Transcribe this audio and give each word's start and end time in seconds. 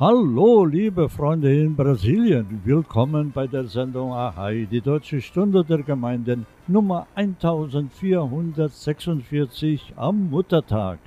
Hallo, 0.00 0.64
liebe 0.64 1.08
Freunde 1.10 1.54
in 1.54 1.76
Brasilien. 1.76 2.62
Willkommen 2.64 3.30
bei 3.32 3.46
der 3.46 3.66
Sendung 3.66 4.14
Ahai, 4.14 4.66
die 4.70 4.80
Deutsche 4.80 5.20
Stunde 5.20 5.62
der 5.62 5.82
Gemeinden 5.82 6.46
Nummer 6.66 7.06
1446 7.14 9.92
am 9.96 10.30
Muttertag. 10.30 11.00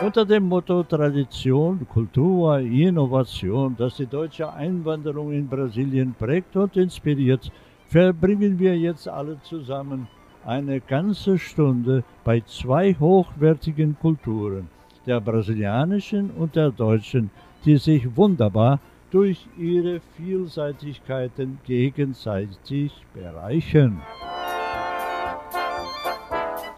Unter 0.00 0.24
dem 0.24 0.44
Motto 0.44 0.84
Tradition, 0.84 1.84
Kultur, 1.92 2.60
Innovation, 2.60 3.74
das 3.76 3.96
die 3.96 4.06
deutsche 4.06 4.52
Einwanderung 4.52 5.32
in 5.32 5.48
Brasilien 5.48 6.14
prägt 6.16 6.54
und 6.54 6.76
inspiriert, 6.76 7.50
verbringen 7.88 8.60
wir 8.60 8.78
jetzt 8.78 9.08
alle 9.08 9.42
zusammen 9.42 10.06
eine 10.46 10.80
ganze 10.80 11.36
Stunde 11.36 12.04
bei 12.22 12.42
zwei 12.42 12.94
hochwertigen 12.94 13.96
Kulturen 14.00 14.68
der 15.06 15.20
brasilianischen 15.20 16.30
und 16.30 16.56
der 16.56 16.70
deutschen, 16.70 17.30
die 17.64 17.76
sich 17.76 18.16
wunderbar 18.16 18.78
durch 19.10 19.46
ihre 19.56 20.00
Vielseitigkeiten 20.16 21.58
gegenseitig 21.64 22.92
bereichern. 23.14 24.00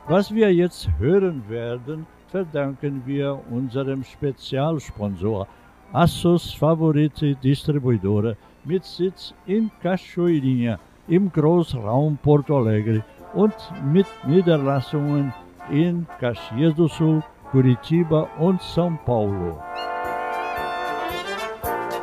Was 0.08 0.32
wir 0.32 0.52
jetzt 0.54 0.88
hören 0.98 1.42
werden, 1.48 2.06
verdanken 2.28 3.02
wir 3.06 3.40
unserem 3.50 4.04
Spezialsponsor 4.04 5.48
Assos 5.92 6.52
Favorite 6.52 7.36
Distribuidora 7.36 8.34
mit 8.64 8.84
Sitz 8.84 9.32
in 9.46 9.70
Cachoeirinha 9.82 10.78
im 11.08 11.32
Großraum 11.32 12.18
Porto 12.22 12.58
Alegre 12.58 13.04
und 13.34 13.54
mit 13.92 14.06
Niederlassungen 14.26 15.32
in 15.70 16.06
Caxias 16.20 16.74
do 16.74 16.88
Sul, 16.88 17.22
Curitiba 17.56 18.28
und 18.38 18.60
São 18.60 18.98
Paulo. 19.06 19.56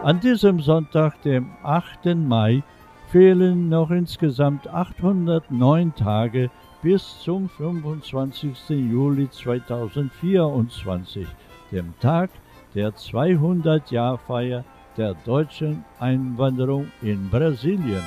An 0.02 0.20
diesem 0.20 0.60
Sonntag, 0.60 1.22
dem 1.22 1.52
8. 1.62 2.16
Mai, 2.16 2.64
fehlen 3.12 3.70
noch 3.70 3.92
insgesamt 3.92 4.68
809 4.68 5.94
Tage 5.94 6.50
bis 6.82 7.20
zum 7.20 7.50
25. 7.50 8.68
Juli 8.70 9.30
2024, 9.30 11.28
dem 11.72 11.94
Tag 12.00 12.32
der 12.74 12.90
200-Jahr-Feier 12.90 14.66
der 14.98 15.14
deutschen 15.24 15.86
Einwanderung 16.00 16.88
in 17.04 17.30
Brasilien. 17.30 18.02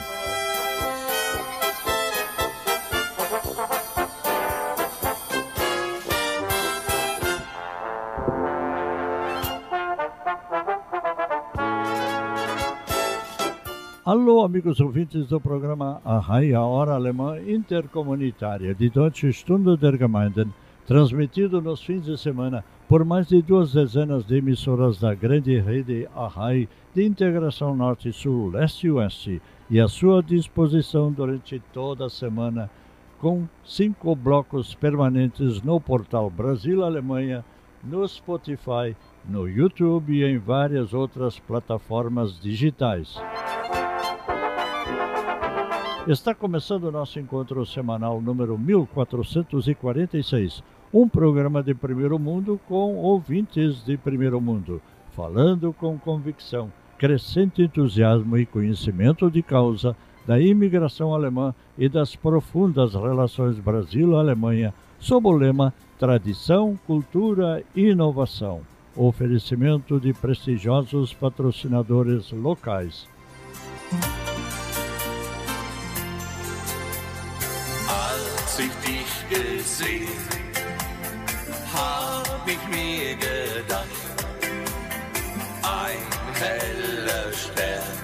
Amigos 14.46 14.78
ouvintes 14.78 15.26
do 15.26 15.40
programa 15.40 16.00
a 16.04 16.60
Hora 16.60 16.92
Alemã 16.92 17.36
Intercomunitária 17.40 18.76
de 18.76 18.88
Deutsche 18.88 19.32
Stunde 19.32 19.76
der 19.76 19.98
Gemeinden, 19.98 20.54
transmitido 20.86 21.60
nos 21.60 21.82
fins 21.82 22.04
de 22.04 22.16
semana 22.16 22.64
por 22.88 23.04
mais 23.04 23.26
de 23.26 23.42
duas 23.42 23.72
dezenas 23.72 24.24
de 24.24 24.36
emissoras 24.36 25.00
da 25.00 25.12
grande 25.14 25.58
rede 25.58 26.08
Arrai 26.14 26.68
de 26.94 27.04
integração 27.04 27.74
Norte-Sul, 27.74 28.50
Leste 28.50 28.86
e 28.86 28.90
Oeste, 28.92 29.42
e 29.68 29.80
à 29.80 29.88
sua 29.88 30.22
disposição 30.22 31.10
durante 31.10 31.60
toda 31.72 32.06
a 32.06 32.10
semana, 32.10 32.70
com 33.18 33.48
cinco 33.64 34.14
blocos 34.14 34.76
permanentes 34.76 35.60
no 35.60 35.80
portal 35.80 36.30
Brasil-Alemanha, 36.30 37.44
no 37.82 38.06
Spotify, 38.06 38.94
no 39.28 39.48
YouTube 39.48 40.14
e 40.14 40.24
em 40.24 40.38
várias 40.38 40.94
outras 40.94 41.36
plataformas 41.36 42.38
digitais. 42.40 43.20
Está 46.06 46.32
começando 46.32 46.84
o 46.84 46.92
nosso 46.92 47.18
encontro 47.18 47.66
semanal 47.66 48.20
número 48.20 48.56
1446, 48.56 50.62
um 50.94 51.08
programa 51.08 51.64
de 51.64 51.74
primeiro 51.74 52.16
mundo 52.16 52.60
com 52.68 52.94
ouvintes 52.94 53.84
de 53.84 53.96
primeiro 53.96 54.40
mundo, 54.40 54.80
falando 55.16 55.72
com 55.72 55.98
convicção, 55.98 56.72
crescente 56.96 57.62
entusiasmo 57.62 58.38
e 58.38 58.46
conhecimento 58.46 59.28
de 59.28 59.42
causa 59.42 59.96
da 60.24 60.40
imigração 60.40 61.12
alemã 61.12 61.52
e 61.76 61.88
das 61.88 62.14
profundas 62.14 62.94
relações 62.94 63.58
Brasil-Alemanha, 63.58 64.72
sob 65.00 65.26
o 65.26 65.32
lema 65.32 65.74
Tradição, 65.98 66.78
Cultura 66.86 67.64
e 67.74 67.88
Inovação. 67.88 68.60
Oferecimento 68.94 69.98
de 69.98 70.12
prestigiosos 70.12 71.12
patrocinadores 71.12 72.30
locais. 72.30 73.08
Dich 78.58 79.28
gesehen, 79.28 80.08
hab 81.74 82.48
ich 82.48 82.68
mir 82.68 83.14
gedacht, 83.16 83.86
ein 85.62 86.00
heller 86.32 87.32
Stern 87.34 87.96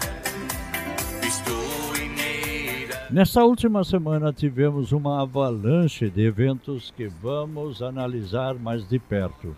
Nesta 3.11 3.43
última 3.45 3.83
semana 3.83 4.31
tivemos 4.31 4.93
uma 4.93 5.23
avalanche 5.23 6.11
de 6.11 6.27
eventos 6.27 6.93
que 6.95 7.09
vamos 7.09 7.81
analisar 7.81 8.55
mais 8.55 8.87
de 8.87 8.99
perto. 8.99 9.57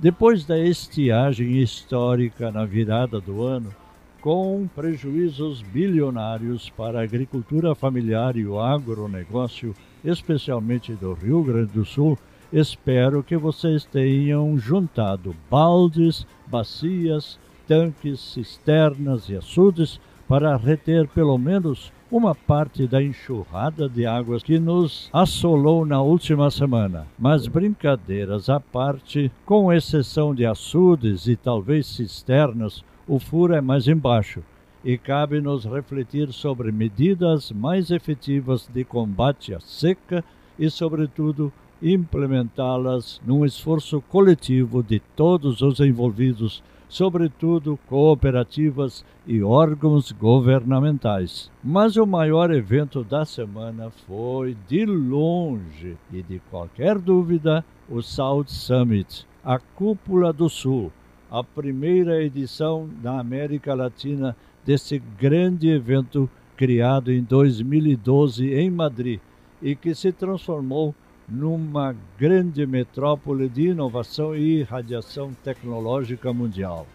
Depois 0.00 0.44
da 0.44 0.58
estiagem 0.58 1.62
histórica 1.62 2.50
na 2.50 2.64
virada 2.64 3.20
do 3.20 3.44
ano, 3.44 3.72
com 4.20 4.68
prejuízos 4.74 5.62
bilionários 5.62 6.68
para 6.70 6.98
a 6.98 7.04
agricultura 7.04 7.76
familiar 7.76 8.36
e 8.36 8.44
o 8.44 8.60
agronegócio, 8.60 9.72
especialmente 10.04 10.92
do 10.94 11.12
Rio 11.12 11.42
Grande 11.42 11.72
do 11.72 11.84
Sul, 11.84 12.18
espero 12.52 13.22
que 13.22 13.36
vocês 13.36 13.84
tenham 13.84 14.58
juntado 14.58 15.34
baldes, 15.50 16.26
bacias, 16.46 17.38
tanques, 17.66 18.20
cisternas 18.20 19.28
e 19.28 19.36
açudes 19.36 20.00
para 20.28 20.56
reter 20.56 21.06
pelo 21.08 21.36
menos 21.38 21.92
uma 22.10 22.34
parte 22.34 22.86
da 22.86 23.02
enxurrada 23.02 23.88
de 23.88 24.04
águas 24.04 24.42
que 24.42 24.58
nos 24.58 25.08
assolou 25.12 25.86
na 25.86 26.02
última 26.02 26.50
semana. 26.50 27.06
Mas 27.18 27.46
brincadeiras 27.46 28.50
à 28.50 28.60
parte, 28.60 29.32
com 29.46 29.72
exceção 29.72 30.34
de 30.34 30.44
açudes 30.44 31.26
e 31.26 31.36
talvez 31.36 31.86
cisternas, 31.86 32.84
o 33.08 33.18
furo 33.18 33.54
é 33.54 33.60
mais 33.60 33.88
embaixo 33.88 34.42
e 34.84 34.98
cabe-nos 34.98 35.64
refletir 35.64 36.32
sobre 36.32 36.72
medidas 36.72 37.52
mais 37.52 37.90
efetivas 37.90 38.68
de 38.72 38.84
combate 38.84 39.54
à 39.54 39.60
seca 39.60 40.24
e, 40.58 40.68
sobretudo, 40.68 41.52
implementá-las 41.80 43.20
num 43.26 43.44
esforço 43.44 44.00
coletivo 44.02 44.82
de 44.82 45.00
todos 45.16 45.62
os 45.62 45.80
envolvidos, 45.80 46.62
sobretudo 46.88 47.78
cooperativas 47.88 49.04
e 49.26 49.42
órgãos 49.42 50.12
governamentais. 50.12 51.50
Mas 51.62 51.96
o 51.96 52.06
maior 52.06 52.52
evento 52.52 53.02
da 53.02 53.24
semana 53.24 53.90
foi, 54.06 54.56
de 54.68 54.84
longe 54.84 55.96
e 56.12 56.22
de 56.22 56.40
qualquer 56.50 56.98
dúvida, 56.98 57.64
o 57.88 58.02
South 58.02 58.46
Summit, 58.48 59.26
a 59.44 59.58
Cúpula 59.58 60.32
do 60.32 60.48
Sul, 60.48 60.92
a 61.30 61.42
primeira 61.42 62.22
edição 62.22 62.88
na 63.02 63.18
América 63.18 63.74
Latina 63.74 64.36
desse 64.64 64.98
grande 65.18 65.68
evento 65.68 66.28
criado 66.56 67.12
em 67.12 67.22
2012 67.22 68.52
em 68.54 68.70
Madrid 68.70 69.20
e 69.60 69.74
que 69.74 69.94
se 69.94 70.12
transformou 70.12 70.94
numa 71.28 71.94
grande 72.18 72.66
metrópole 72.66 73.48
de 73.48 73.68
inovação 73.68 74.36
e 74.36 74.62
radiação 74.62 75.32
tecnológica 75.44 76.32
mundial. 76.32 76.86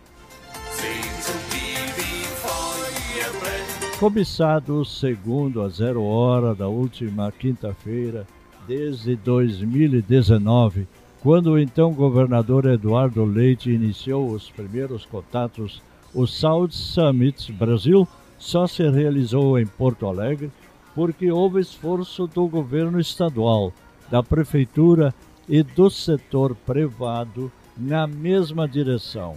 Cobiçado 3.99 4.85
segundo 4.85 5.61
a 5.61 5.69
zero 5.69 6.03
hora 6.03 6.53
da 6.53 6.67
última 6.67 7.31
quinta-feira, 7.31 8.27
desde 8.67 9.15
2019, 9.15 10.87
Quando 11.21 11.53
o 11.53 11.59
então 11.59 11.93
governador 11.93 12.65
Eduardo 12.67 13.25
Leite 13.25 13.71
iniciou 13.71 14.31
os 14.31 14.49
primeiros 14.49 15.05
contatos, 15.05 15.81
o 16.13 16.25
South 16.25 16.71
Summit 16.71 17.51
Brasil 17.51 18.07
só 18.37 18.67
se 18.67 18.87
realizou 18.89 19.59
em 19.59 19.65
Porto 19.65 20.07
Alegre 20.07 20.51
porque 20.95 21.31
houve 21.31 21.61
esforço 21.61 22.25
do 22.27 22.47
governo 22.47 22.99
estadual, 22.99 23.71
da 24.09 24.23
prefeitura 24.23 25.13
e 25.47 25.61
do 25.61 25.89
setor 25.89 26.55
privado 26.55 27.51
na 27.77 28.07
mesma 28.07 28.67
direção. 28.67 29.35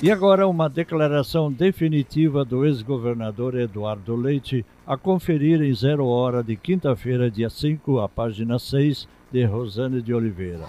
E 0.00 0.12
agora 0.12 0.46
uma 0.46 0.68
declaração 0.68 1.50
definitiva 1.50 2.44
do 2.44 2.64
ex-governador 2.64 3.58
Eduardo 3.58 4.14
Leite, 4.14 4.64
a 4.86 4.96
conferir 4.96 5.60
em 5.60 5.74
zero 5.74 6.06
hora 6.06 6.42
de 6.42 6.54
quinta-feira, 6.56 7.28
dia 7.28 7.50
5, 7.50 7.98
a 7.98 8.08
página 8.08 8.60
6 8.60 9.08
de 9.32 9.44
Rosane 9.44 10.00
de 10.00 10.14
Oliveira. 10.14 10.66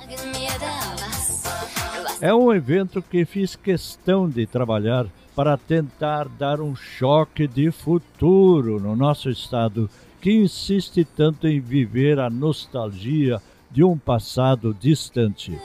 É 2.22 2.34
um 2.34 2.54
evento 2.54 3.02
que 3.02 3.24
fiz 3.24 3.56
questão 3.56 4.28
de 4.28 4.46
trabalhar 4.46 5.08
para 5.34 5.56
tentar 5.56 6.28
dar 6.28 6.60
um 6.60 6.76
choque 6.76 7.48
de 7.48 7.72
futuro 7.72 8.78
no 8.78 8.94
nosso 8.94 9.30
estado 9.30 9.90
que 10.20 10.34
insiste 10.34 11.06
tanto 11.06 11.48
em 11.48 11.62
viver 11.62 12.20
a 12.20 12.30
nostalgia 12.30 13.42
de 13.72 13.86
um 13.86 13.98
passado 13.98 14.76
distante. 14.78 15.58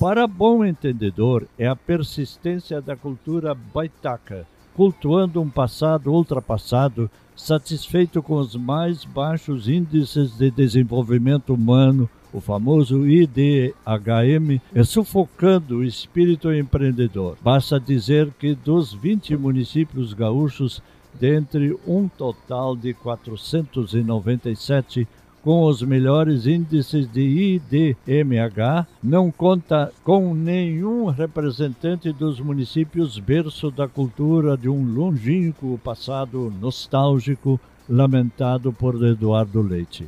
Para 0.00 0.26
bom 0.26 0.64
entendedor, 0.64 1.46
é 1.56 1.68
a 1.68 1.76
persistência 1.76 2.82
da 2.82 2.96
cultura 2.96 3.54
baitaca, 3.54 4.44
cultuando 4.74 5.40
um 5.40 5.48
passado 5.48 6.12
ultrapassado, 6.12 7.08
satisfeito 7.36 8.20
com 8.20 8.34
os 8.34 8.56
mais 8.56 9.04
baixos 9.04 9.68
índices 9.68 10.36
de 10.36 10.50
desenvolvimento 10.50 11.54
humano, 11.54 12.10
o 12.36 12.40
famoso 12.40 13.08
IDHM, 13.08 14.60
é 14.74 14.84
sufocando 14.84 15.78
o 15.78 15.84
espírito 15.84 16.52
empreendedor. 16.52 17.38
Basta 17.42 17.80
dizer 17.80 18.30
que 18.38 18.54
dos 18.54 18.92
20 18.92 19.34
municípios 19.38 20.12
gaúchos, 20.12 20.82
dentre 21.18 21.74
um 21.86 22.06
total 22.06 22.76
de 22.76 22.92
497, 22.92 25.08
com 25.42 25.64
os 25.64 25.80
melhores 25.80 26.46
índices 26.46 27.10
de 27.10 27.22
IDMH, 27.22 28.86
não 29.02 29.30
conta 29.30 29.90
com 30.04 30.34
nenhum 30.34 31.06
representante 31.06 32.12
dos 32.12 32.38
municípios 32.38 33.18
berço 33.18 33.70
da 33.70 33.88
cultura 33.88 34.58
de 34.58 34.68
um 34.68 34.84
longínquo 34.84 35.80
passado 35.82 36.52
nostálgico 36.60 37.58
lamentado 37.88 38.74
por 38.74 39.02
Eduardo 39.02 39.62
Leite. 39.62 40.06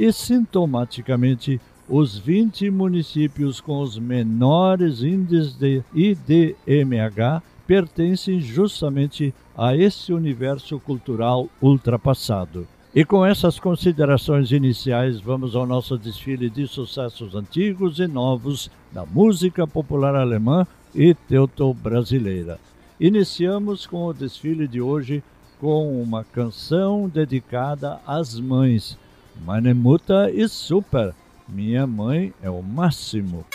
E 0.00 0.10
sintomaticamente, 0.14 1.60
os 1.86 2.16
20 2.16 2.70
municípios 2.70 3.60
com 3.60 3.82
os 3.82 3.98
menores 3.98 5.02
índices 5.02 5.52
de 5.52 5.82
IDMH 5.94 7.42
pertencem 7.66 8.40
justamente 8.40 9.34
a 9.54 9.76
esse 9.76 10.10
universo 10.10 10.80
cultural 10.80 11.50
ultrapassado. 11.60 12.66
E 12.94 13.04
com 13.04 13.26
essas 13.26 13.60
considerações 13.60 14.52
iniciais, 14.52 15.20
vamos 15.20 15.54
ao 15.54 15.66
nosso 15.66 15.98
desfile 15.98 16.48
de 16.48 16.66
sucessos 16.66 17.34
antigos 17.34 17.98
e 17.98 18.06
novos 18.06 18.70
da 18.90 19.04
música 19.04 19.66
popular 19.66 20.14
alemã 20.14 20.66
e 20.94 21.12
teuto-brasileira. 21.12 22.58
Iniciamos 22.98 23.86
com 23.86 24.06
o 24.06 24.14
desfile 24.14 24.66
de 24.66 24.80
hoje 24.80 25.22
com 25.60 26.00
uma 26.00 26.24
canção 26.24 27.06
dedicada 27.06 28.00
às 28.06 28.40
mães. 28.40 28.96
Meine 29.44 29.74
Mutter 29.74 30.30
ist 30.30 30.66
super. 30.66 31.14
Minha 31.48 31.86
mãe 31.86 32.32
é 32.42 32.50
o 32.50 32.62
máximo. 32.62 33.46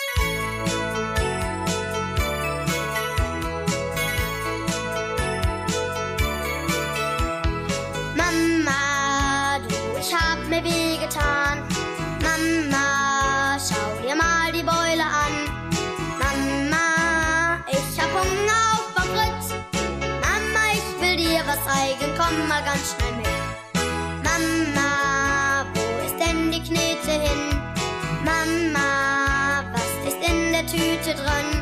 Mama, 8.16 9.60
du, 9.60 10.00
ich 10.00 10.14
hab 10.14 10.40
mir 10.50 10.64
wehgetan. 10.64 11.60
Mama, 12.24 13.58
schau 13.60 14.02
dir 14.02 14.16
mal 14.16 14.52
die 14.52 14.64
Beule 14.64 15.06
an. 15.06 15.34
Mama, 16.20 17.64
ich 17.70 18.02
hab 18.02 18.10
Hunger 18.12 18.62
auf 18.74 18.94
Pommes 18.96 19.54
Mama, 20.20 20.64
ich 20.74 21.02
will 21.02 21.16
dir 21.16 21.44
was 21.46 21.64
zeigen. 21.64 22.12
komm 22.18 22.48
mal 22.48 22.64
ganz 22.64 22.96
schnell 22.96 23.16
mit. 23.18 23.25
Tüte 30.96 31.14
dran. 31.14 31.55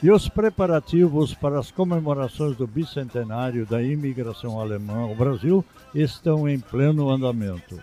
E 0.00 0.10
os 0.12 0.28
preparativos 0.28 1.34
para 1.34 1.58
as 1.58 1.72
comemorações 1.72 2.56
do 2.56 2.68
bicentenário 2.68 3.66
da 3.66 3.82
imigração 3.82 4.60
alemã 4.60 5.00
ao 5.00 5.14
Brasil 5.14 5.64
estão 5.92 6.48
em 6.48 6.60
pleno 6.60 7.10
andamento. 7.10 7.82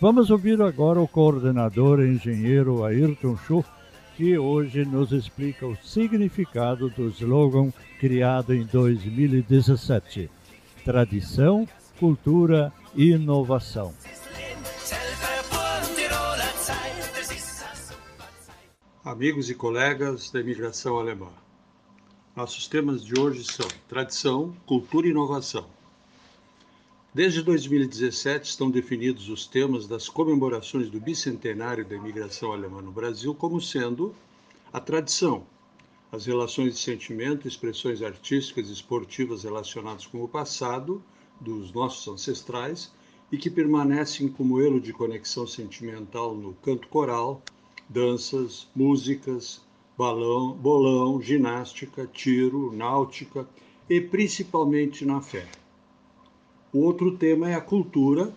Vamos 0.00 0.30
ouvir 0.30 0.62
agora 0.62 0.98
o 0.98 1.06
coordenador 1.06 2.00
engenheiro 2.00 2.82
Ayrton 2.82 3.36
Schuch, 3.36 3.68
que 4.16 4.38
hoje 4.38 4.86
nos 4.86 5.12
explica 5.12 5.66
o 5.66 5.76
significado 5.76 6.88
do 6.88 7.08
slogan 7.08 7.70
criado 7.98 8.54
em 8.54 8.64
2017: 8.64 10.30
Tradição, 10.82 11.68
Cultura 11.98 12.72
e 12.96 13.10
Inovação. 13.10 13.92
Amigos 19.02 19.48
e 19.48 19.54
colegas 19.54 20.30
da 20.30 20.40
imigração 20.40 20.98
alemã, 20.98 21.32
nossos 22.36 22.68
temas 22.68 23.02
de 23.02 23.18
hoje 23.18 23.44
são 23.44 23.66
tradição, 23.88 24.54
cultura 24.66 25.06
e 25.06 25.10
inovação. 25.10 25.66
Desde 27.14 27.42
2017 27.42 28.50
estão 28.50 28.70
definidos 28.70 29.30
os 29.30 29.46
temas 29.46 29.88
das 29.88 30.06
comemorações 30.06 30.90
do 30.90 31.00
bicentenário 31.00 31.82
da 31.82 31.96
imigração 31.96 32.52
alemã 32.52 32.82
no 32.82 32.92
Brasil 32.92 33.34
como 33.34 33.58
sendo 33.58 34.14
a 34.70 34.78
tradição, 34.78 35.46
as 36.12 36.26
relações 36.26 36.74
de 36.74 36.80
sentimento, 36.80 37.48
expressões 37.48 38.02
artísticas 38.02 38.68
e 38.68 38.74
esportivas 38.74 39.44
relacionadas 39.44 40.06
com 40.06 40.22
o 40.22 40.28
passado 40.28 41.02
dos 41.40 41.72
nossos 41.72 42.06
ancestrais 42.06 42.92
e 43.32 43.38
que 43.38 43.48
permanecem 43.48 44.28
como 44.28 44.60
elo 44.60 44.78
de 44.78 44.92
conexão 44.92 45.46
sentimental 45.46 46.34
no 46.34 46.52
canto 46.52 46.86
coral, 46.88 47.42
danças, 47.90 48.68
músicas, 48.74 49.60
balão, 49.98 50.52
bolão, 50.52 51.20
ginástica, 51.20 52.08
tiro, 52.10 52.72
náutica 52.72 53.46
e 53.88 54.00
principalmente 54.00 55.04
na 55.04 55.20
fé. 55.20 55.48
O 56.72 56.78
outro 56.78 57.16
tema 57.16 57.50
é 57.50 57.54
a 57.54 57.60
cultura, 57.60 58.32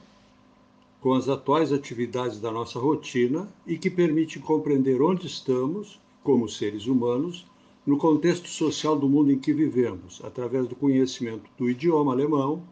com 0.99 1.13
as 1.13 1.29
atuais 1.29 1.71
atividades 1.71 2.39
da 2.39 2.51
nossa 2.51 2.79
rotina 2.79 3.47
e 3.67 3.77
que 3.77 3.91
permite 3.91 4.39
compreender 4.39 5.01
onde 5.01 5.27
estamos, 5.27 5.99
como 6.23 6.49
seres 6.49 6.87
humanos, 6.87 7.45
no 7.85 7.97
contexto 7.97 8.49
social 8.49 8.97
do 8.97 9.07
mundo 9.07 9.31
em 9.31 9.37
que 9.37 9.53
vivemos, 9.53 10.19
através 10.23 10.67
do 10.67 10.75
conhecimento 10.75 11.47
do 11.57 11.69
idioma 11.69 12.11
alemão, 12.11 12.63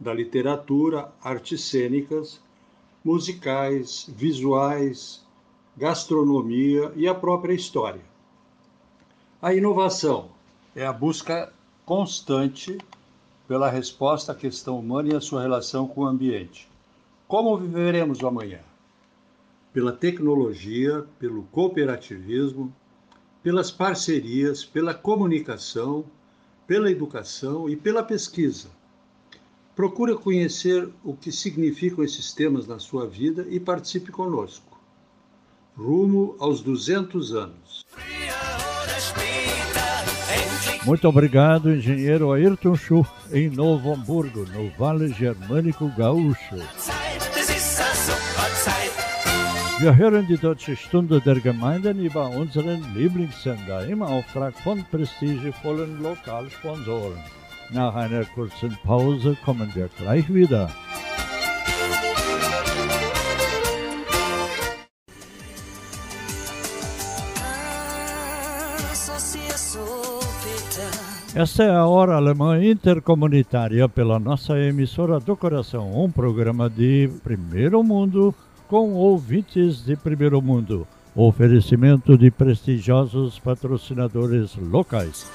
da 0.00 0.12
literatura, 0.12 1.12
artes 1.22 1.62
cênicas, 1.62 2.40
musicais, 3.04 4.10
visuais, 4.16 5.23
gastronomia 5.76 6.92
e 6.94 7.08
a 7.08 7.14
própria 7.14 7.52
história. 7.52 8.02
A 9.42 9.52
inovação 9.52 10.30
é 10.74 10.86
a 10.86 10.92
busca 10.92 11.52
constante 11.84 12.78
pela 13.46 13.68
resposta 13.68 14.32
à 14.32 14.34
questão 14.34 14.78
humana 14.78 15.12
e 15.12 15.16
a 15.16 15.20
sua 15.20 15.42
relação 15.42 15.86
com 15.86 16.02
o 16.02 16.06
ambiente. 16.06 16.68
Como 17.28 17.56
viveremos 17.56 18.20
o 18.20 18.26
amanhã? 18.26 18.60
Pela 19.72 19.92
tecnologia, 19.92 21.04
pelo 21.18 21.42
cooperativismo, 21.44 22.72
pelas 23.42 23.70
parcerias, 23.70 24.64
pela 24.64 24.94
comunicação, 24.94 26.04
pela 26.66 26.90
educação 26.90 27.68
e 27.68 27.76
pela 27.76 28.02
pesquisa. 28.02 28.68
Procure 29.76 30.14
conhecer 30.14 30.88
o 31.02 31.14
que 31.14 31.32
significam 31.32 32.04
esses 32.04 32.32
temas 32.32 32.66
na 32.66 32.78
sua 32.78 33.06
vida 33.06 33.44
e 33.50 33.58
participe 33.58 34.10
conosco. 34.12 34.73
Rumo 35.76 36.36
aos 36.38 36.62
200 36.62 37.32
anos. 37.32 37.84
Muito 40.84 41.08
obrigado, 41.08 41.70
engenheiro 41.70 42.32
Ayrton 42.32 42.76
Schuch, 42.76 43.08
em 43.32 43.50
Novo 43.50 43.92
Hamburgo, 43.92 44.44
no 44.52 44.70
Vale 44.78 45.08
Germânico 45.08 45.90
Gaúcho. 45.96 46.56
Wir 49.80 49.96
hören 49.96 50.26
die 50.28 50.36
Deutsche 50.36 50.76
Stunde 50.76 51.20
der 51.20 51.40
Gemeinden 51.40 51.98
über 52.04 52.30
unseren 52.30 52.94
Lieblingssender 52.94 53.86
im 53.88 54.02
Auftrag 54.02 54.54
von 54.60 54.84
prestigevollen 54.90 56.00
Lokalsponsoren. 56.00 57.18
Nach 57.70 57.94
einer 57.94 58.24
kurzen 58.26 58.78
Pause 58.84 59.36
kommen 59.44 59.70
wir 59.74 59.88
gleich 59.98 60.32
wieder. 60.32 60.70
Esta 71.36 71.64
é 71.64 71.70
a 71.74 71.84
Hora 71.84 72.14
Alemã 72.14 72.64
Intercomunitária 72.64 73.88
pela 73.88 74.20
nossa 74.20 74.56
emissora 74.56 75.18
do 75.18 75.36
coração, 75.36 75.90
um 76.00 76.08
programa 76.08 76.70
de 76.70 77.10
primeiro 77.24 77.82
mundo 77.82 78.32
com 78.68 78.92
ouvintes 78.92 79.84
de 79.84 79.96
primeiro 79.96 80.40
mundo. 80.40 80.86
Oferecimento 81.12 82.16
de 82.16 82.30
prestigiosos 82.30 83.40
patrocinadores 83.40 84.54
locais. 84.54 85.28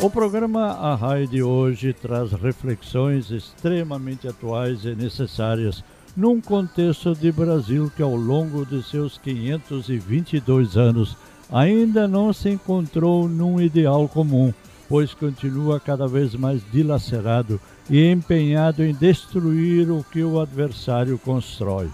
O 0.00 0.08
programa 0.08 0.66
A 0.66 0.94
Rai 0.94 1.26
de 1.26 1.42
hoje 1.42 1.92
traz 1.92 2.30
reflexões 2.30 3.32
extremamente 3.32 4.28
atuais 4.28 4.84
e 4.84 4.94
necessárias 4.94 5.82
num 6.16 6.40
contexto 6.40 7.16
de 7.16 7.32
Brasil 7.32 7.90
que 7.96 8.02
ao 8.02 8.14
longo 8.14 8.64
de 8.64 8.80
seus 8.84 9.18
522 9.18 10.76
anos 10.76 11.16
ainda 11.50 12.06
não 12.06 12.32
se 12.32 12.50
encontrou 12.50 13.28
num 13.28 13.60
ideal 13.60 14.08
comum, 14.08 14.52
pois 14.88 15.14
continua 15.14 15.80
cada 15.80 16.06
vez 16.06 16.34
mais 16.34 16.62
dilacerado 16.72 17.60
e 17.88 18.10
empenhado 18.10 18.84
em 18.84 18.94
destruir 18.94 19.90
o 19.90 20.04
que 20.04 20.22
o 20.22 20.40
adversário 20.40 21.18
constrói. 21.18 21.88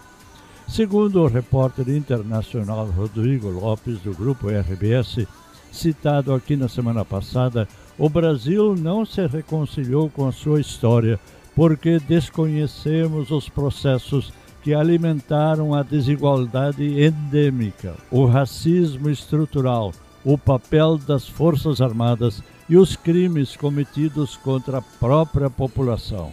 Segundo 0.68 1.22
o 1.22 1.28
repórter 1.28 1.88
internacional 1.88 2.86
Rodrigo 2.86 3.48
Lopes, 3.48 4.00
do 4.00 4.12
grupo 4.12 4.48
RBS, 4.48 5.26
citado 5.70 6.34
aqui 6.34 6.56
na 6.56 6.68
semana 6.68 7.04
passada, 7.04 7.68
o 7.98 8.08
Brasil 8.08 8.74
não 8.74 9.06
se 9.06 9.26
reconciliou 9.26 10.10
com 10.10 10.26
a 10.26 10.32
sua 10.32 10.60
história 10.60 11.20
porque 11.54 11.98
desconhecemos 11.98 13.30
os 13.30 13.48
processos 13.48 14.32
que 14.66 14.74
alimentaram 14.74 15.72
a 15.72 15.84
desigualdade 15.84 17.00
endêmica, 17.00 17.94
o 18.10 18.26
racismo 18.26 19.08
estrutural, 19.08 19.92
o 20.24 20.36
papel 20.36 20.98
das 20.98 21.28
Forças 21.28 21.80
Armadas 21.80 22.42
e 22.68 22.76
os 22.76 22.96
crimes 22.96 23.54
cometidos 23.54 24.36
contra 24.36 24.78
a 24.78 24.82
própria 24.82 25.48
população. 25.48 26.32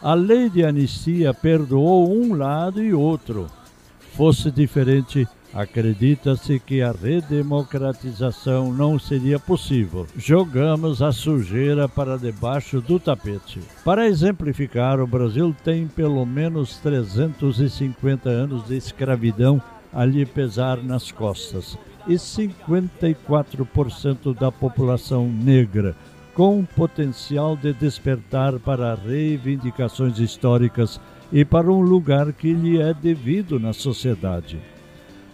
A 0.00 0.14
lei 0.14 0.48
de 0.48 0.64
anistia 0.64 1.34
perdoou 1.34 2.10
um 2.10 2.34
lado 2.34 2.82
e 2.82 2.94
outro. 2.94 3.48
Fosse 4.16 4.50
diferente, 4.50 5.28
Acredita-se 5.58 6.58
que 6.60 6.80
a 6.82 6.92
redemocratização 6.92 8.72
não 8.72 8.96
seria 8.96 9.40
possível. 9.40 10.06
Jogamos 10.16 11.02
a 11.02 11.10
sujeira 11.10 11.88
para 11.88 12.16
debaixo 12.16 12.80
do 12.80 13.00
tapete. 13.00 13.60
Para 13.84 14.06
exemplificar, 14.06 15.00
o 15.00 15.06
Brasil 15.06 15.52
tem 15.64 15.88
pelo 15.88 16.24
menos 16.24 16.78
350 16.78 18.30
anos 18.30 18.68
de 18.68 18.76
escravidão 18.76 19.60
a 19.92 20.04
lhe 20.04 20.24
pesar 20.24 20.76
nas 20.76 21.10
costas 21.10 21.76
e 22.06 22.14
54% 22.14 24.38
da 24.38 24.52
população 24.52 25.28
negra, 25.28 25.96
com 26.34 26.64
potencial 26.64 27.56
de 27.56 27.72
despertar 27.72 28.60
para 28.60 28.94
reivindicações 28.94 30.20
históricas 30.20 31.00
e 31.32 31.44
para 31.44 31.68
um 31.68 31.80
lugar 31.80 32.32
que 32.32 32.52
lhe 32.52 32.80
é 32.80 32.94
devido 32.94 33.58
na 33.58 33.72
sociedade. 33.72 34.77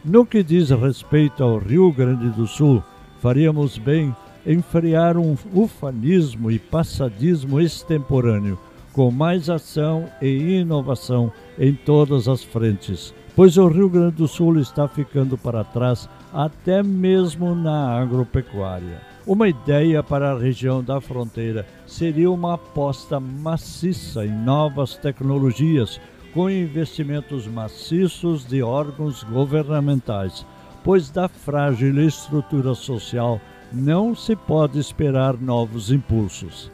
No 0.04 0.26
que 0.26 0.42
diz 0.42 0.68
respeito 0.68 1.42
ao 1.42 1.56
Rio 1.56 1.90
Grande 1.90 2.28
do 2.28 2.46
Sul, 2.46 2.82
faríamos 3.22 3.78
bem 3.78 4.14
em 4.44 4.60
frear 4.60 5.16
um 5.16 5.34
ufanismo 5.54 6.50
e 6.50 6.58
passadismo 6.58 7.58
extemporâneo, 7.58 8.58
com 8.92 9.10
mais 9.10 9.48
ação 9.48 10.06
e 10.20 10.58
inovação 10.58 11.32
em 11.58 11.72
todas 11.72 12.28
as 12.28 12.44
frentes, 12.44 13.14
pois 13.34 13.56
o 13.56 13.66
Rio 13.66 13.88
Grande 13.88 14.16
do 14.16 14.28
Sul 14.28 14.58
está 14.58 14.86
ficando 14.86 15.38
para 15.38 15.64
trás 15.64 16.06
até 16.34 16.82
mesmo 16.82 17.54
na 17.54 17.98
agropecuária. 17.98 19.00
Uma 19.26 19.48
ideia 19.48 20.02
para 20.02 20.32
a 20.32 20.38
região 20.38 20.84
da 20.84 21.00
fronteira 21.00 21.66
seria 21.86 22.30
uma 22.30 22.56
aposta 22.56 23.18
maciça 23.18 24.26
em 24.26 24.30
novas 24.30 24.98
tecnologias 24.98 25.98
com 26.34 26.50
investimentos 26.50 27.46
maciços 27.46 28.44
de 28.44 28.60
órgãos 28.60 29.22
governamentais, 29.22 30.44
pois 30.82 31.08
da 31.08 31.28
frágil 31.28 32.04
estrutura 32.04 32.74
social 32.74 33.40
não 33.72 34.16
se 34.16 34.34
pode 34.34 34.78
esperar 34.80 35.40
novos 35.40 35.92
impulsos. 35.92 36.70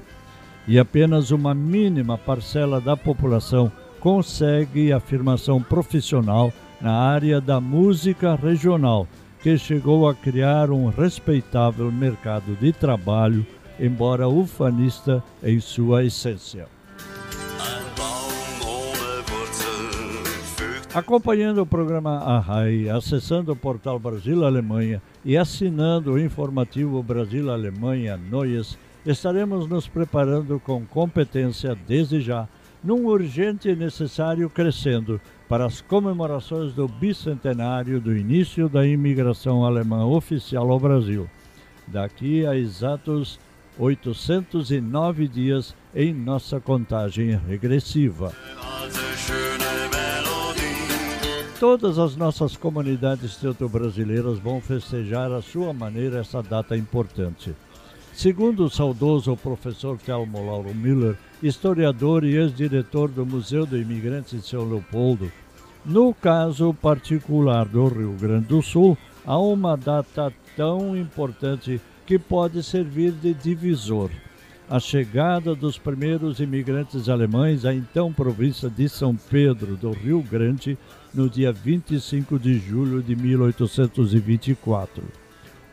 E 0.66 0.78
apenas 0.78 1.30
uma 1.30 1.54
mínima 1.54 2.16
parcela 2.16 2.80
da 2.80 2.96
população 2.96 3.70
consegue 4.00 4.92
afirmação 4.92 5.62
profissional 5.62 6.50
na 6.80 6.92
área 6.92 7.38
da 7.38 7.60
música 7.60 8.34
regional, 8.34 9.06
que 9.42 9.58
chegou 9.58 10.08
a 10.08 10.14
criar 10.14 10.70
um 10.70 10.88
respeitável 10.88 11.92
mercado 11.92 12.56
de 12.56 12.72
trabalho, 12.72 13.46
embora 13.78 14.26
ufanista 14.26 15.22
em 15.42 15.60
sua 15.60 16.04
essência. 16.04 16.66
Acompanhando 20.92 21.62
o 21.62 21.66
programa 21.66 22.18
Arrai, 22.18 22.88
acessando 22.88 23.52
o 23.52 23.56
portal 23.56 23.96
Brasil-Alemanha 23.96 25.00
e 25.24 25.36
assinando 25.36 26.12
o 26.12 26.18
informativo 26.18 27.00
Brasil-Alemanha 27.00 28.16
Noias, 28.16 28.76
estaremos 29.06 29.68
nos 29.68 29.86
preparando 29.86 30.58
com 30.58 30.84
competência 30.84 31.78
desde 31.86 32.20
já, 32.20 32.48
num 32.82 33.06
urgente 33.06 33.68
e 33.68 33.76
necessário 33.76 34.50
crescendo 34.50 35.20
para 35.48 35.64
as 35.64 35.80
comemorações 35.80 36.72
do 36.72 36.88
bicentenário 36.88 38.00
do 38.00 38.16
início 38.16 38.68
da 38.68 38.84
imigração 38.84 39.64
alemã 39.64 40.04
oficial 40.06 40.72
ao 40.72 40.80
Brasil. 40.80 41.30
Daqui 41.86 42.44
a 42.44 42.56
exatos 42.56 43.38
809 43.78 45.28
dias 45.28 45.72
em 45.94 46.12
nossa 46.12 46.58
contagem 46.58 47.38
regressiva. 47.48 48.32
Todas 51.60 51.98
as 51.98 52.16
nossas 52.16 52.56
comunidades 52.56 53.36
teuto-brasileiras 53.36 54.38
vão 54.38 54.62
festejar 54.62 55.30
à 55.30 55.42
sua 55.42 55.74
maneira 55.74 56.20
essa 56.20 56.42
data 56.42 56.74
importante. 56.74 57.54
Segundo 58.14 58.64
o 58.64 58.70
saudoso 58.70 59.36
professor 59.36 59.98
Telmo 59.98 60.46
Lauro 60.46 60.74
Miller, 60.74 61.18
historiador 61.42 62.24
e 62.24 62.34
ex-diretor 62.34 63.10
do 63.10 63.26
Museu 63.26 63.66
do 63.66 63.76
Imigrante 63.76 64.38
de 64.38 64.46
São 64.46 64.66
Leopoldo, 64.66 65.30
no 65.84 66.14
caso 66.14 66.72
particular 66.72 67.66
do 67.66 67.88
Rio 67.88 68.16
Grande 68.18 68.46
do 68.46 68.62
Sul, 68.62 68.96
há 69.26 69.38
uma 69.38 69.76
data 69.76 70.32
tão 70.56 70.96
importante 70.96 71.78
que 72.06 72.18
pode 72.18 72.62
servir 72.62 73.12
de 73.12 73.34
divisor 73.34 74.08
a 74.70 74.78
chegada 74.78 75.52
dos 75.52 75.76
primeiros 75.76 76.38
imigrantes 76.38 77.08
alemães 77.08 77.64
à 77.64 77.74
então 77.74 78.12
província 78.12 78.70
de 78.70 78.88
São 78.88 79.16
Pedro 79.16 79.76
do 79.76 79.90
Rio 79.90 80.22
Grande 80.22 80.78
no 81.12 81.28
dia 81.28 81.52
25 81.52 82.38
de 82.38 82.58
julho 82.58 83.02
de 83.02 83.16
1824. 83.16 85.02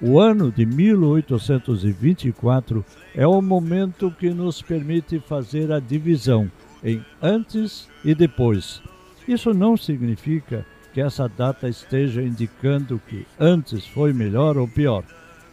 O 0.02 0.20
ano 0.20 0.52
de 0.52 0.66
1824 0.66 2.84
é 3.16 3.26
o 3.26 3.42
momento 3.42 4.12
que 4.12 4.30
nos 4.30 4.62
permite 4.62 5.18
fazer 5.20 5.72
a 5.72 5.80
divisão 5.80 6.52
em 6.84 7.02
antes 7.22 7.88
e 8.06 8.14
depois. 8.14 8.82
Isso 9.28 9.52
não 9.54 9.76
significa 9.76 10.64
que 10.94 11.02
essa 11.02 11.28
data 11.28 11.68
esteja 11.68 12.22
indicando 12.22 13.02
que 13.08 13.26
antes 13.40 13.86
foi 13.86 14.14
melhor 14.14 14.58
ou 14.58 14.68
pior, 14.68 15.04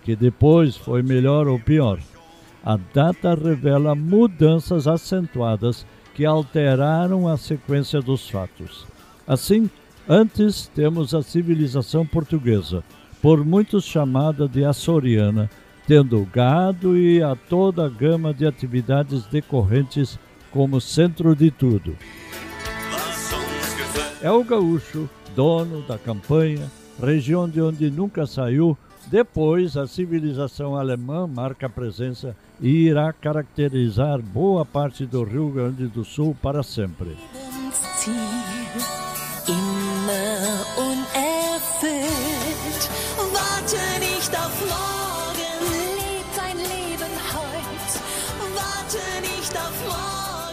que 0.02 0.14
depois 0.14 0.76
foi 0.76 1.02
melhor 1.02 1.48
ou 1.48 1.58
pior 1.58 1.98
a 2.64 2.78
data 2.94 3.34
revela 3.34 3.94
mudanças 3.94 4.88
acentuadas 4.88 5.86
que 6.14 6.24
alteraram 6.24 7.28
a 7.28 7.36
sequência 7.36 8.00
dos 8.00 8.28
fatos. 8.28 8.86
Assim, 9.26 9.70
antes 10.08 10.70
temos 10.74 11.14
a 11.14 11.22
civilização 11.22 12.04
portuguesa, 12.06 12.84
por 13.22 13.44
muitos 13.44 13.84
chamada 13.84 14.46
de 14.46 14.64
açoriana, 14.64 15.48
tendo 15.86 16.26
gado 16.32 16.96
e 16.96 17.22
a 17.22 17.34
toda 17.34 17.86
a 17.86 17.88
gama 17.88 18.34
de 18.34 18.46
atividades 18.46 19.24
decorrentes 19.26 20.18
como 20.50 20.80
centro 20.80 21.34
de 21.34 21.50
tudo. 21.50 21.96
É 24.22 24.30
o 24.30 24.44
gaúcho, 24.44 25.08
dono 25.34 25.82
da 25.82 25.98
campanha, 25.98 26.70
região 27.02 27.48
de 27.48 27.60
onde 27.60 27.90
nunca 27.90 28.26
saiu, 28.26 28.76
depois 29.06 29.76
a 29.76 29.86
civilização 29.86 30.76
alemã 30.76 31.26
marca 31.26 31.68
presença 31.68 32.34
e 32.60 32.68
irá 32.86 33.12
caracterizar 33.12 34.20
boa 34.22 34.64
parte 34.64 35.04
do 35.04 35.24
Rio 35.24 35.50
Grande 35.50 35.86
do 35.86 36.04
Sul 36.04 36.36
para 36.40 36.62
sempre. 36.62 37.16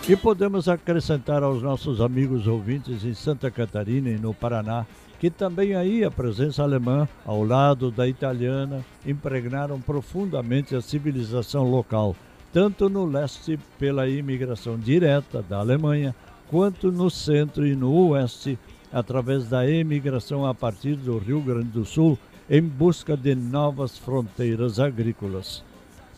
E 0.10 0.16
podemos 0.16 0.68
acrescentar 0.68 1.42
aos 1.42 1.62
nossos 1.62 2.02
amigos 2.02 2.48
ouvintes 2.48 3.06
em 3.06 3.14
Santa 3.14 3.50
Catarina 3.50 4.10
e 4.10 4.18
no 4.18 4.34
Paraná 4.34 4.86
que 5.22 5.30
também 5.30 5.76
aí 5.76 6.04
a 6.04 6.10
presença 6.10 6.64
alemã, 6.64 7.08
ao 7.24 7.44
lado 7.44 7.92
da 7.92 8.08
italiana, 8.08 8.84
impregnaram 9.06 9.80
profundamente 9.80 10.76
a 10.76 10.82
civilização 10.82 11.70
local, 11.70 12.16
tanto 12.52 12.90
no 12.90 13.06
leste 13.06 13.60
pela 13.78 14.10
imigração 14.10 14.80
direta 14.80 15.44
da 15.44 15.60
Alemanha, 15.60 16.16
quanto 16.50 16.92
no 16.92 17.08
centro 17.12 17.68
e 17.68 17.76
no 17.76 17.94
oeste 18.10 18.58
através 18.92 19.48
da 19.48 19.70
emigração 19.70 20.46
a 20.46 20.54
partir 20.54 20.96
do 20.96 21.18
Rio 21.18 21.42
Grande 21.42 21.70
do 21.70 21.86
Sul 21.86 22.18
em 22.50 22.62
busca 22.62 23.16
de 23.16 23.34
novas 23.34 23.98
fronteiras 23.98 24.80
agrícolas. 24.80 25.64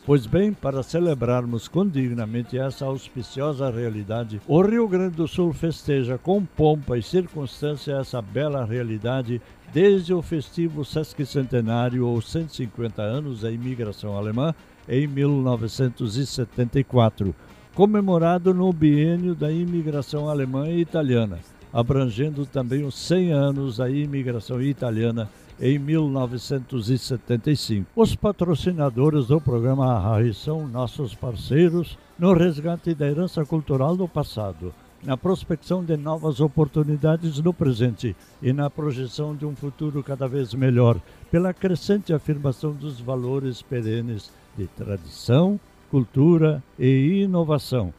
Pois 0.06 0.26
bem, 0.26 0.52
para 0.52 0.84
celebrarmos 0.84 1.70
condignamente 1.70 2.58
essa 2.58 2.86
auspiciosa 2.86 3.70
realidade, 3.70 4.42
o 4.46 4.62
Rio 4.62 4.86
Grande 4.86 5.16
do 5.16 5.30
Sul 5.30 5.54
festeja 5.54 6.18
com 6.18 6.44
pompa 6.44 6.98
e 6.98 7.02
circunstância 7.02 7.94
essa 7.94 8.22
bela 8.22 8.66
realidade 8.66 9.42
desde 9.74 10.14
o 10.14 10.22
festivo 10.22 10.84
sesquicentenário 10.84 12.06
ou 12.06 12.22
150 12.22 13.02
anos 13.02 13.40
da 13.42 13.50
imigração 13.50 14.18
alemã 14.18 14.54
em 14.90 15.08
1974, 15.08 17.34
comemorado 17.74 18.54
no 18.54 18.74
biênio 18.74 19.34
da 19.34 19.50
imigração 19.52 20.30
alemã 20.30 20.70
e 20.70 20.82
italiana, 20.82 21.40
abrangendo 21.74 22.46
também 22.46 22.86
os 22.86 22.96
100 22.96 23.34
anos 23.34 23.76
da 23.78 23.90
imigração 23.90 24.62
italiana 24.62 25.28
em 25.60 25.80
1975. 25.80 27.88
Os 27.96 28.16
patrocinadores 28.16 29.26
do 29.28 29.42
programa 29.42 29.94
Arrai 29.94 30.34
são 30.34 30.68
nossos 30.68 31.16
parceiros 31.16 31.98
no 32.18 32.34
resgate 32.34 32.94
da 32.94 33.08
herança 33.08 33.44
cultural 33.44 33.98
do 33.98 34.08
passado, 34.08 34.74
na 35.04 35.18
prospecção 35.18 35.84
de 35.84 35.98
novas 35.98 36.40
oportunidades 36.40 37.40
no 37.40 37.54
presente 37.54 38.16
e 38.42 38.54
na 38.54 38.70
projeção 38.70 39.36
de 39.36 39.46
um 39.46 39.54
futuro 39.56 40.02
cada 40.04 40.28
vez 40.28 40.54
melhor, 40.54 40.98
pela 41.32 41.54
crescente 41.54 42.14
afirmação 42.14 42.74
dos 42.74 43.00
valores 43.00 43.62
perenes 43.62 44.30
de 44.58 44.68
tradição, 44.68 45.58
cultura 45.90 46.62
e 46.78 47.24
inovação, 47.24 47.94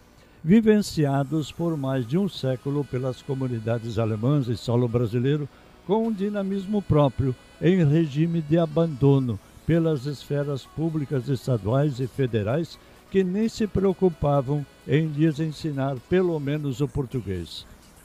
vivenciados 0.45 1.51
por 1.51 1.75
mais 1.75 2.07
de 2.07 2.19
um 2.19 2.29
século 2.29 2.85
pelas 2.85 3.23
comunidades 3.23 3.99
alemãs 3.99 4.47
e 4.47 4.57
solo 4.59 4.87
brasileiro 4.87 5.49
com 5.87 6.07
um 6.07 6.13
dinamismo 6.13 6.83
próprio 6.83 7.35
em 7.63 7.83
regime 7.83 8.43
de 8.43 8.59
abandono 8.59 9.41
pelas 9.67 10.05
esferas 10.05 10.67
públicas 10.67 11.31
estaduais 11.31 11.99
e 11.99 12.07
federais 12.07 12.79
que 13.11 13.25
nem 13.25 13.49
se 13.49 13.67
preocupavam 13.67 14.67
em 14.87 15.07
lhes 15.07 15.41
ensinar 15.41 15.97
pelo 16.11 16.39
menos 16.39 16.83
o 16.83 16.89
português. 16.89 17.65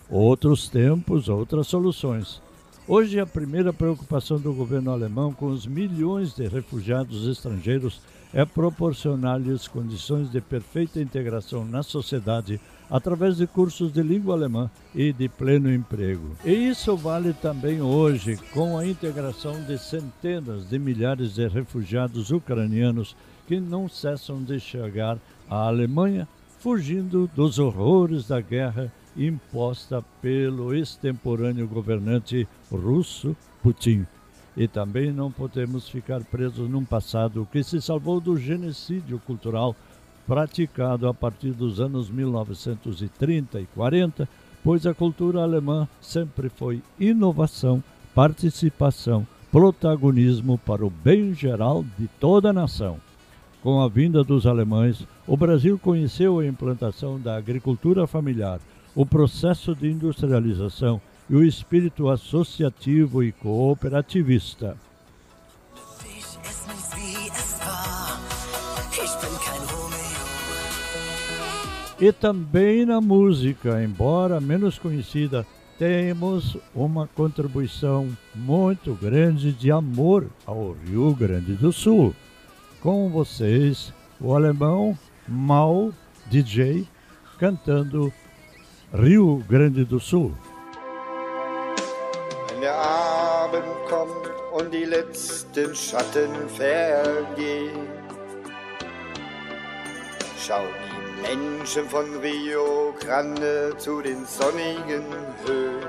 Outros 0.09 0.69
tempos, 0.69 1.27
outras 1.27 1.67
soluções. 1.67 2.41
Hoje, 2.87 3.19
a 3.19 3.25
primeira 3.25 3.73
preocupação 3.73 4.39
do 4.39 4.53
governo 4.53 4.91
alemão 4.91 5.33
com 5.33 5.47
os 5.47 5.67
milhões 5.67 6.33
de 6.33 6.47
refugiados 6.47 7.27
estrangeiros 7.27 8.01
é 8.33 8.45
proporcionar-lhes 8.45 9.67
condições 9.67 10.29
de 10.31 10.39
perfeita 10.39 11.01
integração 11.01 11.65
na 11.65 11.81
sociedade 11.83 12.59
através 12.89 13.37
de 13.37 13.45
cursos 13.45 13.91
de 13.91 14.01
língua 14.01 14.35
alemã 14.35 14.69
e 14.95 15.13
de 15.13 15.29
pleno 15.29 15.71
emprego. 15.71 16.35
E 16.43 16.51
isso 16.51 16.95
vale 16.97 17.33
também 17.33 17.81
hoje 17.81 18.37
com 18.53 18.77
a 18.77 18.85
integração 18.85 19.63
de 19.63 19.77
centenas 19.77 20.67
de 20.67 20.79
milhares 20.79 21.35
de 21.35 21.47
refugiados 21.47 22.31
ucranianos 22.31 23.15
que 23.47 23.59
não 23.59 23.87
cessam 23.87 24.43
de 24.43 24.59
chegar 24.59 25.17
à 25.49 25.67
Alemanha 25.67 26.27
fugindo 26.59 27.29
dos 27.35 27.57
horrores 27.57 28.27
da 28.27 28.41
guerra 28.41 28.91
imposta 29.15 30.03
pelo 30.21 30.73
extemporâneo 30.73 31.67
governante 31.67 32.47
russo 32.71 33.35
Putin. 33.61 34.05
E 34.55 34.67
também 34.67 35.11
não 35.11 35.31
podemos 35.31 35.87
ficar 35.87 36.23
presos 36.23 36.69
num 36.69 36.83
passado 36.83 37.47
que 37.51 37.63
se 37.63 37.81
salvou 37.81 38.19
do 38.19 38.37
genocídio 38.37 39.19
cultural 39.19 39.75
praticado 40.27 41.07
a 41.07 41.13
partir 41.13 41.51
dos 41.51 41.79
anos 41.79 42.09
1930 42.09 43.61
e 43.61 43.65
40, 43.67 44.29
pois 44.63 44.85
a 44.85 44.93
cultura 44.93 45.41
alemã 45.41 45.87
sempre 46.01 46.49
foi 46.49 46.83
inovação, 46.99 47.83
participação, 48.13 49.25
protagonismo 49.51 50.57
para 50.59 50.85
o 50.85 50.89
bem 50.89 51.33
geral 51.33 51.83
de 51.97 52.07
toda 52.19 52.49
a 52.49 52.53
nação. 52.53 52.97
Com 53.63 53.81
a 53.81 53.89
vinda 53.89 54.23
dos 54.23 54.45
alemães, 54.45 55.05
o 55.27 55.35
Brasil 55.35 55.79
conheceu 55.79 56.39
a 56.39 56.45
implantação 56.45 57.19
da 57.19 57.35
agricultura 57.35 58.05
familiar, 58.05 58.59
o 58.95 59.05
processo 59.05 59.75
de 59.75 59.89
industrialização 59.89 61.01
e 61.29 61.35
o 61.35 61.43
espírito 61.43 62.09
associativo 62.09 63.23
e 63.23 63.31
cooperativista. 63.31 64.75
E 72.01 72.13
também 72.13 72.85
na 72.85 73.01
música, 73.01 73.83
embora 73.83 74.39
menos 74.39 74.79
conhecida, 74.79 75.45
temos 75.77 76.57
uma 76.73 77.07
contribuição 77.07 78.09
muito 78.33 78.93
grande 78.95 79.51
de 79.51 79.69
amor 79.69 80.27
ao 80.45 80.71
Rio 80.71 81.13
Grande 81.13 81.53
do 81.53 81.71
Sul. 81.73 82.15
Com 82.81 83.09
vocês, 83.09 83.93
o 84.19 84.33
alemão 84.33 84.97
Mal 85.27 85.91
DJ 86.27 86.87
cantando 87.37 88.11
Rio 88.93 89.43
Grande 89.47 89.83
do 89.83 89.99
Sul. 89.99 90.33
Wenn 92.59 92.65
der 92.65 92.75
Abend 92.75 93.63
kommt 93.87 94.29
und 94.51 94.73
die 94.73 94.83
letzten 94.83 95.73
Schatten 95.73 96.49
vergehen, 96.57 97.87
schauen 100.37 100.67
die 100.91 101.21
Menschen 101.21 101.87
von 101.87 102.19
Rio 102.19 102.93
Grande 102.99 103.73
zu 103.77 104.01
den 104.01 104.25
sonnigen 104.25 105.05
Höhen. 105.45 105.87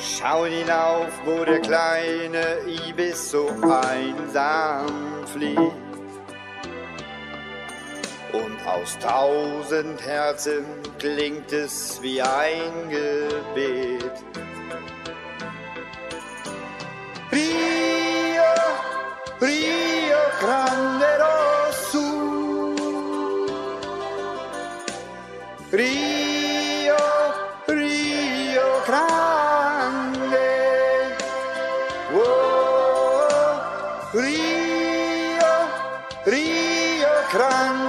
Schauen 0.00 0.52
hinauf, 0.52 1.08
wo 1.24 1.44
der 1.44 1.58
kleine 1.58 2.58
Ibis 2.64 3.32
so 3.32 3.48
einsam 3.48 4.86
fliegt. 5.34 5.87
Und 8.32 8.58
aus 8.66 8.98
tausend 8.98 10.04
Herzen 10.04 10.64
klingt 10.98 11.50
es 11.50 11.98
wie 12.02 12.20
ein 12.20 12.90
Gebet. 12.90 14.12
Rio, 17.32 18.52
Rio 19.40 20.18
Grande 20.40 21.06
Sul. 21.90 22.76
Rio, 25.72 26.96
Rio 27.66 28.68
Grande. 28.84 30.48
Oh, 32.12 32.18
Rio, 34.12 35.52
Rio 36.26 37.08
Grande 37.32 37.87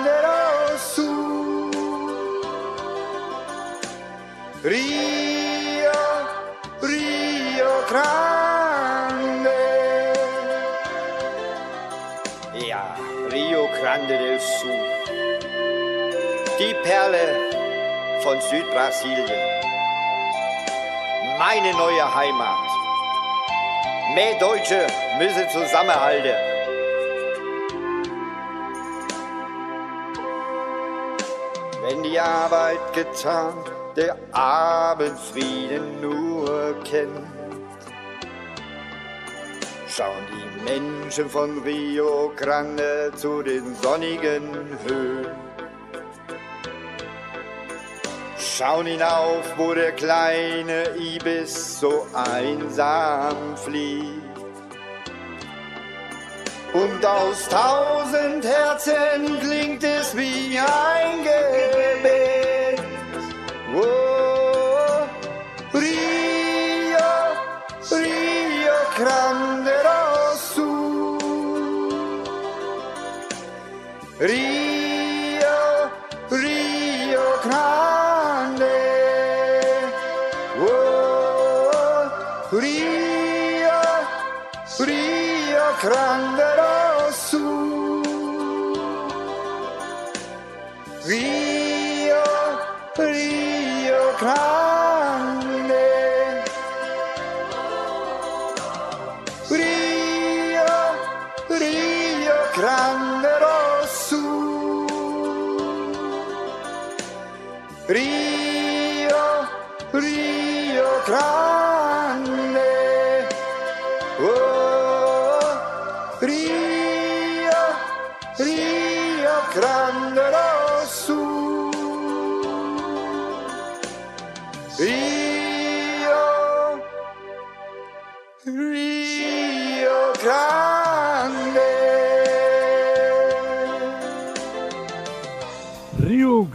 Rio, 4.62 5.92
Rio 6.82 7.72
Grande. 7.88 9.56
Ja, 12.68 12.94
Rio 13.32 13.70
Grande 13.80 14.18
del 14.18 14.38
Sul. 14.38 14.70
Die 16.60 16.74
Perle 16.84 17.40
von 18.22 18.42
Südbrasilien. 18.42 19.32
Meine 21.38 21.72
neue 21.72 22.14
Heimat. 22.14 22.70
Mehr 24.14 24.38
Deutsche 24.40 24.88
müssen 25.18 25.50
zusammenhalten. 25.52 26.36
Wenn 31.82 32.04
die 32.04 32.20
Arbeit 32.20 32.92
getan, 32.94 33.54
der 33.96 34.16
Abendfrieden 34.32 36.02
nur 36.02 36.76
kennt. 36.84 37.28
Schauen 39.88 40.26
die 40.32 40.72
Menschen 40.72 41.30
von 41.30 41.62
Rio 41.64 42.32
Grande 42.36 43.12
zu 43.16 43.42
den 43.42 43.76
sonnigen 43.76 44.78
Höhen. 44.88 45.50
Schauen 48.38 48.86
hinauf, 48.86 49.58
wo 49.58 49.74
der 49.74 49.92
kleine 49.94 50.96
Ibis 50.98 51.80
so 51.80 52.06
einsam 52.14 53.58
fliegt. 53.58 54.30
Und 56.74 57.06
aus 57.06 57.50
tausend 57.50 58.46
Herzen 58.46 59.40
klingt 59.40 59.84
es 59.84 60.16
wie 60.16 60.58
ein 60.60 61.24
Gebet. 61.24 62.39
Oh, 63.72 65.08
Rio, 65.74 67.12
Rio 67.92 68.74
Grande 68.98 69.72
Sul. 70.36 71.20
Rio, 74.18 74.69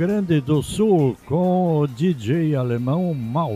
Grande 0.07 0.39
do 0.39 0.63
Sul 0.63 1.17
com 1.25 1.79
o 1.79 1.87
DJ 1.87 2.55
alemão 2.55 3.15
Mal. 3.15 3.53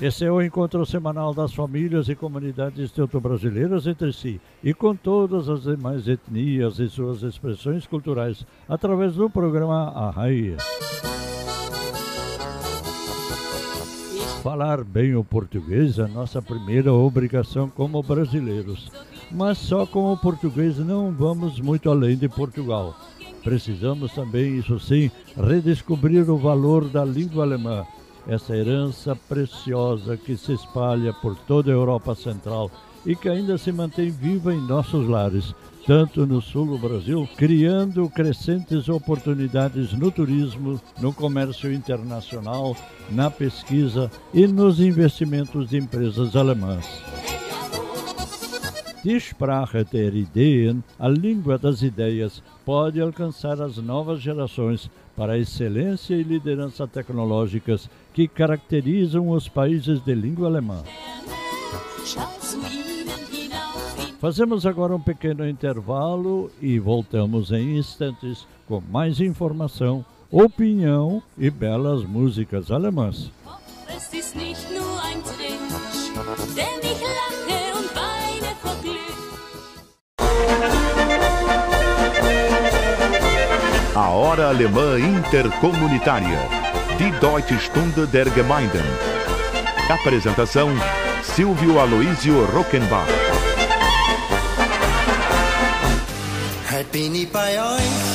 Esse 0.00 0.24
é 0.24 0.32
o 0.32 0.40
encontro 0.40 0.86
semanal 0.86 1.34
das 1.34 1.52
famílias 1.52 2.08
e 2.08 2.14
comunidades 2.14 2.90
teuto-brasileiras 2.90 3.86
entre 3.86 4.14
si 4.14 4.40
e 4.64 4.72
com 4.72 4.96
todas 4.96 5.46
as 5.50 5.64
demais 5.64 6.08
etnias 6.08 6.78
e 6.78 6.88
suas 6.88 7.22
expressões 7.22 7.86
culturais 7.86 8.46
através 8.66 9.14
do 9.14 9.28
programa 9.28 9.92
Arraia. 9.94 10.56
Falar 14.42 14.82
bem 14.82 15.14
o 15.14 15.22
português 15.22 15.98
é 15.98 16.06
nossa 16.06 16.40
primeira 16.40 16.94
obrigação 16.94 17.68
como 17.68 18.02
brasileiros. 18.02 18.90
Mas 19.34 19.58
só 19.58 19.86
com 19.86 20.12
o 20.12 20.16
português 20.16 20.78
não 20.78 21.10
vamos 21.10 21.58
muito 21.58 21.90
além 21.90 22.16
de 22.16 22.28
Portugal. 22.28 22.94
Precisamos 23.42 24.12
também, 24.12 24.58
isso 24.58 24.78
sim, 24.78 25.10
redescobrir 25.36 26.30
o 26.30 26.36
valor 26.36 26.88
da 26.88 27.04
língua 27.04 27.42
alemã, 27.42 27.84
essa 28.28 28.54
herança 28.54 29.16
preciosa 29.16 30.16
que 30.16 30.36
se 30.36 30.52
espalha 30.52 31.12
por 31.14 31.34
toda 31.34 31.70
a 31.70 31.74
Europa 31.74 32.14
Central 32.14 32.70
e 33.04 33.16
que 33.16 33.28
ainda 33.28 33.58
se 33.58 33.72
mantém 33.72 34.10
viva 34.10 34.54
em 34.54 34.60
nossos 34.60 35.08
lares, 35.08 35.54
tanto 35.86 36.24
no 36.24 36.40
sul 36.40 36.66
do 36.66 36.78
Brasil, 36.78 37.28
criando 37.36 38.08
crescentes 38.10 38.88
oportunidades 38.88 39.92
no 39.92 40.10
turismo, 40.12 40.80
no 41.00 41.12
comércio 41.12 41.72
internacional, 41.72 42.76
na 43.10 43.28
pesquisa 43.28 44.08
e 44.32 44.46
nos 44.46 44.78
investimentos 44.78 45.70
de 45.70 45.78
empresas 45.78 46.36
alemãs. 46.36 46.86
Sprache 49.04 49.84
der 49.84 50.14
Ideen, 50.14 50.82
a 50.98 51.08
língua 51.08 51.58
das 51.58 51.82
ideias, 51.82 52.42
pode 52.64 53.00
alcançar 53.00 53.60
as 53.60 53.76
novas 53.78 54.20
gerações 54.20 54.90
para 55.16 55.32
a 55.32 55.38
excelência 55.38 56.14
e 56.14 56.22
liderança 56.22 56.86
tecnológicas 56.86 57.90
que 58.14 58.28
caracterizam 58.28 59.30
os 59.30 59.48
países 59.48 60.00
de 60.04 60.14
língua 60.14 60.48
alemã. 60.48 60.82
Fazemos 64.20 64.64
agora 64.64 64.94
um 64.94 65.00
pequeno 65.00 65.48
intervalo 65.48 66.48
e 66.60 66.78
voltamos 66.78 67.50
em 67.50 67.76
instantes 67.76 68.46
com 68.68 68.80
mais 68.80 69.20
informação, 69.20 70.04
opinião 70.30 71.20
e 71.36 71.50
belas 71.50 72.04
músicas 72.04 72.70
alemãs. 72.70 73.32
A 83.94 84.08
Hora 84.08 84.48
Alemã 84.48 84.98
Intercomunitária. 84.98 86.38
Die 86.98 87.10
Deutsche 87.20 87.58
Stunde 87.58 88.06
der 88.06 88.24
Gemeinden. 88.30 88.82
Apresentação: 89.90 90.70
Silvio 91.22 91.78
Aloísio 91.78 92.42
Rockenbach. 92.54 93.06
Bei 97.30 97.62
euch, 97.62 98.11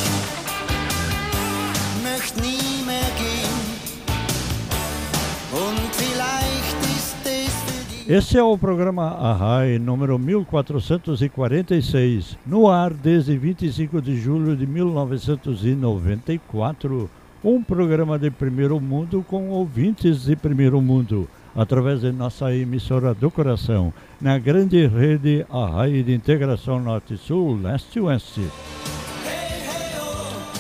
Esse 8.10 8.38
é 8.38 8.44
o 8.44 8.58
programa 8.58 9.04
Arrai 9.04 9.78
número 9.78 10.18
1446, 10.18 12.38
no 12.46 12.70
ar 12.70 12.94
desde 12.94 13.38
25 13.38 14.02
de 14.02 14.16
julho 14.16 14.56
de 14.56 14.66
1994. 14.66 17.10
Um 17.44 17.62
programa 17.62 18.18
de 18.18 18.32
primeiro 18.32 18.80
mundo 18.80 19.26
com 19.28 19.50
ouvintes 19.50 20.24
de 20.24 20.38
primeiro 20.38 20.82
mundo, 20.82 21.28
através 21.54 22.00
de 22.00 22.14
nossa 22.14 22.56
emissora 22.56 23.14
do 23.14 23.30
coração, 23.30 23.94
na 24.22 24.40
grande 24.40 24.88
rede 24.88 25.46
Arrai 25.50 26.02
de 26.02 26.14
Integração 26.14 26.80
Norte-Sul, 26.80 27.60
Leste-Oeste. 27.62 28.48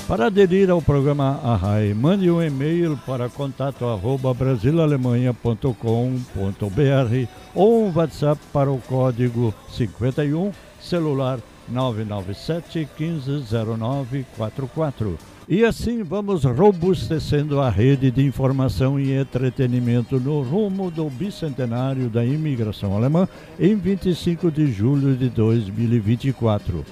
Para 0.07 0.27
aderir 0.27 0.69
ao 0.69 0.81
programa 0.81 1.37
Arrai, 1.43 1.93
mande 1.93 2.31
um 2.31 2.41
e-mail 2.41 2.97
para 3.05 3.27
contato 3.27 3.83
arroba 3.83 4.33
brasilalemanha.com.br 4.33 7.27
ou 7.53 7.83
um 7.83 7.91
WhatsApp 7.93 8.41
para 8.53 8.71
o 8.71 8.77
código 8.77 9.53
51 9.69 10.53
celular 10.79 11.39
997 11.67 12.87
150944. 12.97 15.17
E 15.49 15.65
assim 15.65 16.03
vamos 16.03 16.45
robustecendo 16.45 17.59
a 17.59 17.69
rede 17.69 18.09
de 18.09 18.25
informação 18.25 18.97
e 18.97 19.11
entretenimento 19.11 20.21
no 20.21 20.41
rumo 20.41 20.89
do 20.89 21.09
bicentenário 21.09 22.09
da 22.09 22.23
imigração 22.23 22.95
alemã 22.95 23.27
em 23.59 23.75
25 23.75 24.49
de 24.51 24.71
julho 24.71 25.17
de 25.17 25.27
2024. 25.27 26.85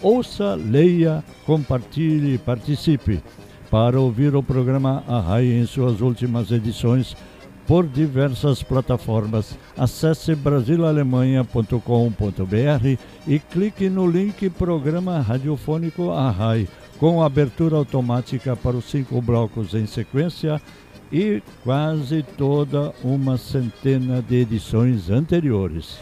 Ouça, 0.00 0.54
leia, 0.54 1.24
compartilhe 1.44 2.34
e 2.34 2.38
participe. 2.38 3.20
Para 3.70 4.00
ouvir 4.00 4.34
o 4.34 4.42
programa 4.42 5.04
Arrai 5.06 5.46
em 5.46 5.66
suas 5.66 6.00
últimas 6.00 6.50
edições 6.50 7.14
por 7.66 7.86
diversas 7.86 8.62
plataformas, 8.62 9.58
acesse 9.76 10.34
brasilalemanha.com.br 10.34 12.98
e 13.26 13.38
clique 13.38 13.90
no 13.90 14.06
link 14.06 14.48
Programa 14.48 15.20
Radiofônico 15.20 16.10
Arrai, 16.10 16.66
com 16.98 17.22
abertura 17.22 17.76
automática 17.76 18.56
para 18.56 18.76
os 18.76 18.86
cinco 18.86 19.20
blocos 19.20 19.74
em 19.74 19.84
sequência 19.84 20.58
e 21.12 21.42
quase 21.62 22.22
toda 22.22 22.94
uma 23.04 23.36
centena 23.36 24.22
de 24.22 24.36
edições 24.36 25.10
anteriores. 25.10 25.98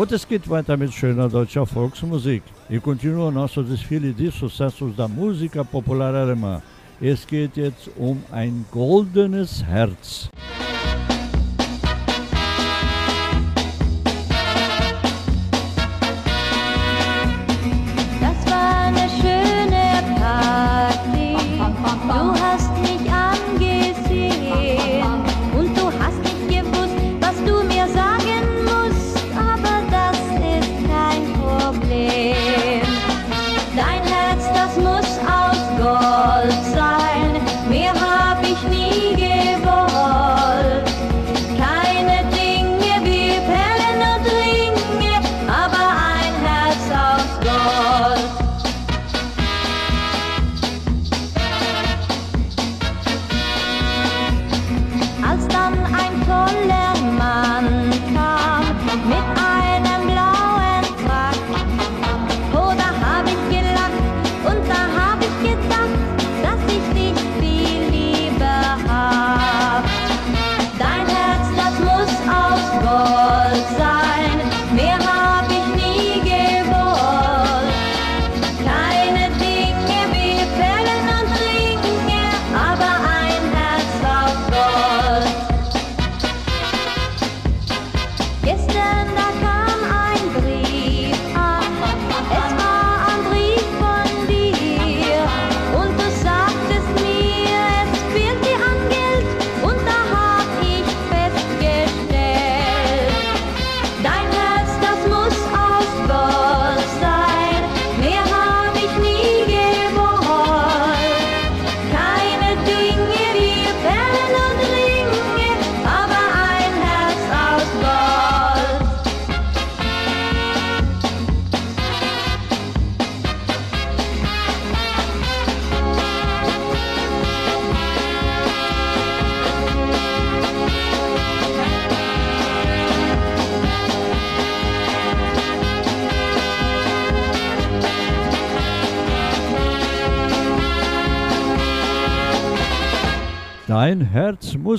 Es 0.00 0.26
geht 0.26 0.48
weiter 0.48 0.76
mit 0.76 0.94
schöner 0.94 1.28
deutscher 1.28 1.66
Volksmusik. 1.66 2.42
Hier 2.68 2.80
continua 2.80 3.30
nosso 3.30 3.62
desfile 3.62 4.12
de 4.12 4.30
sucessos 4.30 4.94
da 4.96 5.08
Música 5.08 5.64
popular 5.64 6.14
alemã. 6.14 6.62
Es 7.00 7.26
geht 7.26 7.56
jetzt 7.56 7.90
um 7.96 8.22
ein 8.30 8.64
goldenes 8.70 9.62
Herz. 9.62 10.30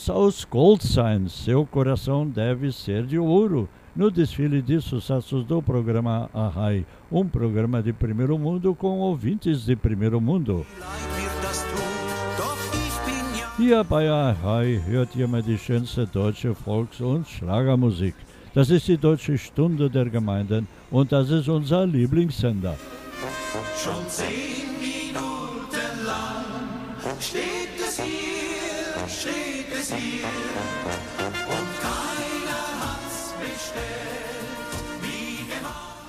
Aus 0.09 0.43
Gold 0.43 0.83
sein, 0.83 1.27
seu 1.29 1.65
coração 1.65 2.27
deve 2.27 2.71
ser 2.71 3.05
de 3.05 3.19
ouro. 3.19 3.69
No 3.95 4.09
desfile 4.09 4.61
de 4.61 4.81
sucessos 4.81 5.45
do 5.45 5.61
programa 5.61 6.29
Arrai, 6.33 6.85
um 7.11 7.27
programa 7.27 7.81
de 7.81 7.93
primeiro 7.93 8.37
mundo 8.37 8.73
com 8.73 8.99
ouvintes 8.99 9.65
de 9.65 9.75
primeiro 9.75 10.19
mundo. 10.19 10.65
Hier 13.57 13.83
bei 13.83 14.09
Arrai 14.09 14.81
hört 14.87 15.15
ihr 15.15 15.27
mal 15.27 15.43
die 15.43 15.57
schönste 15.57 16.07
deutsche 16.07 16.55
Volks- 16.55 17.01
und 17.01 17.27
Schlagermusik. 17.27 18.15
Das 18.53 18.69
ist 18.69 18.87
die 18.87 18.97
Deutsche 18.97 19.37
Stunde 19.37 19.89
der 19.89 20.09
Gemeinden 20.09 20.67
und 20.89 21.11
das 21.11 21.29
ist 21.29 21.47
unser 21.47 21.85
Lieblingssender. 21.85 22.75
schon 23.77 24.07
zehn 24.07 24.79
Minuten 24.79 26.05
lang. 26.05 27.58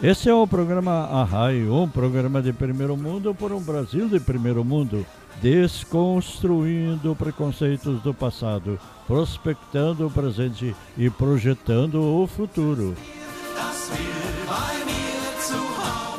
Esse 0.03 0.31
é 0.31 0.35
o 0.35 0.47
programa 0.47 0.93
Arrai, 1.05 1.63
um 1.69 1.87
programa 1.87 2.41
de 2.41 2.53
primeiro 2.53 2.97
mundo 2.97 3.35
por 3.35 3.53
um 3.53 3.61
Brasil 3.61 4.09
de 4.09 4.19
primeiro 4.19 4.65
mundo, 4.65 5.05
desconstruindo 5.43 7.15
preconceitos 7.15 8.01
do 8.03 8.15
passado, 8.15 8.81
prospectando 9.07 10.07
o 10.07 10.11
presente 10.11 10.75
e 10.97 11.11
projetando 11.11 12.01
o 12.01 12.27
futuro. 12.27 12.97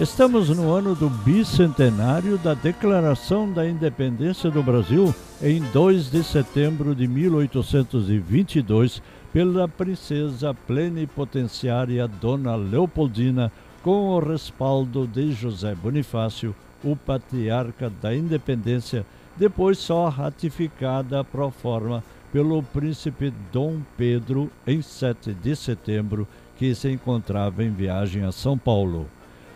Estamos 0.02 0.50
no 0.50 0.74
ano 0.74 0.96
do 0.96 1.08
bicentenário 1.08 2.36
da 2.40 2.56
Declaração 2.56 3.54
da 3.54 3.70
Independência 3.70 4.50
do 4.50 4.64
Brasil, 4.64 5.14
em 5.40 5.62
2 5.72 6.10
de 6.10 6.24
setembro 6.24 6.96
de 6.96 7.08
1822, 7.08 9.00
pela 9.32 9.68
princesa 9.68 10.56
plenipotenciária 10.56 12.08
Dona 12.08 12.56
Leopoldina, 12.56 13.52
com 13.84 14.10
o 14.10 14.18
respaldo 14.20 15.06
de 15.06 15.34
José 15.34 15.76
Bonifácio, 15.76 16.56
o 16.84 16.96
patriarca 16.96 17.88
da 18.02 18.16
Independência, 18.16 19.06
depois 19.38 19.78
só 19.78 20.10
ratificada 20.10 21.24
pro 21.24 21.52
forma 21.52 22.04
pelo 22.34 22.64
príncipe 22.64 23.32
Dom 23.54 23.82
Pedro 23.96 24.50
em 24.66 24.82
7 24.82 25.32
de 25.32 25.56
setembro, 25.56 26.28
que 26.58 26.74
se 26.74 26.90
encontrava 26.90 27.64
em 27.64 27.70
viagem 27.70 28.24
a 28.24 28.32
São 28.32 28.58
Paulo 28.58 29.06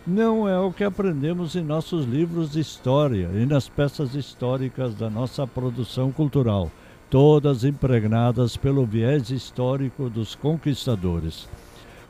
não 0.06 0.48
é 0.48 0.56
o 0.56 0.70
que 0.70 0.84
aprendemos 0.84 1.56
em 1.56 1.62
nossos 1.62 2.06
livros 2.06 2.52
de 2.52 2.60
história 2.60 3.28
e 3.34 3.44
nas 3.44 3.68
peças 3.68 4.14
históricas 4.14 4.94
da 4.94 5.10
nossa 5.10 5.44
produção 5.48 6.12
cultural, 6.12 6.70
todas 7.10 7.64
impregnadas 7.64 8.56
pelo 8.56 8.86
viés 8.86 9.30
histórico 9.30 10.08
dos 10.08 10.36
conquistadores. 10.36 11.48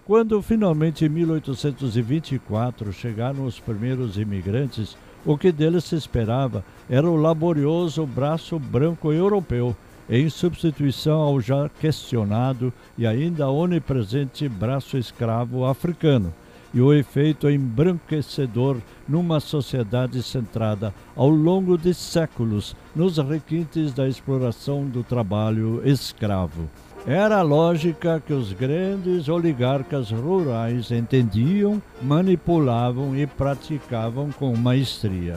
Quando 0.05 0.43
finalmente 0.43 1.07
em 1.07 1.09
1824 1.09 2.93
chegaram 2.93 3.47
os 3.47 3.59
primeiros 3.59 4.19
imigrantes, 4.19 4.95
o 5.25 5.39
que 5.39 5.51
deles 5.51 5.85
se 5.85 5.97
esperava 5.97 6.63
era 6.91 7.09
o 7.09 7.17
laborioso 7.17 8.07
braço 8.07 8.59
branco 8.59 9.11
europeu, 9.11 9.75
em 10.09 10.29
substituição 10.29 11.19
ao 11.19 11.41
já 11.41 11.69
questionado 11.81 12.71
e 12.97 13.07
ainda 13.07 13.49
onipresente 13.49 14.47
braço 14.49 14.99
escravo 14.99 15.65
africano 15.65 16.33
e 16.73 16.81
o 16.81 16.93
efeito 16.93 17.49
embranquecedor 17.49 18.79
numa 19.09 19.41
sociedade 19.41 20.23
centrada 20.23 20.93
ao 21.15 21.29
longo 21.29 21.79
de 21.79 21.95
séculos 21.95 22.75
nos 22.95 23.19
requintes 23.19 23.93
da 23.93 24.09
exploração 24.09 24.87
do 24.87 25.03
trabalho 25.03 25.81
escravo. 25.85 26.69
Era 27.07 27.39
a 27.39 27.43
lógica 27.43 28.21
que 28.25 28.33
os 28.33 28.53
grandes 28.53 29.29
oligarcas 29.29 30.11
rurais 30.11 30.91
entendiam, 30.91 31.81
manipulavam 32.03 33.17
e 33.17 33.27
praticavam 33.29 34.33
com 34.33 34.57
maestria. 34.57 35.37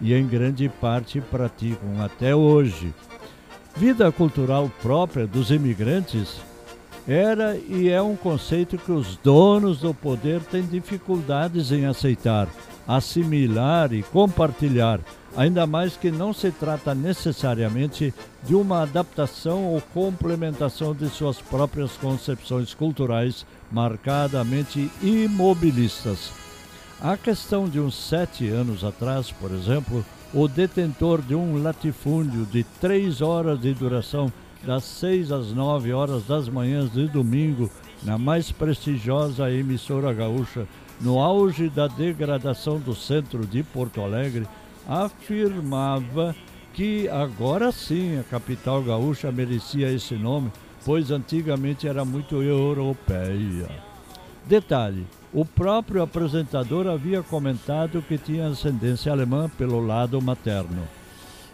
E 0.00 0.14
em 0.14 0.24
grande 0.24 0.68
parte 0.68 1.20
praticam 1.20 2.00
até 2.00 2.34
hoje. 2.34 2.94
Vida 3.76 4.10
cultural 4.12 4.70
própria 4.80 5.26
dos 5.26 5.50
imigrantes 5.50 6.40
era 7.12 7.56
e 7.56 7.88
é 7.88 8.00
um 8.00 8.14
conceito 8.14 8.78
que 8.78 8.92
os 8.92 9.16
donos 9.16 9.80
do 9.80 9.92
poder 9.92 10.40
têm 10.42 10.62
dificuldades 10.62 11.72
em 11.72 11.84
aceitar, 11.84 12.46
assimilar 12.86 13.92
e 13.92 14.00
compartilhar, 14.04 15.00
ainda 15.36 15.66
mais 15.66 15.96
que 15.96 16.08
não 16.08 16.32
se 16.32 16.52
trata 16.52 16.94
necessariamente 16.94 18.14
de 18.44 18.54
uma 18.54 18.82
adaptação 18.82 19.64
ou 19.64 19.80
complementação 19.92 20.94
de 20.94 21.08
suas 21.08 21.40
próprias 21.40 21.96
concepções 21.96 22.74
culturais 22.74 23.44
marcadamente 23.72 24.88
imobilistas. 25.02 26.30
A 27.00 27.16
questão 27.16 27.68
de 27.68 27.80
uns 27.80 27.96
sete 27.96 28.46
anos 28.48 28.84
atrás, 28.84 29.32
por 29.32 29.50
exemplo, 29.50 30.06
o 30.32 30.46
detentor 30.46 31.20
de 31.22 31.34
um 31.34 31.60
latifúndio 31.60 32.46
de 32.46 32.62
três 32.80 33.20
horas 33.20 33.60
de 33.60 33.74
duração 33.74 34.32
das 34.64 34.84
6 34.84 35.32
às 35.32 35.52
9 35.52 35.92
horas 35.92 36.24
das 36.24 36.48
manhãs 36.48 36.92
de 36.92 37.06
domingo, 37.08 37.70
na 38.02 38.18
mais 38.18 38.52
prestigiosa 38.52 39.50
emissora 39.50 40.12
gaúcha, 40.12 40.66
no 41.00 41.18
auge 41.18 41.68
da 41.68 41.86
degradação 41.86 42.78
do 42.78 42.94
centro 42.94 43.46
de 43.46 43.62
Porto 43.62 44.00
Alegre, 44.00 44.46
afirmava 44.86 46.34
que 46.74 47.08
agora 47.08 47.72
sim 47.72 48.18
a 48.18 48.22
capital 48.22 48.82
gaúcha 48.82 49.32
merecia 49.32 49.90
esse 49.90 50.14
nome, 50.14 50.52
pois 50.84 51.10
antigamente 51.10 51.88
era 51.88 52.04
muito 52.04 52.42
europeia. 52.42 53.68
Detalhe: 54.46 55.06
o 55.32 55.44
próprio 55.44 56.02
apresentador 56.02 56.86
havia 56.86 57.22
comentado 57.22 58.02
que 58.02 58.18
tinha 58.18 58.48
ascendência 58.48 59.12
alemã 59.12 59.48
pelo 59.48 59.84
lado 59.84 60.20
materno. 60.20 60.82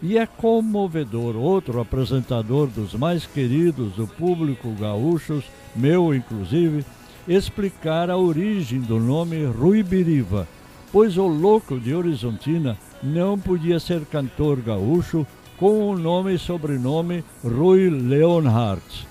E 0.01 0.17
é 0.17 0.27
comovedor 0.27 1.35
outro 1.35 1.81
apresentador 1.81 2.67
dos 2.67 2.93
mais 2.93 3.25
queridos 3.25 3.93
do 3.93 4.05
público 4.05 4.69
gaúchos, 4.79 5.43
meu 5.75 6.13
inclusive, 6.13 6.85
explicar 7.27 8.09
a 8.11 8.17
origem 8.17 8.79
do 8.79 8.99
nome 8.99 9.43
Rui 9.45 9.81
Biriva, 9.81 10.47
pois 10.91 11.17
o 11.17 11.25
louco 11.27 11.79
de 11.79 11.95
Horizontina 11.95 12.77
não 13.01 13.39
podia 13.39 13.79
ser 13.79 14.05
cantor 14.05 14.61
gaúcho 14.61 15.25
com 15.57 15.89
o 15.89 15.97
nome 15.97 16.35
e 16.35 16.39
sobrenome 16.39 17.23
Rui 17.43 17.89
Leonhardt. 17.89 19.07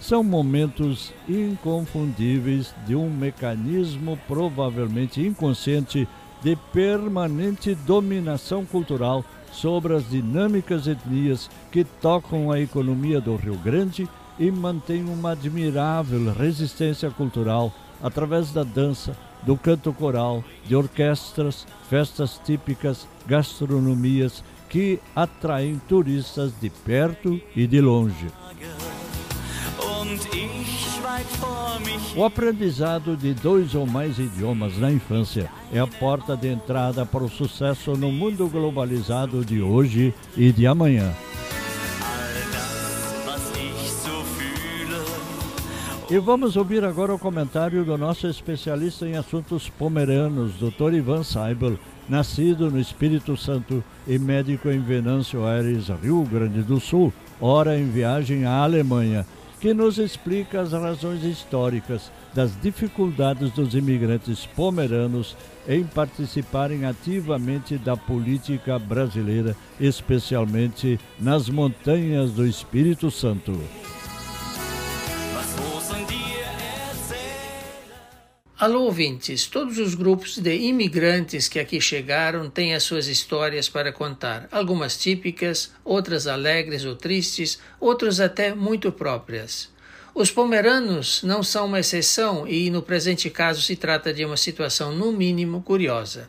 São 0.00 0.24
momentos 0.24 1.12
inconfundíveis 1.28 2.74
de 2.84 2.96
um 2.96 3.08
mecanismo 3.08 4.18
provavelmente 4.26 5.24
inconsciente 5.24 6.06
de 6.42 6.56
permanente 6.72 7.74
dominação 7.74 8.64
cultural 8.64 9.24
sobre 9.56 9.94
as 9.94 10.08
dinâmicas 10.08 10.86
etnias 10.86 11.50
que 11.72 11.82
tocam 11.84 12.50
a 12.50 12.60
economia 12.60 13.20
do 13.20 13.36
Rio 13.36 13.56
Grande 13.56 14.08
e 14.38 14.50
mantêm 14.50 15.04
uma 15.04 15.32
admirável 15.32 16.32
resistência 16.32 17.10
cultural 17.10 17.72
através 18.02 18.52
da 18.52 18.62
dança, 18.62 19.16
do 19.42 19.56
canto 19.56 19.92
coral, 19.92 20.44
de 20.66 20.76
orquestras, 20.76 21.66
festas 21.88 22.40
típicas, 22.44 23.08
gastronomias 23.26 24.44
que 24.68 24.98
atraem 25.14 25.80
turistas 25.88 26.52
de 26.60 26.68
perto 26.68 27.40
e 27.54 27.66
de 27.66 27.80
longe. 27.80 28.26
O 32.16 32.24
aprendizado 32.24 33.16
de 33.16 33.34
dois 33.34 33.74
ou 33.74 33.86
mais 33.86 34.18
idiomas 34.18 34.78
na 34.78 34.90
infância 34.90 35.50
é 35.72 35.78
a 35.78 35.86
porta 35.86 36.36
de 36.36 36.48
entrada 36.48 37.04
para 37.04 37.22
o 37.22 37.28
sucesso 37.28 37.92
no 37.92 38.10
mundo 38.10 38.48
globalizado 38.48 39.44
de 39.44 39.60
hoje 39.60 40.14
e 40.36 40.50
de 40.50 40.66
amanhã. 40.66 41.12
E 46.08 46.18
vamos 46.18 46.56
ouvir 46.56 46.84
agora 46.84 47.12
o 47.12 47.18
comentário 47.18 47.84
do 47.84 47.98
nosso 47.98 48.28
especialista 48.28 49.06
em 49.06 49.16
assuntos 49.16 49.68
pomeranos, 49.68 50.52
Dr. 50.54 50.94
Ivan 50.94 51.24
Seibel, 51.24 51.76
nascido 52.08 52.70
no 52.70 52.78
Espírito 52.78 53.36
Santo 53.36 53.82
e 54.06 54.16
médico 54.16 54.70
em 54.70 54.80
Venâncio 54.80 55.44
Aires, 55.44 55.88
Rio 56.00 56.22
Grande 56.22 56.62
do 56.62 56.78
Sul, 56.78 57.12
ora 57.40 57.76
em 57.76 57.90
viagem 57.90 58.44
à 58.44 58.62
Alemanha 58.62 59.26
que 59.60 59.72
nos 59.72 59.98
explica 59.98 60.60
as 60.60 60.72
razões 60.72 61.24
históricas 61.24 62.10
das 62.34 62.52
dificuldades 62.60 63.50
dos 63.52 63.74
imigrantes 63.74 64.44
pomeranos 64.44 65.36
em 65.66 65.84
participarem 65.84 66.84
ativamente 66.84 67.78
da 67.78 67.96
política 67.96 68.78
brasileira, 68.78 69.56
especialmente 69.80 71.00
nas 71.18 71.48
montanhas 71.48 72.32
do 72.32 72.46
Espírito 72.46 73.10
Santo. 73.10 73.58
Alô, 78.66 78.82
ouvintes! 78.82 79.46
Todos 79.46 79.78
os 79.78 79.94
grupos 79.94 80.38
de 80.38 80.52
imigrantes 80.56 81.46
que 81.46 81.60
aqui 81.60 81.80
chegaram 81.80 82.50
têm 82.50 82.74
as 82.74 82.82
suas 82.82 83.06
histórias 83.06 83.68
para 83.68 83.92
contar, 83.92 84.48
algumas 84.50 84.98
típicas, 84.98 85.70
outras 85.84 86.26
alegres 86.26 86.84
ou 86.84 86.96
tristes, 86.96 87.60
outras 87.78 88.18
até 88.18 88.52
muito 88.56 88.90
próprias. 88.90 89.68
Os 90.12 90.32
pomeranos 90.32 91.22
não 91.22 91.44
são 91.44 91.66
uma 91.66 91.78
exceção 91.78 92.44
e, 92.48 92.68
no 92.68 92.82
presente 92.82 93.30
caso, 93.30 93.62
se 93.62 93.76
trata 93.76 94.12
de 94.12 94.24
uma 94.24 94.36
situação, 94.36 94.90
no 94.90 95.12
mínimo, 95.12 95.62
curiosa. 95.62 96.28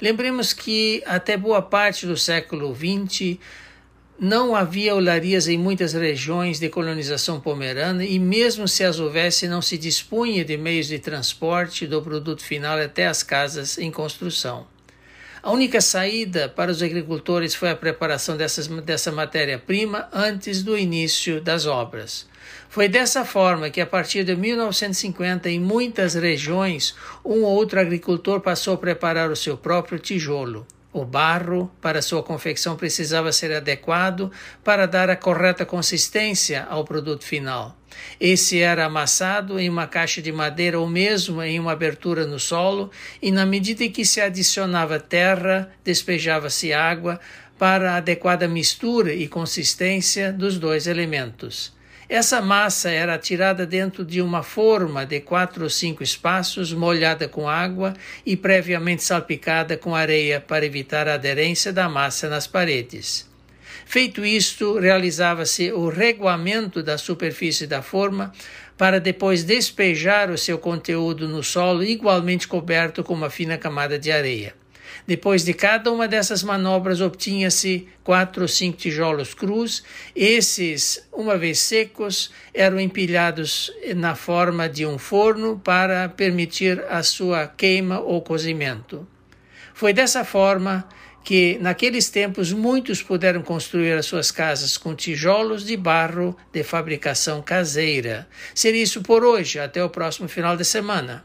Lembremos 0.00 0.52
que, 0.52 1.02
até 1.04 1.36
boa 1.36 1.60
parte 1.60 2.06
do 2.06 2.16
século 2.16 2.72
XX, 2.72 3.36
não 4.18 4.54
havia 4.54 4.94
olarias 4.94 5.48
em 5.48 5.58
muitas 5.58 5.92
regiões 5.92 6.60
de 6.60 6.68
colonização 6.68 7.40
pomerana 7.40 8.04
e, 8.04 8.18
mesmo 8.18 8.68
se 8.68 8.84
as 8.84 9.00
houvesse, 9.00 9.48
não 9.48 9.60
se 9.60 9.76
dispunha 9.76 10.44
de 10.44 10.56
meios 10.56 10.86
de 10.86 10.98
transporte 10.98 11.86
do 11.86 12.00
produto 12.00 12.42
final 12.42 12.78
até 12.78 13.06
as 13.06 13.22
casas 13.22 13.76
em 13.76 13.90
construção. 13.90 14.66
A 15.42 15.50
única 15.52 15.80
saída 15.80 16.48
para 16.48 16.70
os 16.70 16.82
agricultores 16.82 17.54
foi 17.54 17.70
a 17.70 17.76
preparação 17.76 18.36
dessas, 18.36 18.66
dessa 18.66 19.12
matéria-prima 19.12 20.08
antes 20.10 20.62
do 20.62 20.78
início 20.78 21.40
das 21.40 21.66
obras. 21.66 22.26
Foi 22.70 22.88
dessa 22.88 23.24
forma 23.24 23.68
que, 23.68 23.80
a 23.80 23.86
partir 23.86 24.24
de 24.24 24.34
1950, 24.34 25.50
em 25.50 25.60
muitas 25.60 26.14
regiões, 26.14 26.94
um 27.24 27.42
ou 27.42 27.52
outro 27.52 27.78
agricultor 27.78 28.40
passou 28.40 28.74
a 28.74 28.78
preparar 28.78 29.30
o 29.30 29.36
seu 29.36 29.56
próprio 29.56 29.98
tijolo. 29.98 30.66
O 30.94 31.04
barro 31.04 31.68
para 31.82 32.00
sua 32.00 32.22
confecção 32.22 32.76
precisava 32.76 33.32
ser 33.32 33.52
adequado 33.52 34.30
para 34.62 34.86
dar 34.86 35.10
a 35.10 35.16
correta 35.16 35.66
consistência 35.66 36.64
ao 36.70 36.84
produto 36.84 37.24
final. 37.24 37.76
Esse 38.20 38.60
era 38.60 38.84
amassado 38.84 39.58
em 39.58 39.68
uma 39.68 39.88
caixa 39.88 40.22
de 40.22 40.30
madeira 40.30 40.78
ou 40.78 40.88
mesmo 40.88 41.42
em 41.42 41.58
uma 41.58 41.72
abertura 41.72 42.24
no 42.24 42.38
solo, 42.38 42.92
e 43.20 43.32
na 43.32 43.44
medida 43.44 43.82
em 43.82 43.90
que 43.90 44.04
se 44.04 44.20
adicionava 44.20 45.00
terra, 45.00 45.68
despejava-se 45.82 46.72
água 46.72 47.18
para 47.58 47.94
a 47.94 47.96
adequada 47.96 48.46
mistura 48.46 49.12
e 49.12 49.26
consistência 49.26 50.32
dos 50.32 50.60
dois 50.60 50.86
elementos. 50.86 51.74
Essa 52.14 52.40
massa 52.40 52.90
era 52.90 53.18
tirada 53.18 53.66
dentro 53.66 54.04
de 54.04 54.22
uma 54.22 54.44
forma 54.44 55.04
de 55.04 55.18
quatro 55.18 55.64
ou 55.64 55.68
cinco 55.68 56.00
espaços, 56.00 56.72
molhada 56.72 57.26
com 57.26 57.48
água 57.48 57.92
e 58.24 58.36
previamente 58.36 59.02
salpicada 59.02 59.76
com 59.76 59.96
areia 59.96 60.40
para 60.40 60.64
evitar 60.64 61.08
a 61.08 61.14
aderência 61.14 61.72
da 61.72 61.88
massa 61.88 62.28
nas 62.28 62.46
paredes. 62.46 63.28
Feito 63.84 64.24
isto, 64.24 64.78
realizava-se 64.78 65.72
o 65.72 65.88
reguamento 65.88 66.84
da 66.84 66.96
superfície 66.96 67.66
da 67.66 67.82
forma 67.82 68.32
para 68.78 69.00
depois 69.00 69.42
despejar 69.42 70.30
o 70.30 70.38
seu 70.38 70.56
conteúdo 70.56 71.26
no 71.26 71.42
solo 71.42 71.82
igualmente 71.82 72.46
coberto 72.46 73.02
com 73.02 73.12
uma 73.12 73.28
fina 73.28 73.58
camada 73.58 73.98
de 73.98 74.12
areia. 74.12 74.54
Depois 75.06 75.44
de 75.44 75.52
cada 75.52 75.92
uma 75.92 76.08
dessas 76.08 76.42
manobras, 76.42 77.00
obtinha-se 77.00 77.86
quatro 78.02 78.42
ou 78.42 78.48
cinco 78.48 78.78
tijolos 78.78 79.34
crus. 79.34 79.84
Esses, 80.16 81.06
uma 81.12 81.36
vez 81.36 81.58
secos, 81.58 82.30
eram 82.54 82.80
empilhados 82.80 83.70
na 83.96 84.14
forma 84.14 84.68
de 84.68 84.86
um 84.86 84.96
forno 84.96 85.60
para 85.62 86.08
permitir 86.08 86.82
a 86.88 87.02
sua 87.02 87.46
queima 87.46 88.00
ou 88.00 88.22
cozimento. 88.22 89.06
Foi 89.74 89.92
dessa 89.92 90.24
forma 90.24 90.88
que, 91.22 91.58
naqueles 91.60 92.08
tempos, 92.08 92.52
muitos 92.52 93.02
puderam 93.02 93.42
construir 93.42 93.92
as 93.92 94.06
suas 94.06 94.30
casas 94.30 94.76
com 94.76 94.94
tijolos 94.94 95.64
de 95.64 95.76
barro 95.76 96.36
de 96.52 96.62
fabricação 96.62 97.42
caseira. 97.42 98.28
Seria 98.54 98.82
isso 98.82 99.02
por 99.02 99.24
hoje. 99.24 99.58
Até 99.58 99.82
o 99.82 99.90
próximo 99.90 100.28
final 100.28 100.56
de 100.56 100.64
semana. 100.64 101.24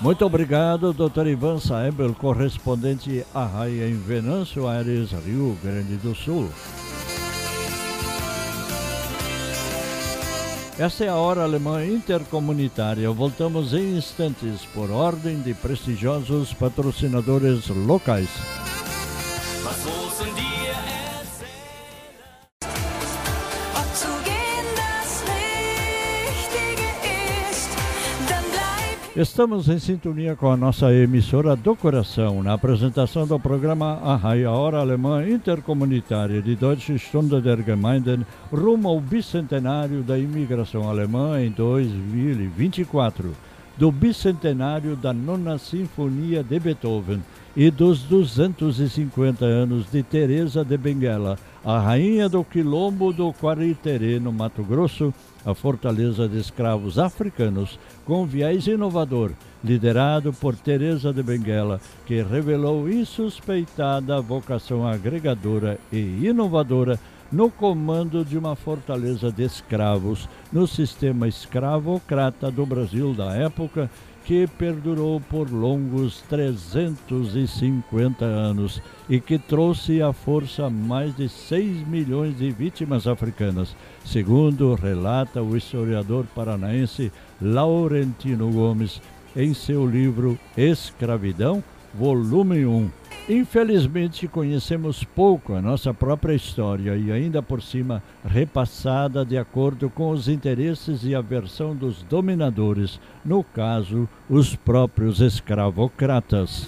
Muito 0.00 0.24
obrigado, 0.26 0.92
Dr. 0.92 1.26
Ivan 1.28 1.58
Saebel, 1.58 2.14
correspondente 2.14 3.24
à 3.34 3.44
Raia 3.44 3.88
em 3.88 3.98
Venâncio 3.98 4.66
Aires, 4.66 5.10
Rio 5.24 5.56
Grande 5.62 5.96
do 5.96 6.14
Sul. 6.14 6.50
Essa 10.78 11.04
é 11.04 11.08
a 11.08 11.14
Hora 11.14 11.42
Alemã 11.42 11.86
Intercomunitária. 11.86 13.08
Voltamos 13.10 13.72
em 13.72 13.96
instantes 13.96 14.64
por 14.74 14.90
ordem 14.90 15.40
de 15.40 15.54
prestigiosos 15.54 16.52
patrocinadores 16.52 17.68
locais. 17.68 18.28
Estamos 29.16 29.68
em 29.68 29.78
sintonia 29.78 30.34
com 30.34 30.50
a 30.50 30.56
nossa 30.56 30.92
emissora 30.92 31.54
do 31.54 31.76
coração. 31.76 32.42
Na 32.42 32.54
apresentação 32.54 33.24
do 33.24 33.38
programa 33.38 34.00
Arrai, 34.02 34.44
a 34.44 34.50
Hora 34.50 34.78
Alemã 34.78 35.24
Intercomunitária 35.24 36.42
de 36.42 36.56
Deutsche 36.56 36.98
Stunde 36.98 37.40
der 37.40 37.62
Gemeinden 37.62 38.26
rumo 38.52 38.88
ao 38.88 39.00
bicentenário 39.00 40.02
da 40.02 40.18
imigração 40.18 40.90
alemã 40.90 41.40
em 41.40 41.48
2024, 41.52 43.30
do 43.78 43.92
bicentenário 43.92 44.96
da 44.96 45.12
Nona 45.12 45.58
Sinfonia 45.58 46.42
de 46.42 46.58
Beethoven 46.58 47.22
e 47.56 47.70
dos 47.70 48.00
250 48.02 49.44
anos 49.44 49.88
de 49.92 50.02
Teresa 50.02 50.64
de 50.64 50.76
Benguela, 50.76 51.38
a 51.64 51.78
rainha 51.78 52.28
do 52.28 52.42
quilombo 52.42 53.12
do 53.12 53.32
Quariterê, 53.32 54.18
no 54.18 54.32
Mato 54.32 54.64
Grosso, 54.64 55.14
a 55.46 55.54
fortaleza 55.54 56.28
de 56.28 56.38
escravos 56.38 56.98
africanos 56.98 57.78
com 58.04 58.26
viés 58.26 58.66
inovador, 58.66 59.32
liderado 59.62 60.32
por 60.32 60.54
Teresa 60.56 61.12
de 61.12 61.22
Benguela, 61.22 61.80
que 62.06 62.22
revelou 62.22 62.88
insuspeitada 62.88 64.20
vocação 64.20 64.86
agregadora 64.86 65.78
e 65.90 66.26
inovadora 66.26 66.98
no 67.32 67.50
comando 67.50 68.24
de 68.24 68.38
uma 68.38 68.54
fortaleza 68.54 69.32
de 69.32 69.42
escravos 69.42 70.28
no 70.52 70.66
sistema 70.66 71.26
escravocrata 71.26 72.50
do 72.50 72.64
Brasil 72.64 73.12
da 73.14 73.34
época, 73.34 73.90
que 74.24 74.46
perdurou 74.46 75.20
por 75.20 75.50
longos 75.50 76.22
350 76.28 78.24
anos 78.24 78.80
e 79.08 79.20
que 79.20 79.38
trouxe 79.38 80.00
à 80.00 80.14
força 80.14 80.70
mais 80.70 81.14
de 81.14 81.28
6 81.28 81.86
milhões 81.86 82.38
de 82.38 82.50
vítimas 82.50 83.06
africanas, 83.06 83.76
segundo 84.04 84.74
relata 84.74 85.42
o 85.42 85.54
historiador 85.56 86.24
paranaense 86.34 87.12
Laurentino 87.44 88.50
Gomes 88.50 89.02
em 89.36 89.52
seu 89.52 89.86
livro 89.86 90.38
Escravidão, 90.56 91.62
volume 91.92 92.64
1. 92.64 92.90
Infelizmente, 93.28 94.26
conhecemos 94.26 95.04
pouco 95.04 95.52
a 95.52 95.60
nossa 95.60 95.92
própria 95.92 96.34
história 96.34 96.96
e, 96.96 97.12
ainda 97.12 97.42
por 97.42 97.60
cima, 97.60 98.02
repassada 98.24 99.26
de 99.26 99.36
acordo 99.36 99.90
com 99.90 100.10
os 100.10 100.26
interesses 100.26 101.04
e 101.04 101.14
a 101.14 101.20
versão 101.20 101.76
dos 101.76 102.02
dominadores, 102.04 102.98
no 103.22 103.44
caso, 103.44 104.08
os 104.28 104.56
próprios 104.56 105.20
escravocratas. 105.20 106.66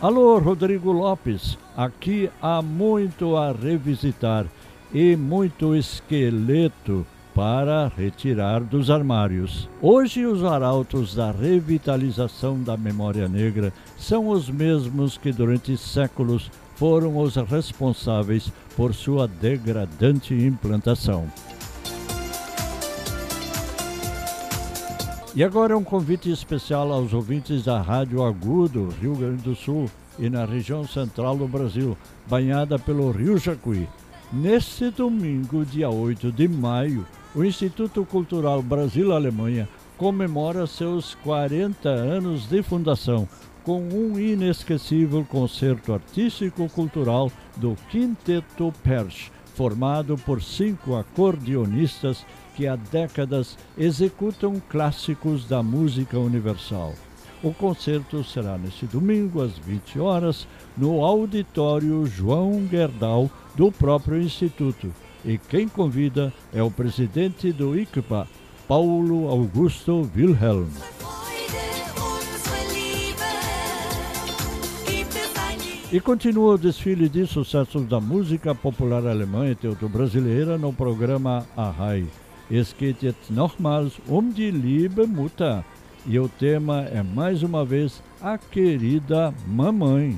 Alô, 0.00 0.38
Rodrigo 0.38 0.90
Lopes. 0.90 1.56
Aqui 1.76 2.28
há 2.42 2.60
muito 2.60 3.36
a 3.36 3.52
revisitar 3.52 4.46
e 4.92 5.14
muito 5.14 5.74
esqueleto 5.74 7.06
para 7.36 7.92
retirar 7.94 8.60
dos 8.60 8.88
armários. 8.88 9.68
Hoje, 9.82 10.24
os 10.24 10.42
arautos 10.42 11.14
da 11.14 11.30
revitalização 11.30 12.62
da 12.62 12.78
memória 12.78 13.28
negra 13.28 13.74
são 13.98 14.28
os 14.28 14.48
mesmos 14.48 15.18
que 15.18 15.30
durante 15.30 15.76
séculos 15.76 16.50
foram 16.76 17.18
os 17.18 17.36
responsáveis 17.36 18.50
por 18.74 18.94
sua 18.94 19.28
degradante 19.28 20.32
implantação. 20.32 21.26
E 25.34 25.44
agora 25.44 25.76
um 25.76 25.84
convite 25.84 26.30
especial 26.30 26.90
aos 26.90 27.12
ouvintes 27.12 27.64
da 27.64 27.82
Rádio 27.82 28.24
Agudo, 28.24 28.88
Rio 28.98 29.14
Grande 29.14 29.42
do 29.42 29.54
Sul 29.54 29.90
e 30.18 30.30
na 30.30 30.46
região 30.46 30.86
central 30.86 31.36
do 31.36 31.46
Brasil, 31.46 31.98
banhada 32.26 32.78
pelo 32.78 33.10
Rio 33.10 33.36
Jacuí. 33.36 33.86
Neste 34.32 34.90
domingo, 34.90 35.64
dia 35.66 35.90
8 35.90 36.32
de 36.32 36.48
maio, 36.48 37.06
o 37.36 37.44
Instituto 37.44 38.02
Cultural 38.06 38.62
Brasil-Alemanha 38.62 39.68
comemora 39.98 40.66
seus 40.66 41.14
40 41.16 41.86
anos 41.86 42.48
de 42.48 42.62
fundação 42.62 43.28
com 43.62 43.82
um 43.82 44.18
inesquecível 44.18 45.22
concerto 45.22 45.92
artístico-cultural 45.92 47.30
do 47.58 47.76
Quinteto 47.90 48.72
Persch, 48.82 49.30
formado 49.54 50.16
por 50.16 50.42
cinco 50.42 50.96
acordeonistas 50.96 52.24
que 52.54 52.66
há 52.66 52.74
décadas 52.74 53.58
executam 53.76 54.62
clássicos 54.70 55.46
da 55.46 55.62
música 55.62 56.18
universal. 56.18 56.94
O 57.42 57.52
concerto 57.52 58.24
será 58.24 58.56
neste 58.56 58.86
domingo 58.86 59.42
às 59.42 59.58
20 59.58 60.00
horas 60.00 60.48
no 60.74 61.04
auditório 61.04 62.06
João 62.06 62.66
Gerdau 62.66 63.30
do 63.54 63.70
próprio 63.70 64.22
instituto. 64.22 64.90
E 65.24 65.38
quem 65.38 65.68
convida 65.68 66.32
é 66.52 66.62
o 66.62 66.70
presidente 66.70 67.52
do 67.52 67.78
ICPA, 67.78 68.28
Paulo 68.68 69.28
Augusto 69.28 70.08
Wilhelm. 70.16 70.68
E 75.92 76.00
continua 76.00 76.54
o 76.54 76.58
desfile 76.58 77.08
de 77.08 77.26
sucessos 77.26 77.86
da 77.88 78.00
música 78.00 78.54
popular 78.54 79.06
alemã 79.06 79.48
e 79.48 79.54
teuto-brasileira 79.54 80.58
no 80.58 80.72
programa 80.72 81.46
Ahai. 81.56 82.06
Es 82.50 82.72
geht 82.72 83.02
jetzt 83.02 83.30
nochmals 83.30 83.98
um 84.08 84.30
die 84.30 84.50
liebe 84.50 85.06
Mutter. 85.06 85.64
E 86.06 86.18
o 86.18 86.28
tema 86.28 86.82
é 86.82 87.02
mais 87.02 87.42
uma 87.42 87.64
vez 87.64 88.02
a 88.20 88.38
querida 88.38 89.34
mamãe. 89.46 90.16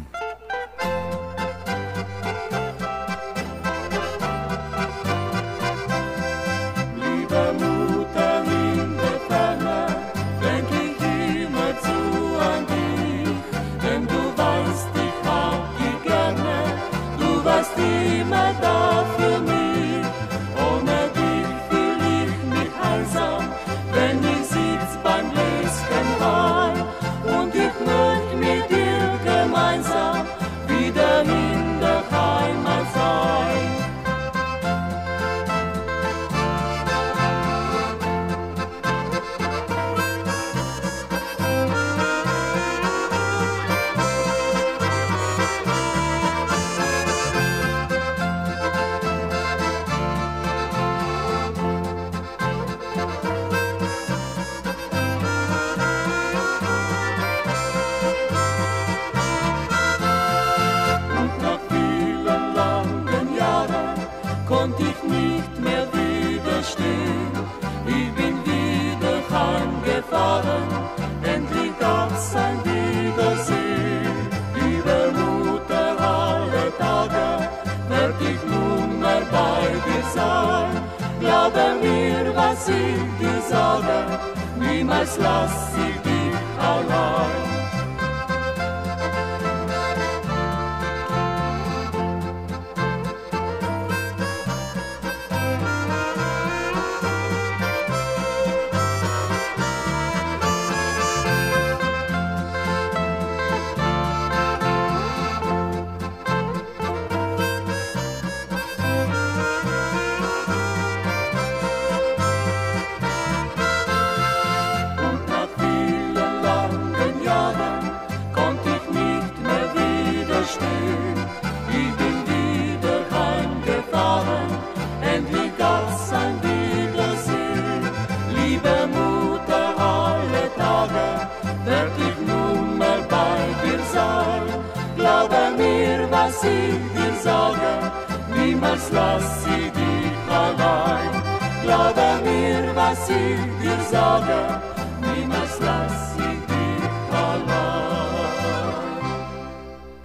Dich 143.60 143.94
allein. 143.94 144.58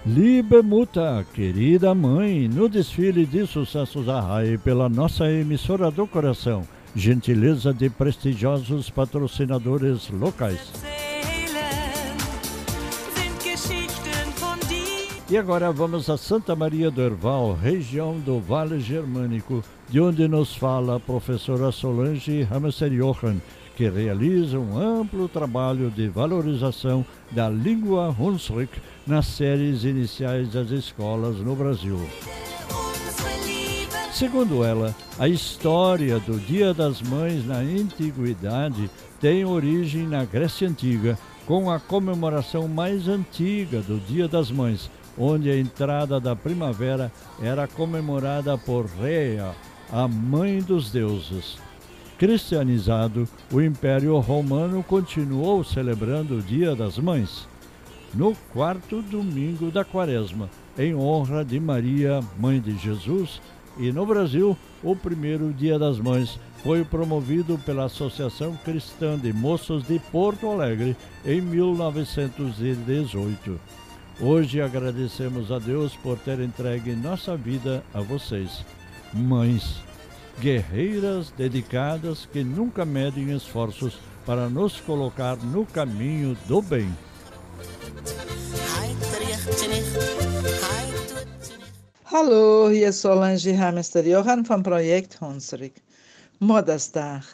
Liebe 0.06 0.62
Mutter, 0.62 1.24
querida 1.32 1.94
mãe, 1.94 2.46
no 2.46 2.68
desfile 2.68 3.24
de 3.24 3.46
sucessos 3.46 4.06
da 4.06 4.20
RAI 4.20 4.58
pela 4.58 4.88
nossa 4.88 5.28
emissora 5.30 5.90
do 5.90 6.06
coração, 6.06 6.62
gentileza 6.94 7.72
de 7.72 7.88
prestigiosos 7.88 8.90
patrocinadores 8.90 10.10
locais. 10.10 10.70
E 15.34 15.36
agora 15.36 15.72
vamos 15.72 16.08
a 16.08 16.16
Santa 16.16 16.54
Maria 16.54 16.92
do 16.92 17.02
Herval, 17.02 17.58
região 17.60 18.20
do 18.20 18.38
Vale 18.38 18.78
Germânico, 18.78 19.64
de 19.88 20.00
onde 20.00 20.28
nos 20.28 20.54
fala 20.54 20.94
a 20.94 21.00
professora 21.00 21.72
Solange 21.72 22.44
Hamster 22.44 22.88
Johan, 22.92 23.38
que 23.74 23.88
realiza 23.88 24.60
um 24.60 24.78
amplo 24.78 25.28
trabalho 25.28 25.90
de 25.90 26.06
valorização 26.06 27.04
da 27.32 27.48
língua 27.48 28.14
Hunsrück 28.16 28.80
nas 29.04 29.26
séries 29.26 29.82
iniciais 29.82 30.52
das 30.52 30.70
escolas 30.70 31.38
no 31.38 31.56
Brasil. 31.56 31.98
Segundo 34.12 34.62
ela, 34.62 34.94
a 35.18 35.26
história 35.26 36.20
do 36.20 36.38
Dia 36.38 36.72
das 36.72 37.02
Mães 37.02 37.44
na 37.44 37.56
antiguidade 37.56 38.88
tem 39.20 39.44
origem 39.44 40.06
na 40.06 40.24
Grécia 40.24 40.68
Antiga, 40.68 41.18
com 41.44 41.68
a 41.68 41.80
comemoração 41.80 42.68
mais 42.68 43.08
antiga 43.08 43.82
do 43.82 43.98
Dia 43.98 44.28
das 44.28 44.50
Mães, 44.50 44.88
onde 45.18 45.50
a 45.50 45.58
entrada 45.58 46.20
da 46.20 46.34
primavera 46.34 47.10
era 47.42 47.66
comemorada 47.66 48.56
por 48.58 48.86
Rhea, 48.86 49.54
a 49.92 50.08
mãe 50.08 50.60
dos 50.60 50.90
deuses. 50.90 51.58
Cristianizado, 52.18 53.28
o 53.52 53.60
Império 53.60 54.18
Romano 54.18 54.82
continuou 54.82 55.64
celebrando 55.64 56.36
o 56.36 56.42
Dia 56.42 56.74
das 56.74 56.98
Mães 56.98 57.46
no 58.14 58.34
quarto 58.52 59.02
domingo 59.02 59.70
da 59.70 59.84
quaresma, 59.84 60.48
em 60.78 60.94
honra 60.94 61.44
de 61.44 61.58
Maria, 61.58 62.20
mãe 62.38 62.60
de 62.60 62.78
Jesus, 62.78 63.42
e 63.76 63.90
no 63.90 64.06
Brasil, 64.06 64.56
o 64.82 64.94
primeiro 64.94 65.52
Dia 65.52 65.76
das 65.78 65.98
Mães 65.98 66.38
foi 66.62 66.84
promovido 66.84 67.58
pela 67.58 67.86
Associação 67.86 68.56
Cristã 68.64 69.18
de 69.18 69.32
Moços 69.32 69.82
de 69.84 69.98
Porto 69.98 70.48
Alegre 70.48 70.96
em 71.26 71.40
1918. 71.40 73.58
Hoje 74.20 74.60
agradecemos 74.60 75.50
a 75.50 75.58
Deus 75.58 75.96
por 75.96 76.18
ter 76.18 76.38
entregue 76.40 76.94
nossa 76.94 77.36
vida 77.36 77.82
a 77.92 78.00
vocês, 78.00 78.64
mães, 79.12 79.82
guerreiras 80.40 81.30
dedicadas 81.36 82.24
que 82.24 82.44
nunca 82.44 82.84
medem 82.84 83.34
esforços 83.34 83.98
para 84.24 84.48
nos 84.48 84.80
colocar 84.80 85.36
no 85.36 85.66
caminho 85.66 86.36
do 86.46 86.62
bem. 86.62 86.88
Hallo, 92.04 92.70
hier 92.70 92.90
ist 92.90 93.00
Solange 93.00 93.56
Hamester 93.56 94.06
Johann 94.06 94.44
vom 94.44 94.62
Projekt 94.62 95.20
Hunsrück. 95.20 95.74
Modderstag. 96.38 97.24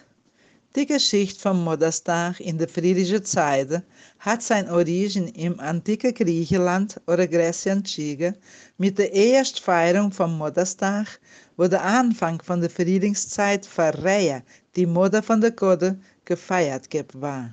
Die 0.77 0.87
Geschichte 0.87 1.41
vom 1.41 1.65
Modderstag 1.65 2.39
in 2.39 2.57
der 2.57 2.69
friedlichen 2.69 3.25
Zeit 3.25 3.83
hat 4.21 4.41
sein 4.41 4.71
Origin 4.71 5.27
im 5.27 5.59
antiken 5.59 6.15
Griechenland 6.15 7.01
oder 7.09 7.27
Gräzien 7.27 7.79
Antiga 7.79 8.35
mit 8.79 8.97
der 8.97 9.13
ersten 9.13 9.59
Feierung 9.59 10.13
vom 10.13 10.39
Modderstag, 10.39 11.19
wo 11.57 11.67
der 11.67 11.83
Anfang 11.83 12.41
von 12.41 12.61
der 12.61 12.71
Friedenszeit 12.71 13.67
für 13.67 13.93
Rhea, 14.05 14.43
die 14.77 14.87
Mutter 14.87 15.25
von 15.25 15.41
der 15.41 15.51
Gode, 15.51 15.99
gefeiert 16.25 16.87
war. 17.15 17.53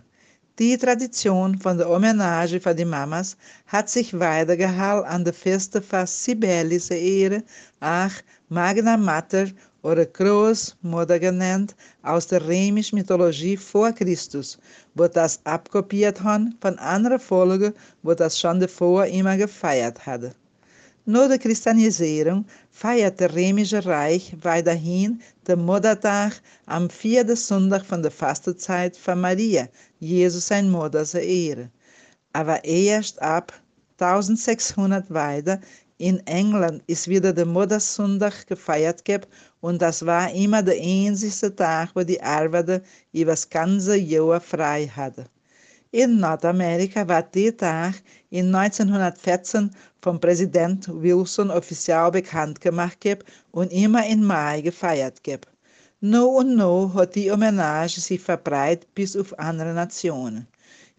Die 0.60 0.78
Tradition 0.78 1.58
von 1.58 1.80
der 1.80 1.90
Hommage 1.90 2.60
für 2.62 2.76
die 2.76 2.86
Mamas 2.86 3.36
hat 3.66 3.90
sich 3.90 4.14
weitergehalten 4.20 5.10
an 5.10 5.24
der 5.24 5.34
Feste 5.34 5.82
für 5.82 6.06
Sibelius 6.06 6.92
Ehre, 6.92 7.42
auch 7.80 8.12
Magna 8.50 8.96
Mater 8.96 9.48
oder 9.88 10.06
Großmutter 10.06 11.18
genannt, 11.18 11.74
aus 12.04 12.28
der 12.28 12.46
römischen 12.46 12.98
Mythologie 12.98 13.56
vor 13.56 13.94
Christus, 13.94 14.60
wo 14.96 15.08
das 15.08 15.40
abkopiert 15.46 16.22
haben 16.22 16.54
von 16.60 16.78
anderen 16.80 17.22
Folgen, 17.22 17.74
wo 18.04 18.14
das 18.14 18.38
schon 18.38 18.60
davor 18.60 19.06
immer 19.06 19.38
gefeiert 19.38 20.06
hatte. 20.06 20.36
Nach 21.06 21.30
der 21.30 21.40
Christianisierung 21.40 22.44
feiert 22.70 23.18
der 23.22 23.34
Römische 23.34 23.86
Reich 23.86 24.36
weiterhin 24.42 25.22
den 25.48 25.64
Muttertag 25.64 26.34
am 26.66 26.90
vierten 26.90 27.38
Sonntag 27.38 27.86
von 27.86 28.02
der 28.02 28.12
Fastenzeit 28.12 28.98
von 28.98 29.22
Maria, 29.22 29.70
Jesus 30.02 30.48
sein 30.48 30.70
Mutter 30.70 31.06
Ehre. 31.14 31.70
Aber 32.34 32.62
erst 32.66 33.22
ab 33.22 33.54
1600 34.00 35.10
weiter 35.10 35.62
in 36.00 36.20
England 36.28 36.84
ist 36.88 37.08
wieder 37.08 37.34
der 37.34 37.46
Muttersonntag 37.46 38.46
gefeiert 38.46 39.04
geb 39.04 39.28
und 39.62 39.82
das 39.82 40.06
war 40.06 40.32
immer 40.32 40.62
der 40.62 40.80
einzigste 40.80 41.56
Tag, 41.56 41.90
wo 41.96 42.04
die 42.04 42.22
Arbeiter 42.22 42.82
über 43.14 43.32
das 43.32 43.50
ganze 43.50 43.98
Jahr 43.98 44.40
frei 44.40 44.88
hatten. 44.88 45.26
In 45.92 46.20
Nordamerika 46.20 47.08
war 47.08 47.24
der 47.24 47.58
Tag 47.58 47.96
in 48.30 48.54
1914 48.54 49.72
vom 50.02 50.20
Präsident 50.20 50.88
Wilson 51.02 51.50
offiziell 51.50 52.12
bekannt 52.12 52.62
gemacht 52.62 53.00
geb 53.00 53.24
und 53.52 53.72
immer 53.72 54.06
im 54.06 54.24
Mai 54.24 54.62
gefeiert 54.62 55.24
geb. 55.24 55.48
No 56.02 56.26
und 56.26 56.56
no 56.56 56.94
hat 56.94 57.16
die 57.16 57.32
Hommage 57.32 58.00
sich 58.00 58.22
verbreitet 58.22 58.88
bis 58.94 59.18
auf 59.18 59.38
andere 59.40 59.74
Nationen. 59.74 60.46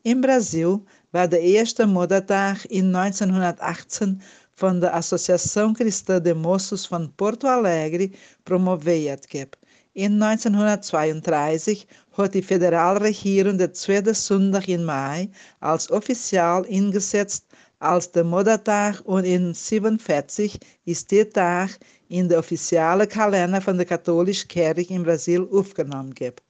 Im 0.03 0.21
Brasil 0.21 0.81
war 1.13 1.29
der 1.29 1.41
erste 1.41 1.87
Muttertag 1.87 2.65
in 2.65 2.95
1918 2.95 4.21
von 4.59 4.81
der 4.81 4.93
Associação 4.93 5.73
Cristã 5.73 6.19
de 6.19 6.35
Moços 6.35 6.85
von 6.85 7.07
Porto 7.17 7.47
Alegre 7.47 8.11
promoviert 8.45 9.29
geb. 9.29 9.57
In 9.95 10.21
1932 10.21 11.87
hat 12.17 12.35
die 12.35 12.43
Föderalregierung 12.43 13.57
den 13.57 13.73
zweiten 13.73 14.15
Sonntag 14.15 14.67
im 14.69 14.85
Mai 14.85 15.31
als 15.61 15.89
offiziell 15.93 16.67
eingesetzt 16.69 17.45
als 17.79 18.11
der 18.11 18.25
Muttertag 18.25 19.01
und 19.05 19.25
in 19.25 19.55
1947 19.55 20.59
ist 20.87 21.09
der 21.13 21.31
Tag 21.31 21.79
in 22.09 22.29
der 22.29 22.41
offiziellen 22.41 23.09
Kalender 23.09 23.61
von 23.61 23.77
der 23.77 23.87
katholischen 23.87 24.49
Kirche 24.49 24.93
in 24.93 25.05
Brasil 25.05 25.47
aufgenommen 25.53 26.15
geb. 26.15 26.43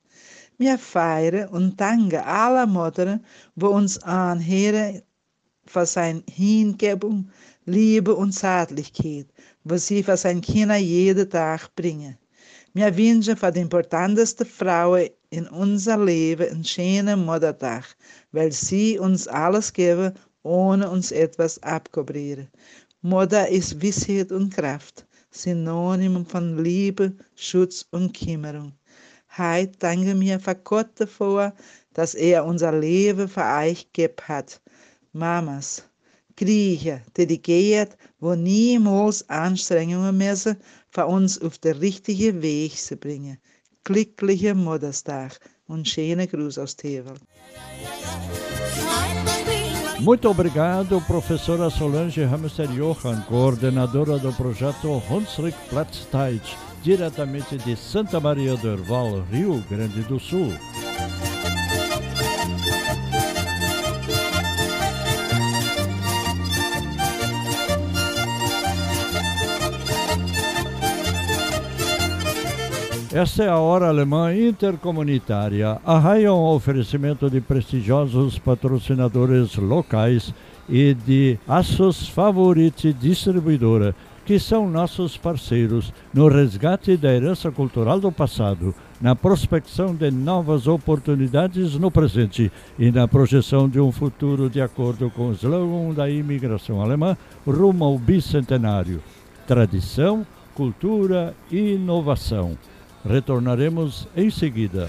Wir 0.57 0.79
feiern 0.79 1.51
und 1.51 1.79
danken 1.79 2.21
aller 2.21 2.67
Mütter, 2.67 3.21
die 3.55 3.67
uns 3.67 4.03
anhören 4.03 5.03
für 5.67 5.85
seine 5.85 6.23
Hingebung, 6.31 7.31
Liebe 7.69 8.15
und 8.15 8.33
Zärtlichkeit, 8.33 9.27
você 9.63 10.03
faz 10.03 10.21
zijn 10.21 10.41
kinderen 10.41 10.87
jede 10.87 11.27
dag 11.27 11.75
brengen. 11.75 12.19
Mir 12.73 12.97
wünschen 12.97 13.37
für 13.37 13.53
die 13.53 13.61
importanteste 13.61 14.47
Frau 14.47 14.97
in 15.29 15.47
unser 15.49 15.99
Leben 16.03 16.49
einen 16.49 16.65
schönen 16.65 17.27
Muttertag, 17.27 17.85
weil 18.33 18.53
sie 18.53 18.99
uns 18.99 19.29
alles 19.29 19.71
geben, 19.71 20.15
ohne 20.43 20.89
uns 20.89 21.13
etwas 21.13 21.63
abkobrieren. 21.63 22.49
Mutter 23.03 23.47
ist 23.49 23.83
Wissheit 23.83 24.33
und 24.33 24.55
Kraft, 24.55 25.07
Synonym 25.31 26.25
von 26.25 26.65
Liebe, 26.65 27.13
Schutz 27.35 27.87
und 27.91 28.17
Kümmerung. 28.19 28.73
Heute 29.37 29.73
danke 29.79 30.15
mir 30.15 30.41
für 30.41 30.55
Gott 30.55 30.89
davor, 30.95 31.53
dass 31.93 32.15
er 32.15 32.47
unser 32.47 32.73
Leben 32.73 33.29
für 33.29 33.45
euch 33.45 33.93
gegeben 33.93 34.27
hat. 34.27 34.63
Mamas, 35.13 35.88
Griechen, 36.39 37.01
dedikiert, 37.17 37.97
wo 38.21 38.37
niemals 38.37 39.29
Anstrengungen 39.29 40.17
müssen, 40.17 40.57
für 40.89 41.07
uns 41.07 41.43
auf 41.43 41.59
den 41.59 41.79
richtigen 41.79 42.43
Weg 42.43 42.77
zu 42.77 42.97
bringen. 42.97 43.39
Glückliche 43.83 44.55
Mutterstag 44.55 45.41
und 45.67 45.89
schöne 45.89 46.29
Gruß 46.29 46.59
aus 46.59 46.77
Tevel. 46.77 47.15
Muito 49.99 50.31
obrigado, 50.31 51.01
professora 51.01 51.69
Solange 51.71 52.31
Hamster 52.31 52.71
Johan, 52.71 53.21
coordenadora 53.29 54.17
do 54.19 54.33
projeto 54.33 55.03
Hunsrück 55.11 55.57
Platzteit, 55.71 56.43
diretamente 56.85 57.59
de 57.59 57.75
Santa 57.75 58.21
Maria 58.21 58.55
do 58.55 58.69
Herval, 58.69 59.25
Rio 59.33 59.61
Grande 59.69 60.03
do 60.03 60.21
Sul. 60.21 60.55
Esta 73.11 73.45
é 73.45 73.49
a 73.49 73.57
Hora 73.57 73.89
Alemã 73.89 74.35
Intercomunitária. 74.35 75.81
A 75.83 75.99
RAI 75.99 76.25
é 76.25 76.31
um 76.31 76.45
oferecimento 76.45 77.31
de 77.31 77.41
prestigiosos 77.41 78.39
patrocinadores 78.39 79.57
locais 79.57 80.35
e 80.69 80.93
de 80.93 81.39
Assos 81.49 82.07
Favorite 82.07 82.93
Distribuidora, 82.93 83.97
que 84.27 84.39
são 84.39 84.69
nossos 84.69 85.17
parceiros 85.17 85.91
no 86.13 86.29
resgate 86.29 86.99
da 86.99 87.11
herança 87.11 87.51
cultural 87.51 87.99
do 87.99 88.13
passado, 88.13 88.75
na 89.01 89.17
prospecção 89.17 89.95
de 89.95 90.11
novas 90.11 90.67
oportunidades 90.67 91.77
no 91.77 91.91
presente 91.91 92.53
e 92.79 92.91
na 92.91 93.09
projeção 93.09 93.71
de 93.71 93.81
um 93.81 93.91
futuro 93.91 94.51
de 94.51 94.61
acordo 94.61 95.11
com 95.11 95.31
o 95.31 95.33
slogan 95.33 95.95
da 95.95 96.11
imigração 96.11 96.83
alemã 96.83 97.17
rumo 97.47 97.87
ao 97.87 97.99
bicentenário. 97.99 99.01
Tradição, 99.47 100.27
cultura 100.55 101.35
e 101.51 101.73
inovação. 101.73 102.59
Retornaremos 103.05 104.09
em 104.17 104.31
seguida. 104.31 104.89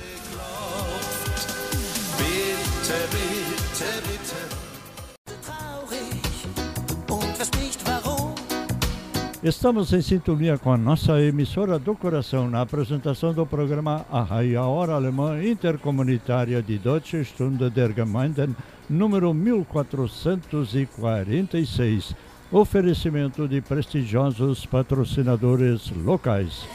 Estamos 9.42 9.94
em 9.94 10.02
sintonia 10.02 10.58
com 10.58 10.74
a 10.74 10.78
nossa 10.78 11.22
emissora 11.22 11.80
do 11.80 11.96
coração 11.96 12.50
na 12.50 12.60
apresentação 12.60 13.34
do 13.34 13.46
programa 13.46 14.06
A 14.12 14.22
Raia 14.22 14.64
Hora 14.64 14.96
Alemã 14.96 15.42
Intercomunitária 15.42 16.62
de 16.62 16.78
Deutsche 16.78 17.24
Stunde 17.24 17.70
der 17.70 17.94
Gemeinden, 17.94 18.54
número 18.90 19.34
1446. 19.34 22.14
Oferecimento 22.52 23.48
de 23.48 23.62
prestigiosos 23.62 24.66
patrocinadores 24.66 25.90
locais. 25.90 26.68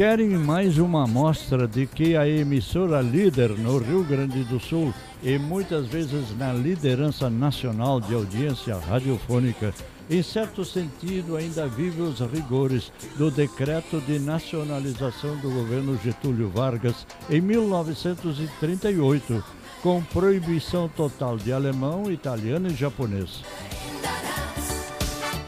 Querem 0.00 0.30
mais 0.30 0.78
uma 0.78 1.04
amostra 1.04 1.68
de 1.68 1.86
que 1.86 2.16
a 2.16 2.26
emissora 2.26 3.02
líder 3.02 3.50
no 3.50 3.76
Rio 3.76 4.02
Grande 4.02 4.42
do 4.44 4.58
Sul 4.58 4.94
e 5.22 5.36
muitas 5.36 5.88
vezes 5.88 6.34
na 6.38 6.54
liderança 6.54 7.28
nacional 7.28 8.00
de 8.00 8.14
audiência 8.14 8.78
radiofônica, 8.78 9.74
em 10.08 10.22
certo 10.22 10.64
sentido 10.64 11.36
ainda 11.36 11.68
vive 11.68 12.00
os 12.00 12.18
rigores 12.18 12.90
do 13.18 13.30
decreto 13.30 14.00
de 14.00 14.18
nacionalização 14.18 15.36
do 15.36 15.50
governo 15.50 16.00
Getúlio 16.02 16.48
Vargas 16.48 17.06
em 17.28 17.42
1938, 17.42 19.44
com 19.82 20.02
proibição 20.04 20.88
total 20.88 21.36
de 21.36 21.52
alemão, 21.52 22.10
italiano 22.10 22.68
e 22.68 22.74
japonês. 22.74 23.42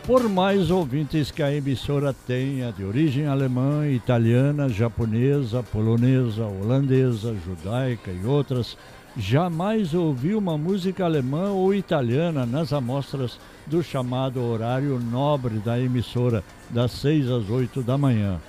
Por 0.07 0.29
mais 0.29 0.69
ouvintes 0.69 1.31
que 1.31 1.45
a 1.45 1.55
emissora 1.55 2.13
tenha 2.13 2.73
de 2.73 2.83
origem 2.85 3.29
alemã, 3.29 3.89
italiana, 3.89 4.69
japonesa, 4.69 5.63
polonesa, 5.63 6.45
holandesa, 6.45 7.37
judaica 7.47 8.11
e 8.11 8.27
outras, 8.27 8.77
jamais 9.17 9.95
ouviu 9.95 10.39
uma 10.39 10.59
música 10.59 11.05
alemã 11.05 11.53
ou 11.53 11.73
italiana 11.73 12.45
nas 12.45 12.73
amostras 12.73 13.39
do 13.65 13.81
chamado 13.81 14.43
horário 14.43 14.99
nobre 14.99 15.61
da 15.61 15.79
emissora, 15.79 16.43
das 16.69 16.91
6 16.91 17.31
às 17.31 17.49
8 17.49 17.81
da 17.81 17.97
manhã. 17.97 18.41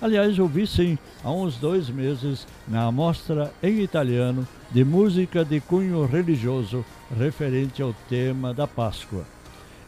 Aliás, 0.00 0.38
ouvi 0.38 0.66
sim, 0.66 0.98
há 1.22 1.30
uns 1.30 1.58
dois 1.58 1.90
meses, 1.90 2.46
na 2.66 2.84
amostra 2.84 3.52
em 3.62 3.82
italiano 3.82 4.48
de 4.70 4.82
música 4.82 5.44
de 5.44 5.60
cunho 5.60 6.06
religioso 6.06 6.82
referente 7.14 7.82
ao 7.82 7.94
tema 8.08 8.54
da 8.54 8.66
Páscoa 8.66 9.26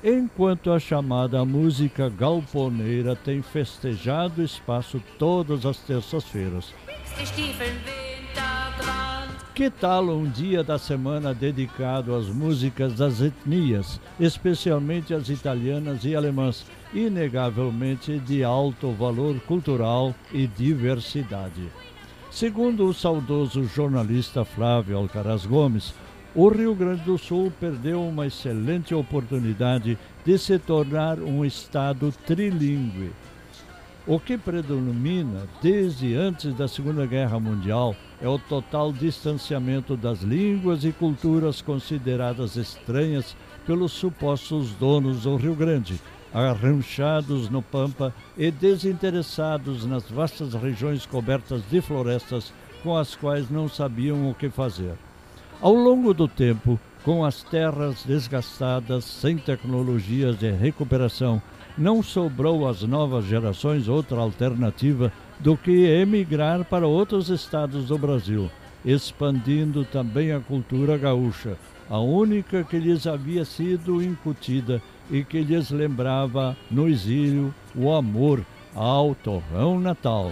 enquanto 0.09 0.71
a 0.71 0.79
chamada 0.79 1.45
música 1.45 2.09
galponeira 2.09 3.17
tem 3.17 3.43
festejado 3.43 4.41
espaço 4.41 5.03
todas 5.19 5.67
as 5.67 5.79
terças-feiras. 5.79 6.73
Que 9.53 9.69
tal 9.69 10.11
um 10.11 10.31
dia 10.31 10.63
da 10.63 10.79
semana 10.79 11.35
dedicado 11.35 12.15
às 12.15 12.29
músicas 12.29 12.95
das 12.95 13.21
etnias, 13.21 14.01
especialmente 14.21 15.13
as 15.13 15.29
italianas 15.29 16.05
e 16.05 16.15
alemãs, 16.15 16.65
inegavelmente 16.95 18.17
de 18.21 18.45
alto 18.45 18.93
valor 18.93 19.41
cultural 19.41 20.15
e 20.33 20.47
diversidade? 20.47 21.69
Segundo 22.31 22.87
o 22.87 22.95
saudoso 22.95 23.65
jornalista 23.65 24.45
Flávio 24.45 24.99
Alcaraz 24.99 25.47
Gomes, 25.47 25.95
o 26.37 26.49
Rio 26.51 26.75
Grande 26.75 27.01
do 27.01 27.17
Sul 27.17 27.51
perdeu 27.59 28.07
uma 28.07 28.27
excelente 28.27 28.95
oportunidade 28.95 29.99
de 30.23 30.39
se 30.39 30.59
tornar 30.59 31.19
um 31.19 31.43
estado 31.47 32.13
trilingue. 32.27 33.11
O 34.07 34.21
que 34.21 34.37
predomina 34.37 35.49
desde 35.63 36.15
antes 36.15 36.53
da 36.53 36.69
Segunda 36.69 37.07
Guerra 37.07 37.41
Mundial 37.41 37.97
é 38.21 38.29
o 38.29 38.39
total 38.39 38.93
distanciamento 38.93 39.97
das 39.97 40.21
línguas 40.21 40.85
e 40.85 40.93
culturas 40.93 41.63
consideradas 41.63 42.57
estranhas 42.57 43.35
pelos 43.67 43.93
supostos 43.93 44.73
donos 44.73 45.23
do 45.23 45.37
Rio 45.37 45.55
Grande, 45.55 45.99
arranchados 46.35 47.49
no 47.49 47.63
Pampa 47.63 48.15
e 48.37 48.51
desinteressados 48.51 49.87
nas 49.87 50.11
vastas 50.11 50.53
regiões 50.53 51.07
cobertas 51.07 51.63
de 51.71 51.81
florestas 51.81 52.53
com 52.83 52.95
as 52.95 53.17
quais 53.17 53.49
não 53.49 53.71
sabiam 53.71 54.29
o 54.29 54.35
que 54.35 54.51
fazer. 54.51 55.06
Ao 55.67 55.75
longo 55.75 56.15
do 56.15 56.29
tempo, 56.29 56.79
com 57.03 57.25
as 57.25 57.43
terras 57.43 58.05
desgastadas, 58.05 59.05
sem 59.05 59.37
tecnologias 59.37 60.39
de 60.39 60.49
recuperação, 60.49 61.43
não 61.77 62.05
sobrou 62.05 62.69
às 62.69 62.83
novas 62.83 63.25
gerações 63.25 63.89
outra 63.89 64.21
alternativa 64.21 65.13
do 65.41 65.57
que 65.57 65.73
emigrar 65.73 66.65
para 66.65 66.87
outros 66.87 67.31
estados 67.31 67.87
do 67.87 67.99
Brasil, 67.99 68.49
expandindo 68.85 69.85
também 69.85 70.31
a 70.31 70.39
cultura 70.39 70.97
gaúcha, 70.97 71.59
a 71.91 71.99
única 71.99 72.63
que 72.63 72.79
lhes 72.79 73.05
havia 73.05 73.45
sido 73.45 74.01
incutida 74.01 74.81
e 75.11 75.25
que 75.25 75.41
lhes 75.41 75.73
lembrava 75.73 76.57
no 76.71 76.89
exílio 76.89 77.53
o 77.75 77.93
amor 77.93 78.41
ao 78.73 79.17
torrão 79.17 79.81
natal. 79.81 80.31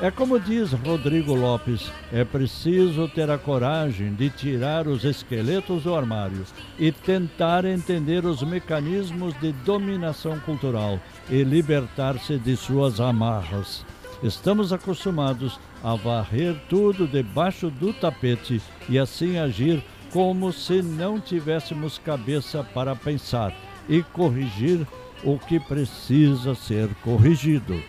É 0.00 0.10
como 0.10 0.38
diz 0.38 0.72
Rodrigo 0.72 1.34
Lopes, 1.34 1.90
é 2.12 2.24
preciso 2.24 3.08
ter 3.08 3.30
a 3.30 3.38
coragem 3.38 4.14
de 4.14 4.30
tirar 4.30 4.86
os 4.86 5.04
esqueletos 5.04 5.84
do 5.84 5.94
armário 5.94 6.44
e 6.78 6.92
tentar 6.92 7.64
entender 7.64 8.24
os 8.24 8.42
mecanismos 8.42 9.34
de 9.40 9.52
dominação 9.52 10.38
cultural 10.40 10.98
e 11.28 11.42
libertar-se 11.42 12.38
de 12.38 12.56
suas 12.56 13.00
amarras. 13.00 13.84
Estamos 14.22 14.72
acostumados 14.72 15.58
a 15.82 15.94
varrer 15.94 16.54
tudo 16.68 17.06
debaixo 17.06 17.70
do 17.70 17.92
tapete 17.92 18.60
e 18.88 18.98
assim 18.98 19.38
agir 19.38 19.82
como 20.12 20.52
se 20.52 20.82
não 20.82 21.20
tivéssemos 21.20 21.98
cabeça 21.98 22.62
para 22.74 22.94
pensar 22.94 23.54
e 23.88 24.02
corrigir 24.02 24.86
o 25.22 25.38
que 25.38 25.60
precisa 25.60 26.54
ser 26.54 26.88
corrigido. 27.02 27.82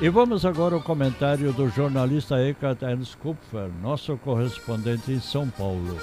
E 0.00 0.08
vamos 0.08 0.46
agora 0.46 0.76
ao 0.76 0.80
comentário 0.80 1.52
do 1.52 1.68
jornalista 1.68 2.40
Eckhart 2.40 2.82
Ernst 2.82 3.16
Kupfer, 3.16 3.68
nosso 3.82 4.16
correspondente 4.18 5.10
em 5.10 5.20
São 5.20 5.48
Paulo. 5.48 5.98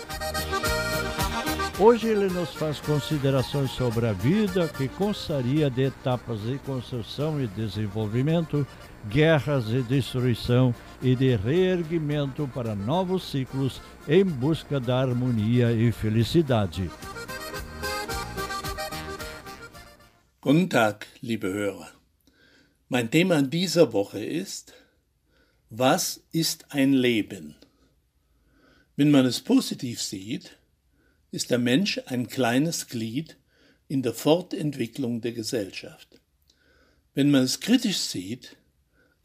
Hoje 1.80 2.08
ele 2.08 2.28
nos 2.28 2.54
faz 2.54 2.80
considerações 2.80 3.72
sobre 3.72 4.08
a 4.08 4.14
vida 4.14 4.68
que 4.68 4.88
constaria 4.88 5.70
de 5.70 5.84
etapas 5.84 6.42
de 6.42 6.58
construção 6.60 7.42
e 7.42 7.48
desenvolvimento, 7.48 8.66
guerras 9.10 9.70
e 9.70 9.82
destruição 9.82 10.74
e 11.02 11.16
de 11.16 11.36
reerguimento 11.36 12.50
para 12.54 12.76
novos 12.76 13.30
ciclos 13.30 13.82
em 14.08 14.24
busca 14.24 14.80
da 14.80 15.00
harmonia 15.00 15.72
e 15.72 15.92
felicidade. 15.92 16.90
Guten 20.42 20.68
Tag, 20.68 21.06
liebe 21.22 21.48
Hörer. 21.48 21.92
Mein 22.88 23.10
Thema 23.10 23.42
dieser 23.42 23.94
Woche 23.94 24.24
ist, 24.24 24.74
was 25.70 26.22
ist 26.32 26.66
ein 26.70 26.94
Leben? 26.94 27.56
Wenn 28.96 29.12
man 29.12 29.26
es 29.26 29.42
positiv 29.42 30.02
sieht, 30.02 30.58
ist 31.32 31.50
der 31.50 31.58
Mensch 31.58 32.00
ein 32.06 32.28
kleines 32.28 32.88
Glied 32.88 33.38
in 33.88 34.02
der 34.02 34.14
Fortentwicklung 34.14 35.22
der 35.22 35.34
Gesellschaft. 35.34 36.22
Wenn 37.14 37.32
man 37.32 37.44
es 37.44 37.60
kritisch 37.60 37.98
sieht, 37.98 38.56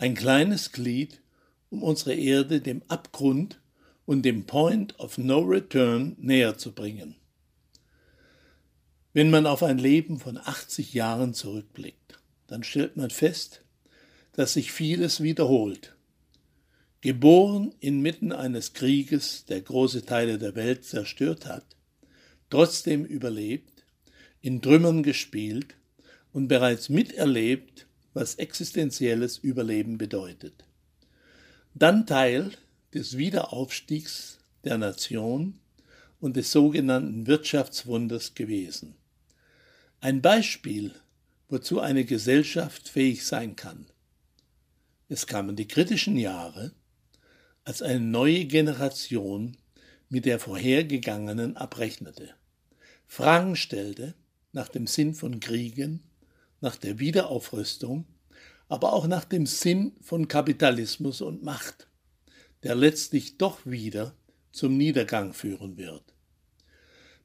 ein 0.01 0.15
kleines 0.15 0.73
Glied, 0.73 1.21
um 1.69 1.83
unsere 1.83 2.15
Erde 2.15 2.63
dem 2.63 2.83
Abgrund 2.89 3.61
und 4.07 4.23
dem 4.23 4.47
Point 4.47 4.99
of 4.99 5.19
No 5.19 5.41
Return 5.41 6.17
näher 6.19 6.57
zu 6.57 6.73
bringen. 6.73 7.17
Wenn 9.13 9.29
man 9.29 9.47
auf 9.47 9.63
ein 9.63 9.77
Leben 9.77 10.19
von 10.19 10.39
80 10.39 10.95
Jahren 10.95 11.35
zurückblickt, 11.35 12.19
dann 12.47 12.65
stellt 12.65 12.97
man 12.97 13.11
fest, 13.11 13.63
dass 14.33 14.55
sich 14.55 14.73
vieles 14.73 15.23
wiederholt. 15.23 15.95
Geboren 17.03 17.75
inmitten 17.81 18.33
eines 18.33 18.73
Krieges, 18.73 19.45
der 19.45 19.61
große 19.61 20.07
Teile 20.07 20.39
der 20.39 20.55
Welt 20.55 20.85
zerstört 20.85 21.45
hat, 21.45 21.77
trotzdem 22.49 23.05
überlebt, 23.05 23.85
in 24.41 24.63
Trümmern 24.63 25.03
gespielt 25.03 25.75
und 26.33 26.49
bereits 26.49 26.89
miterlebt, 26.89 27.87
was 28.15 28.35
existenzielles 28.37 29.39
Überleben 29.39 29.99
bedeutet. 29.99 30.65
Dann 31.75 32.07
Teil 32.07 32.51
des 32.93 33.17
Wiederaufstiegs 33.17 34.39
der 34.65 34.79
Nation 34.79 35.59
und 36.21 36.37
des 36.37 36.53
sogenannten 36.53 37.27
Wirtschaftswunders 37.27 38.35
gewesen. 38.35 38.95
Ein 40.01 40.23
Beispiel, 40.23 40.93
wozu 41.49 41.81
eine 41.81 42.05
Gesellschaft 42.05 42.89
fähig 42.89 43.25
sein 43.25 43.57
kann. 43.57 43.87
Es 45.09 45.27
kamen 45.27 45.57
die 45.57 45.69
kritischen 45.69 46.17
Jahre, 46.17 46.73
als 47.65 47.83
eine 47.83 48.01
neue 48.01 48.47
Generation 48.47 49.57
mit 50.09 50.25
der 50.25 50.41
vorhergegangenen 50.41 51.57
abrechnete, 51.57 52.35
Fragen 53.11 53.57
stellte 53.57 54.15
nach 54.53 54.69
dem 54.69 54.87
Sinn 54.87 55.15
von 55.15 55.41
Kriegen, 55.41 56.05
nach 56.61 56.77
der 56.77 56.99
Wiederaufrüstung, 56.99 58.07
aber 58.69 58.93
auch 58.93 59.07
nach 59.07 59.25
dem 59.25 59.47
Sinn 59.47 59.93
von 60.01 60.29
Kapitalismus 60.29 61.21
und 61.21 61.43
Macht, 61.43 61.89
der 62.63 62.75
letztlich 62.75 63.39
doch 63.39 63.65
wieder 63.65 64.15
zum 64.53 64.77
Niedergang 64.77 65.33
führen 65.33 65.77
wird, 65.77 66.15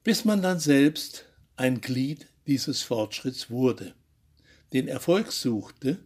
bis 0.02 0.24
man 0.24 0.42
dann 0.42 0.58
selbst 0.58 1.24
ein 1.56 1.80
Glied 1.80 2.26
dieses 2.46 2.82
Fortschritts 2.82 3.50
wurde, 3.50 3.94
den 4.72 4.88
Erfolg 4.88 5.32
suchte, 5.32 5.98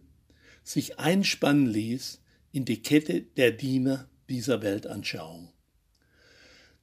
sich 0.63 0.99
einspannen 0.99 1.67
ließ 1.67 2.21
in 2.51 2.65
die 2.65 2.81
Kette 2.81 3.21
der 3.21 3.51
Diener 3.51 4.09
dieser 4.29 4.61
Weltanschauung. 4.61 5.51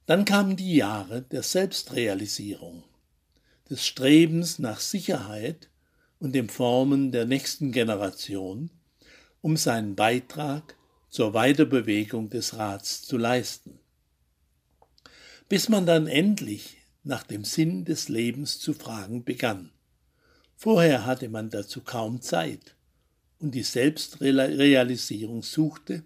Dann 0.05 0.25
kamen 0.25 0.55
die 0.55 0.75
Jahre 0.75 1.21
der 1.21 1.43
Selbstrealisierung, 1.43 2.83
des 3.69 3.85
Strebens 3.85 4.59
nach 4.59 4.79
Sicherheit 4.79 5.69
und 6.19 6.33
dem 6.33 6.49
Formen 6.49 7.11
der 7.11 7.25
nächsten 7.25 7.71
Generation, 7.71 8.69
um 9.41 9.57
seinen 9.57 9.95
Beitrag 9.95 10.75
zur 11.09 11.33
Weiterbewegung 11.33 12.29
des 12.29 12.57
Rats 12.57 13.01
zu 13.01 13.17
leisten. 13.17 13.79
Bis 15.47 15.69
man 15.69 15.85
dann 15.85 16.07
endlich 16.07 16.77
nach 17.03 17.23
dem 17.23 17.43
Sinn 17.43 17.85
des 17.85 18.09
Lebens 18.09 18.59
zu 18.59 18.73
fragen 18.73 19.23
begann. 19.23 19.71
Vorher 20.55 21.05
hatte 21.05 21.29
man 21.29 21.49
dazu 21.49 21.81
kaum 21.81 22.21
Zeit 22.21 22.75
und 23.39 23.55
die 23.55 23.63
Selbstrealisierung 23.63 25.41
suchte, 25.41 26.03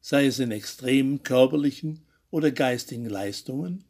sei 0.00 0.26
es 0.26 0.38
in 0.38 0.52
extremen 0.52 1.24
körperlichen 1.24 2.06
oder 2.30 2.52
geistigen 2.52 3.06
Leistungen, 3.06 3.84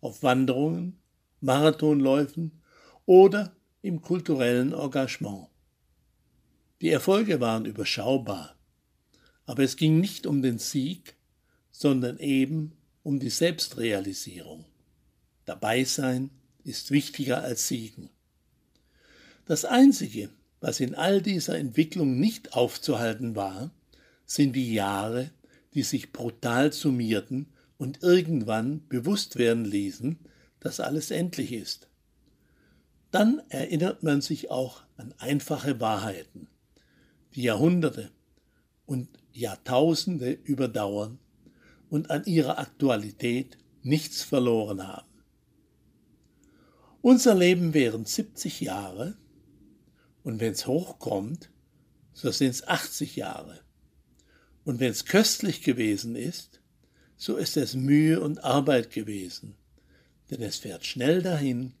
auf 0.00 0.22
Wanderungen, 0.22 0.98
Marathonläufen 1.40 2.62
oder 3.06 3.55
im 3.86 4.02
kulturellen 4.02 4.72
Engagement. 4.72 5.46
Die 6.80 6.90
Erfolge 6.90 7.40
waren 7.40 7.66
überschaubar, 7.66 8.56
aber 9.46 9.62
es 9.62 9.76
ging 9.76 10.00
nicht 10.00 10.26
um 10.26 10.42
den 10.42 10.58
Sieg, 10.58 11.14
sondern 11.70 12.18
eben 12.18 12.72
um 13.04 13.20
die 13.20 13.30
Selbstrealisierung. 13.30 14.64
Dabei 15.44 15.84
sein 15.84 16.30
ist 16.64 16.90
wichtiger 16.90 17.42
als 17.42 17.68
Siegen. 17.68 18.10
Das 19.46 19.64
Einzige, 19.64 20.30
was 20.60 20.80
in 20.80 20.96
all 20.96 21.22
dieser 21.22 21.56
Entwicklung 21.56 22.18
nicht 22.18 22.54
aufzuhalten 22.54 23.36
war, 23.36 23.70
sind 24.24 24.54
die 24.56 24.74
Jahre, 24.74 25.30
die 25.74 25.84
sich 25.84 26.12
brutal 26.12 26.72
summierten 26.72 27.46
und 27.78 28.02
irgendwann 28.02 28.84
bewusst 28.88 29.36
werden 29.36 29.64
ließen, 29.64 30.18
dass 30.58 30.80
alles 30.80 31.12
endlich 31.12 31.52
ist. 31.52 31.88
Dann 33.16 33.40
erinnert 33.48 34.02
man 34.02 34.20
sich 34.20 34.50
auch 34.50 34.82
an 34.98 35.14
einfache 35.16 35.80
Wahrheiten, 35.80 36.48
die 37.34 37.44
Jahrhunderte 37.44 38.10
und 38.84 39.08
Jahrtausende 39.32 40.32
überdauern 40.32 41.18
und 41.88 42.10
an 42.10 42.26
ihrer 42.26 42.58
Aktualität 42.58 43.56
nichts 43.82 44.22
verloren 44.22 44.86
haben. 44.86 45.08
Unser 47.00 47.34
Leben 47.34 47.72
wären 47.72 48.04
70 48.04 48.60
Jahre 48.60 49.16
und 50.22 50.38
wenn 50.38 50.52
es 50.52 50.66
hochkommt, 50.66 51.50
so 52.12 52.30
sind 52.30 52.50
es 52.50 52.68
80 52.68 53.16
Jahre. 53.16 53.60
Und 54.62 54.78
wenn 54.78 54.90
es 54.90 55.06
köstlich 55.06 55.62
gewesen 55.62 56.16
ist, 56.16 56.60
so 57.16 57.38
ist 57.38 57.56
es 57.56 57.74
Mühe 57.74 58.20
und 58.20 58.44
Arbeit 58.44 58.90
gewesen, 58.90 59.54
denn 60.30 60.42
es 60.42 60.58
fährt 60.58 60.84
schnell 60.84 61.22
dahin, 61.22 61.72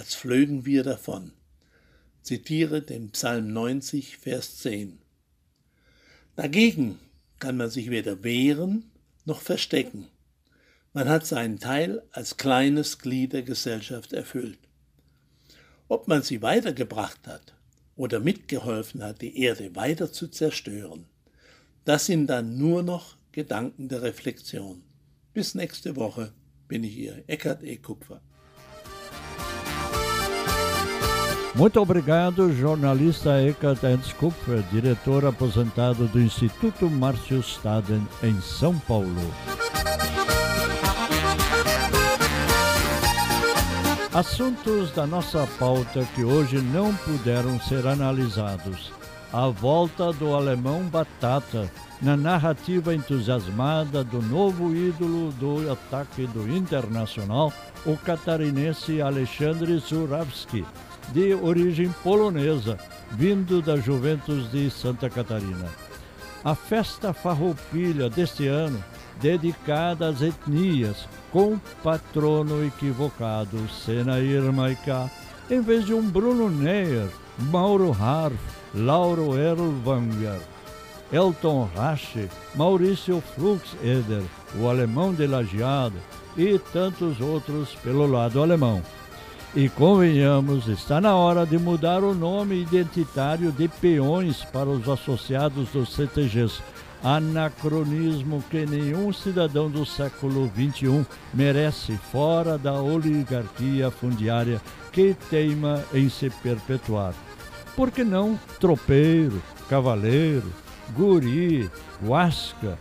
als 0.00 0.14
flögen 0.14 0.64
wir 0.64 0.82
davon. 0.82 1.32
Zitiere 2.22 2.80
den 2.80 3.10
Psalm 3.10 3.52
90, 3.52 4.16
Vers 4.16 4.56
10. 4.56 4.98
Dagegen 6.36 6.98
kann 7.38 7.58
man 7.58 7.68
sich 7.68 7.90
weder 7.90 8.24
wehren 8.24 8.90
noch 9.26 9.42
verstecken. 9.42 10.08
Man 10.94 11.06
hat 11.06 11.26
seinen 11.26 11.58
Teil 11.58 12.02
als 12.12 12.38
kleines 12.38 12.98
Glied 12.98 13.34
der 13.34 13.42
Gesellschaft 13.42 14.14
erfüllt. 14.14 14.58
Ob 15.86 16.08
man 16.08 16.22
sie 16.22 16.40
weitergebracht 16.40 17.26
hat 17.26 17.52
oder 17.94 18.20
mitgeholfen 18.20 19.02
hat, 19.02 19.20
die 19.20 19.38
Erde 19.38 19.76
weiter 19.76 20.10
zu 20.10 20.28
zerstören, 20.28 21.04
das 21.84 22.06
sind 22.06 22.26
dann 22.28 22.56
nur 22.56 22.82
noch 22.82 23.16
Gedanken 23.32 23.88
der 23.88 24.00
Reflexion. 24.00 24.82
Bis 25.34 25.54
nächste 25.54 25.94
Woche 25.96 26.32
bin 26.68 26.84
ich 26.84 26.96
Ihr 26.96 27.22
Eckhard 27.26 27.62
E. 27.64 27.76
Kupfer. 27.76 28.22
Muito 31.60 31.78
obrigado, 31.78 32.50
jornalista 32.54 33.38
Eckhart 33.42 33.82
Ernst 33.82 34.14
Kupfer, 34.14 34.62
diretor 34.72 35.26
aposentado 35.26 36.06
do 36.08 36.18
Instituto 36.18 36.88
Márcio 36.88 37.38
Staden, 37.40 38.00
em 38.22 38.40
São 38.40 38.78
Paulo. 38.78 39.30
Assuntos 44.14 44.90
da 44.92 45.06
nossa 45.06 45.46
pauta 45.58 46.02
que 46.14 46.24
hoje 46.24 46.62
não 46.62 46.94
puderam 46.94 47.60
ser 47.60 47.86
analisados. 47.86 48.90
A 49.30 49.48
volta 49.48 50.14
do 50.14 50.34
alemão 50.34 50.84
Batata 50.84 51.70
na 52.00 52.16
narrativa 52.16 52.94
entusiasmada 52.94 54.02
do 54.02 54.22
novo 54.22 54.74
ídolo 54.74 55.30
do 55.32 55.70
ataque 55.70 56.26
do 56.26 56.50
Internacional, 56.50 57.52
o 57.84 57.98
catarinense 57.98 59.02
Alexandre 59.02 59.76
Zurawski, 59.76 60.64
de 61.12 61.34
origem 61.34 61.90
polonesa, 62.02 62.78
vindo 63.12 63.60
da 63.60 63.76
Juventus 63.76 64.50
de 64.50 64.70
Santa 64.70 65.10
Catarina. 65.10 65.68
A 66.44 66.54
festa 66.54 67.12
farroupilha 67.12 68.08
deste 68.08 68.46
ano, 68.46 68.82
dedicada 69.20 70.08
às 70.08 70.22
etnias, 70.22 71.08
com 71.30 71.58
patrono 71.82 72.64
equivocado, 72.64 73.68
Senair 73.68 74.52
Maiká, 74.52 75.10
em 75.50 75.60
vez 75.60 75.84
de 75.84 75.92
um 75.92 76.02
Bruno 76.02 76.48
Neyer, 76.48 77.08
Mauro 77.38 77.92
Harf, 77.92 78.36
Lauro 78.74 79.36
Erlwanger. 79.36 80.40
Elton 81.12 81.68
Rache, 81.74 82.28
Maurício 82.54 83.20
Fluxeder, 83.34 84.22
o 84.60 84.68
alemão 84.68 85.12
de 85.12 85.26
Lajeado 85.26 85.96
e 86.36 86.56
tantos 86.72 87.20
outros 87.20 87.74
pelo 87.82 88.06
lado 88.06 88.40
alemão. 88.40 88.80
E 89.52 89.68
convenhamos, 89.68 90.68
está 90.68 91.00
na 91.00 91.16
hora 91.16 91.44
de 91.44 91.58
mudar 91.58 92.04
o 92.04 92.14
nome 92.14 92.62
identitário 92.62 93.50
de 93.50 93.66
peões 93.66 94.44
para 94.44 94.68
os 94.68 94.88
associados 94.88 95.70
dos 95.70 95.92
CTGs. 95.92 96.62
Anacronismo 97.02 98.44
que 98.48 98.64
nenhum 98.64 99.12
cidadão 99.12 99.68
do 99.68 99.84
século 99.84 100.48
XXI 100.54 101.04
merece 101.34 101.96
fora 102.12 102.56
da 102.56 102.74
oligarquia 102.74 103.90
fundiária 103.90 104.60
que 104.92 105.16
teima 105.28 105.82
em 105.92 106.08
se 106.08 106.30
perpetuar. 106.30 107.12
Por 107.74 107.90
que 107.90 108.04
não 108.04 108.38
tropeiro, 108.60 109.42
cavaleiro, 109.68 110.46
guri, 110.94 111.68
guasca, 112.00 112.78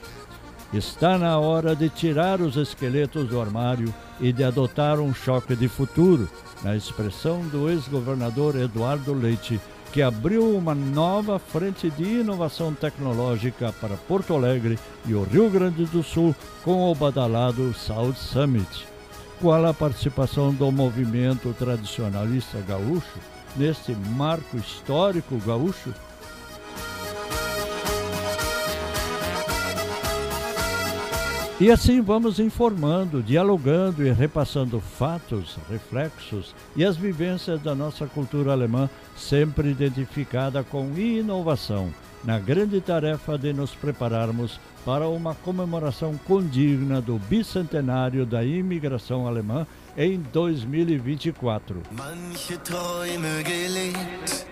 Está 0.72 1.17
na 1.17 1.39
hora 1.39 1.76
de 1.76 1.89
tirar 1.89 2.39
os 2.41 2.55
esqueletos 2.55 3.28
do 3.28 3.41
armário 3.41 3.91
e 4.20 4.32
de 4.32 4.43
adotar 4.43 4.99
um 4.99 5.11
choque 5.11 5.55
de 5.55 5.67
futuro, 5.67 6.30
na 6.64 6.76
expressão 6.76 7.41
do 7.47 7.70
ex-governador 7.70 8.55
Eduardo 8.55 9.14
Leite, 9.14 9.60
que 9.91 10.01
abriu 10.01 10.55
uma 10.55 10.76
nova 10.76 11.39
frente 11.39 11.89
de 11.89 12.03
inovação 12.03 12.74
tecnológica 12.74 13.74
para 13.82 13.97
Porto 13.97 14.36
Alegre 14.36 14.78
e 15.05 15.14
o 15.14 15.24
Rio 15.24 15.49
Grande 15.49 15.86
do 15.86 16.03
Sul 16.03 16.36
com 16.64 16.91
o 16.91 16.95
badalado 16.95 17.74
South 17.74 18.14
Summit. 18.14 18.88
Qual 19.41 19.66
a 19.66 19.74
participação 19.74 20.53
do 20.53 20.72
movimento 20.72 21.55
tradicionalista 21.57 22.60
gaúcho 22.68 23.20
neste 23.55 23.93
marco 23.93 24.57
histórico 24.57 25.38
gaúcho? 25.45 25.93
E 31.62 31.70
assim 31.70 31.99
vamos 31.99 32.39
informando, 32.39 33.22
dialogando 33.22 34.07
e 34.07 34.10
repassando 34.14 34.80
fatos, 34.80 35.57
reflexos 35.70 36.55
e 36.74 36.86
as 36.86 36.95
vivências 36.95 37.62
da 37.62 37.76
nossa 37.76 38.07
cultura 38.07 38.53
alemã, 38.53 38.89
sempre 39.18 39.70
identificada 39.70 40.64
com 40.64 40.97
inovação, 40.97 41.93
na 42.24 42.39
grande 42.39 42.80
tarefa 42.80 43.38
de 43.38 43.51
nos 43.51 43.76
prepararmos 43.76 44.57
para 44.86 45.10
uma 45.10 45.36
comemoração 45.36 46.18
condigna 46.26 47.01
do 47.01 47.20
bicentenário 47.20 48.26
da 48.26 48.41
imigração 48.41 49.28
alemã 49.28 49.68
em 49.97 50.18
2024. 50.32 51.82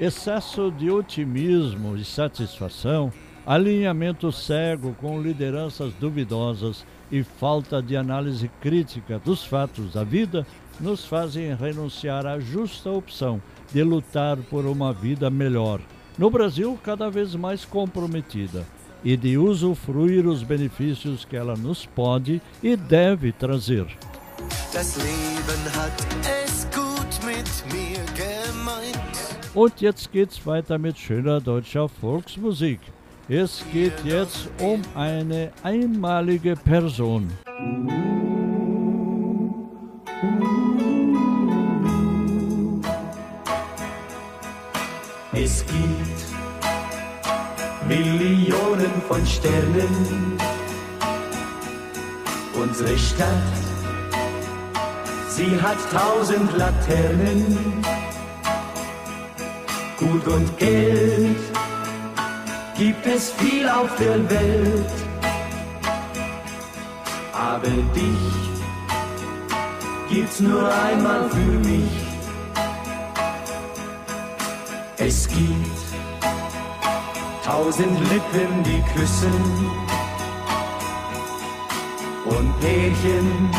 Excesso 0.01 0.70
de 0.72 0.91
otimismo 0.91 1.95
e 1.95 2.03
satisfação, 2.03 3.14
alinhamento 3.45 4.30
cego 4.30 4.93
com 4.99 5.22
lideranças 5.22 5.93
duvidosas 5.93 6.86
e 7.12 7.24
falta 7.24 7.82
de 7.82 7.95
análise 7.95 8.49
crítica 8.62 9.20
dos 9.20 9.43
fatos 9.43 9.93
da 9.93 10.03
vida 10.03 10.45
nos 10.80 11.05
fazem 11.05 11.55
renunciar 11.55 12.26
à 12.26 12.39
justa 12.39 12.89
opção 12.89 13.41
de 13.74 13.84
lutar 13.84 14.38
por 14.38 14.66
uma 14.66 14.93
vida 14.93 15.30
melhor, 15.30 15.80
no 16.18 16.30
Brasil 16.30 16.78
cada 16.84 17.10
vez 17.10 17.36
mais 17.36 17.66
comprometida, 17.66 18.66
e 19.03 19.16
de 19.16 19.38
usufruir 19.38 20.28
os 20.28 20.43
benefícios 20.43 21.24
que 21.24 21.36
ela 21.36 21.55
nos 21.55 21.86
pode 21.86 22.41
e 22.62 22.76
deve 22.76 23.32
trazer. 23.32 23.86
Und 29.55 29.82
jetzt 29.82 30.12
geht's 30.12 30.45
weiter 30.45 30.78
mit 30.78 30.99
schöner 30.99 31.41
deutscher 31.41 31.89
Volksmusik. 31.89 32.80
Es 33.30 33.61
geht 33.73 34.05
jetzt 34.05 34.47
um 34.57 34.82
eine 34.95 35.51
einmalige 35.61 36.55
Person. 36.55 37.30
Es 45.34 45.65
gibt 45.65 46.25
Millionen 47.89 49.01
von 49.09 49.25
Sternen. 49.25 50.38
Unsere 52.55 52.97
Stadt, 52.97 53.28
sie 55.28 55.61
hat 55.61 55.78
tausend 55.91 56.55
Laternen. 56.55 57.84
Gut 59.99 60.25
und 60.28 60.57
Geld 60.57 61.36
gibt 62.78 63.07
es 63.07 63.32
viel 63.32 63.67
auf 63.67 63.89
der 63.97 64.30
Welt. 64.30 64.91
Aber 67.34 67.69
dich 67.69 68.36
gibt's 70.09 70.39
nur 70.39 70.71
einmal 70.71 71.30
für 71.30 71.69
mich. 71.69 71.91
Es 74.97 75.28
gibt 75.28 75.78
tausend 77.43 77.99
Lippen, 78.11 78.63
die 78.63 78.84
küssen 78.95 79.71
und 82.25 82.59
Pärchen, 82.59 83.49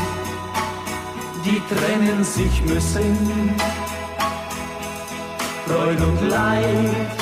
die 1.44 1.60
trennen 1.74 2.22
sich 2.22 2.62
müssen. 2.64 3.54
Freud 5.66 6.02
und 6.02 6.28
Leid 6.28 7.17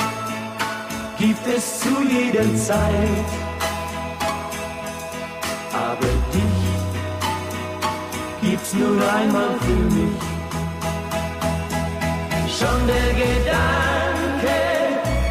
gibt 1.19 1.47
es 1.47 1.79
zu 1.79 1.89
jeder 2.07 2.55
Zeit. 2.55 3.29
Aber 5.73 6.11
dich 6.33 6.67
gibt's 8.41 8.73
nur 8.73 9.01
einmal 9.13 9.55
für 9.65 9.83
mich. 9.95 10.21
Schon 12.57 12.87
der 12.87 13.09
Gedanke, 13.23 14.59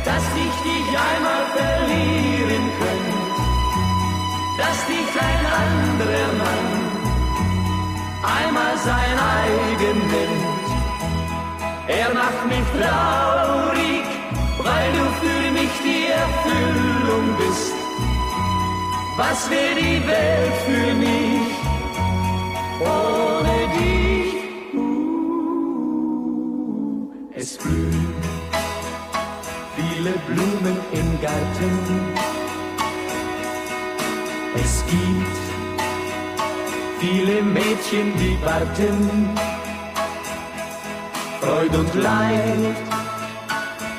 dass 0.04 0.24
ich 0.44 0.54
dich 0.68 0.88
einmal 1.10 1.44
verlieren 1.56 2.66
könnte, 2.78 3.18
dass 4.58 4.78
dich 4.90 5.10
ein 5.28 5.42
anderer 5.64 6.30
Mann 6.42 6.66
einmal 8.38 8.74
sein 8.78 9.16
eigen 9.38 9.98
nennt, 10.12 10.66
er 11.88 12.08
macht 12.14 12.42
mich 12.48 12.66
traurig, 12.76 14.06
weil 14.58 14.92
du 14.92 15.04
für 15.20 15.35
Erfüllung 16.46 17.36
bist. 17.38 17.74
Was 19.16 19.50
wäre 19.50 19.74
die 19.76 20.06
Welt 20.06 20.56
für 20.66 20.94
mich 20.94 21.52
ohne 22.80 23.56
dich? 23.78 24.34
Es 27.34 27.56
blühen 27.58 28.14
viele 29.76 30.12
Blumen 30.26 30.76
im 30.92 31.20
Garten. 31.20 31.74
Es 34.54 34.84
gibt 34.86 35.46
viele 37.00 37.42
Mädchen, 37.42 38.16
die 38.16 38.38
warten. 38.44 39.30
Freud 41.40 41.76
und 41.76 41.94
Leid 41.94 42.76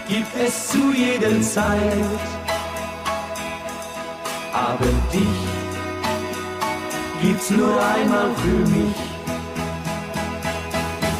gibt 0.07 0.35
es 0.45 0.69
zu 0.69 0.91
jeder 0.93 1.41
Zeit. 1.41 2.36
Aber 4.69 4.91
dich 5.13 5.39
gibt's 7.21 7.49
nur 7.51 7.75
einmal 7.95 8.29
für 8.43 8.61
mich. 8.75 8.97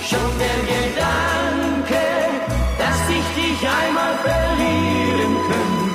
Schon 0.09 0.31
der 0.43 0.59
Gedanke, 0.73 2.03
dass 2.81 2.99
ich 3.17 3.27
dich 3.39 3.59
einmal 3.81 4.15
verlieren 4.27 5.33
könnte, 5.49 5.87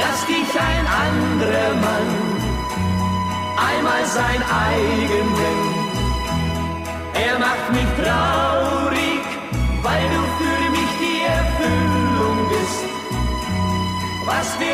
dass 0.00 0.18
dich 0.26 0.50
ein 0.70 0.86
anderer 1.06 1.72
Mann 1.86 2.10
einmal 3.68 4.04
sein 4.18 4.40
eigen 4.66 5.28
nennt. 5.40 5.78
Er 7.26 7.38
macht 7.38 7.66
mich 7.78 7.90
traurig, 8.02 9.24
weil 9.86 10.04
du 10.14 10.20
für 10.38 10.60
mich 10.76 10.92
die 11.04 11.20
Erfüllung 11.38 12.38
bist. 12.52 12.82
Was 14.26 14.60
wäre 14.60 14.67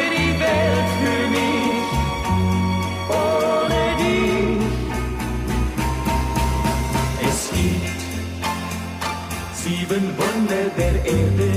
sieben 9.94 10.16
Wunder 10.18 10.70
der 10.76 11.04
Erde, 11.04 11.50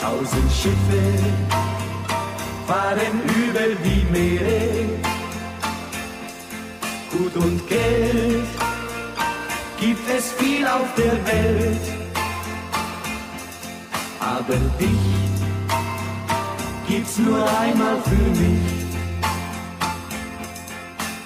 tausend 0.00 0.52
Schiffe 0.52 1.02
fahren 2.66 3.20
über 3.44 3.66
die 3.84 4.04
Meere. 4.10 4.88
Gut 7.12 7.36
und 7.36 7.68
Geld 7.68 8.46
gibt 9.78 10.08
es 10.10 10.32
viel 10.32 10.66
auf 10.66 10.88
der 10.96 11.12
Welt, 11.26 11.86
aber 14.20 14.56
dich 14.80 15.04
gibt's 16.88 17.18
nur 17.18 17.44
einmal 17.60 18.00
für 18.02 18.40
mich. 18.40 18.84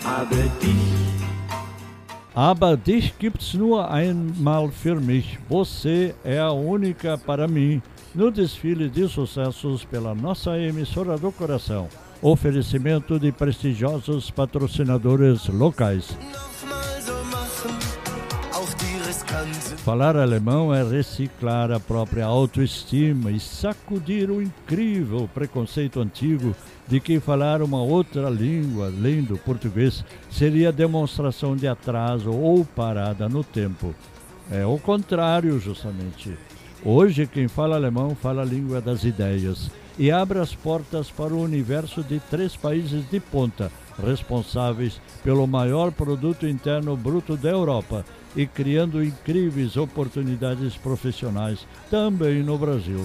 Aber 0.04 0.42
dich 0.60 0.97
Aber 2.38 2.76
dich 2.76 3.18
gibt's 3.18 3.52
nur 3.52 3.90
einmal 3.90 4.70
für 4.70 5.00
mich. 5.00 5.40
Você 5.48 6.14
é 6.24 6.38
a 6.38 6.52
única 6.52 7.18
para 7.18 7.48
mim. 7.48 7.82
No 8.14 8.30
desfile 8.30 8.88
de 8.88 9.08
sucessos 9.08 9.84
pela 9.84 10.14
nossa 10.14 10.56
emissora 10.56 11.18
do 11.18 11.32
coração. 11.32 11.88
Oferecimento 12.22 13.18
de 13.18 13.32
prestigiosos 13.32 14.30
patrocinadores 14.30 15.48
locais. 15.48 16.16
Falar 19.78 20.16
alemão 20.16 20.72
é 20.72 20.84
reciclar 20.84 21.72
a 21.72 21.80
própria 21.80 22.26
autoestima 22.26 23.32
e 23.32 23.40
sacudir 23.40 24.30
o 24.30 24.40
incrível 24.40 25.28
preconceito 25.34 25.98
antigo 25.98 26.54
de 26.88 26.98
que 27.00 27.20
falar 27.20 27.60
uma 27.60 27.82
outra 27.82 28.30
língua, 28.30 28.86
além 28.86 29.22
do 29.22 29.36
português, 29.36 30.02
seria 30.30 30.72
demonstração 30.72 31.54
de 31.54 31.68
atraso 31.68 32.30
ou 32.30 32.64
parada 32.64 33.28
no 33.28 33.44
tempo. 33.44 33.94
É 34.50 34.64
o 34.64 34.78
contrário, 34.78 35.60
justamente. 35.60 36.36
Hoje, 36.82 37.26
quem 37.26 37.46
fala 37.46 37.76
alemão 37.76 38.14
fala 38.14 38.42
a 38.42 38.44
língua 38.44 38.80
das 38.80 39.04
ideias 39.04 39.70
e 39.98 40.10
abre 40.10 40.38
as 40.38 40.54
portas 40.54 41.10
para 41.10 41.34
o 41.34 41.42
universo 41.42 42.02
de 42.02 42.20
três 42.20 42.56
países 42.56 43.08
de 43.10 43.20
ponta, 43.20 43.70
responsáveis 44.02 45.00
pelo 45.22 45.46
maior 45.46 45.90
produto 45.90 46.46
interno 46.46 46.96
bruto 46.96 47.36
da 47.36 47.50
Europa 47.50 48.04
e 48.36 48.46
criando 48.46 49.02
incríveis 49.02 49.76
oportunidades 49.76 50.76
profissionais 50.76 51.66
também 51.90 52.42
no 52.42 52.56
Brasil. 52.56 53.04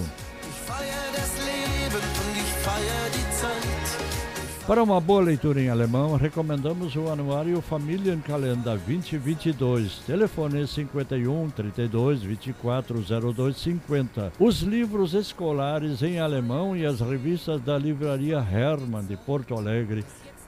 Para 4.66 4.82
uma 4.82 4.98
boa 4.98 5.20
leitura 5.20 5.60
em 5.60 5.68
alemão, 5.68 6.16
recomendamos 6.16 6.96
o 6.96 7.10
anuário 7.10 7.60
Familienkalender 7.60 8.78
2022, 8.78 9.98
telefone 10.06 10.66
51 10.66 11.50
32 11.50 12.22
24 12.22 13.04
02 13.34 13.56
50. 13.58 14.32
Os 14.40 14.62
livros 14.62 15.12
escolares 15.12 16.02
em 16.02 16.18
alemão 16.18 16.74
e 16.74 16.86
as 16.86 17.00
revistas 17.00 17.60
da 17.60 17.76
livraria 17.76 18.38
Hermann 18.38 19.04
de 19.04 19.18
Porto 19.18 19.54
Alegre, 19.54 20.02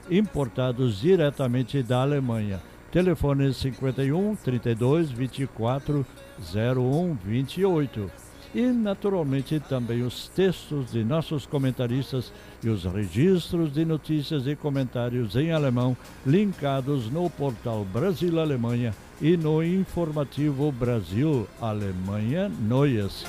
importados 0.09 0.99
diretamente 0.99 1.83
da 1.83 2.01
Alemanha. 2.01 2.59
Telefone 2.91 3.53
51 3.53 4.35
32 4.37 5.11
24 5.11 6.03
01 6.39 7.13
28 7.23 8.26
e, 8.53 8.61
naturalmente, 8.61 9.59
também 9.59 10.03
os 10.03 10.27
textos 10.29 10.91
de 10.91 11.03
nossos 11.03 11.45
comentaristas 11.45 12.31
e 12.63 12.69
os 12.69 12.83
registros 12.83 13.73
de 13.73 13.85
notícias 13.85 14.47
e 14.47 14.55
comentários 14.55 15.35
em 15.35 15.51
alemão 15.51 15.95
linkados 16.25 17.09
no 17.11 17.29
portal 17.29 17.85
Brasil 17.85 18.39
Alemanha 18.39 18.93
e 19.21 19.35
no 19.35 19.63
informativo 19.63 20.71
Brasil 20.71 21.47
Alemanha 21.61 22.49
Neues. 22.61 23.25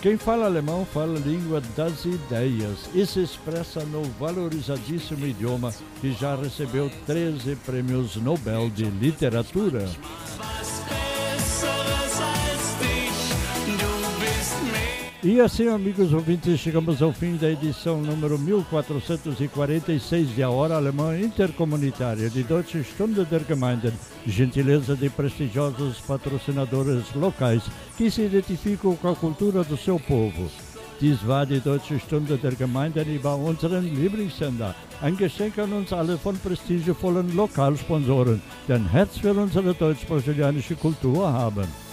Quem 0.00 0.16
fala 0.16 0.46
alemão 0.46 0.86
fala 0.86 1.18
a 1.18 1.20
língua 1.20 1.60
das 1.76 2.04
ideias 2.04 2.88
e 2.94 3.04
se 3.04 3.20
expressa 3.20 3.84
no 3.84 4.04
valorizadíssimo 4.04 5.26
idioma 5.26 5.74
que 6.00 6.12
já 6.12 6.36
recebeu 6.36 6.88
13 7.04 7.56
prêmios 7.56 8.14
Nobel 8.14 8.70
de 8.70 8.84
Literatura. 8.84 9.88
E 15.20 15.40
assim, 15.40 15.66
amigos 15.66 16.12
ouvintes, 16.12 16.60
chegamos 16.60 17.02
ao 17.02 17.12
fim 17.12 17.34
da 17.34 17.50
edição 17.50 18.00
número 18.00 18.38
1446 18.38 20.32
de 20.32 20.44
A 20.44 20.50
Hora 20.50 20.76
Alemã 20.76 21.18
Intercomunitária 21.18 22.30
de 22.30 22.44
Deutsche 22.44 22.84
Stunde 22.84 23.24
der 23.24 23.44
Gemeinden, 23.44 23.92
gentileza 24.24 24.94
de 24.94 25.10
prestigiosos 25.10 25.98
patrocinadores 26.06 27.12
locais 27.16 27.64
que 27.96 28.08
se 28.12 28.22
identificam 28.22 28.94
com 28.94 29.08
a 29.08 29.16
cultura 29.16 29.64
do 29.64 29.76
seu 29.76 29.98
povo. 29.98 30.48
Dies 31.00 31.18
war 31.26 31.44
die 31.44 31.58
Deutsche 31.58 31.98
Stunde 31.98 32.36
der 32.36 32.54
Gemeinden 32.54 33.12
über 33.12 33.34
unseren 33.34 33.92
Lieblingssender. 33.92 34.72
Ein 35.02 35.16
Geschenk 35.16 35.58
an 35.58 35.72
uns 35.72 35.92
alle 35.92 36.16
von 36.16 36.36
prestigevollen 36.38 37.34
Lokalsponsoren, 37.34 38.40
die 38.68 38.72
ein 38.72 38.88
Herz 38.88 39.18
für 39.18 39.32
unsere 39.32 39.74
deutsch-brasilianische 39.74 40.76
Kultur 40.76 41.32
haben. 41.32 41.87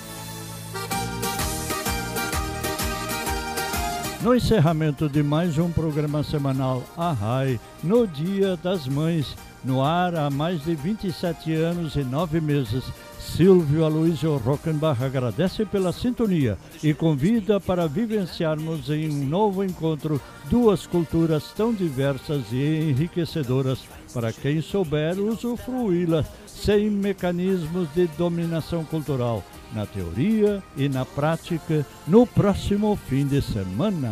No 4.26 4.34
encerramento 4.34 5.08
de 5.08 5.22
mais 5.22 5.60
um 5.60 5.72
programa 5.72 6.24
semanal 6.24 6.82
Arrai, 6.98 7.60
no 7.84 8.08
Dia 8.08 8.58
das 8.58 8.88
Mães, 8.88 9.38
no 9.64 9.84
ar 9.84 10.16
há 10.16 10.32
mais 10.32 10.64
de 10.64 10.74
27 10.74 11.54
anos 11.54 11.96
e 11.96 12.04
9 12.04 12.42
meses, 12.42 12.84
Silvio 13.20 13.86
Aloysio 13.86 14.36
Rockenbach 14.38 15.04
agradece 15.04 15.64
pela 15.64 15.94
sintonia 15.94 16.58
e 16.82 16.92
convida 16.92 17.60
para 17.60 17.88
vivenciarmos 17.88 18.90
em 18.90 19.12
um 19.12 19.28
novo 19.28 19.64
encontro 19.64 20.20
duas 20.50 20.88
culturas 20.88 21.52
tão 21.56 21.72
diversas 21.72 22.46
e 22.52 22.90
enriquecedoras. 22.90 23.84
Para 24.12 24.34
quem 24.34 24.60
souber 24.60 25.20
usufruí-las 25.20 26.26
sem 26.48 26.90
mecanismos 26.90 27.88
de 27.94 28.08
dominação 28.18 28.84
cultural, 28.84 29.44
na 29.74 29.86
teoria 29.86 30.64
e 30.76 30.88
na 30.90 31.06
prática, 31.06 31.86
no 32.08 32.26
próximo 32.26 32.98
fim 33.08 33.26
de 33.26 33.42
semana. 33.42 34.12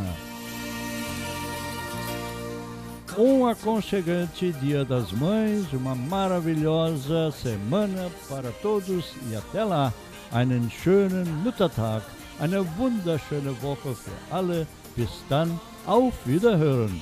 Um 3.17 3.45
aconchegante 3.45 4.51
Dia 4.53 4.83
das 4.83 5.11
Mães, 5.11 5.71
uma 5.71 5.93
maravilhosa 5.93 7.31
semana 7.31 8.09
para 8.27 8.51
todos 8.61 9.13
e 9.29 9.35
até 9.35 9.63
lá. 9.63 9.93
Einen 10.31 10.71
schönen 10.71 11.27
Muttertag, 11.43 12.01
eine 12.39 12.65
wunderschöne 12.75 13.55
Woche 13.61 13.93
für 13.93 14.35
alle. 14.35 14.65
Bis 14.95 15.09
dann, 15.29 15.59
auf 15.85 16.13
Wiederhören. 16.25 17.01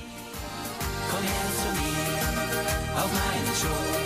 Komm 1.10 1.24
her 1.24 1.50
zu 1.56 1.68
mir, 1.80 3.02
auf 3.02 3.32
Schoß. 3.56 4.01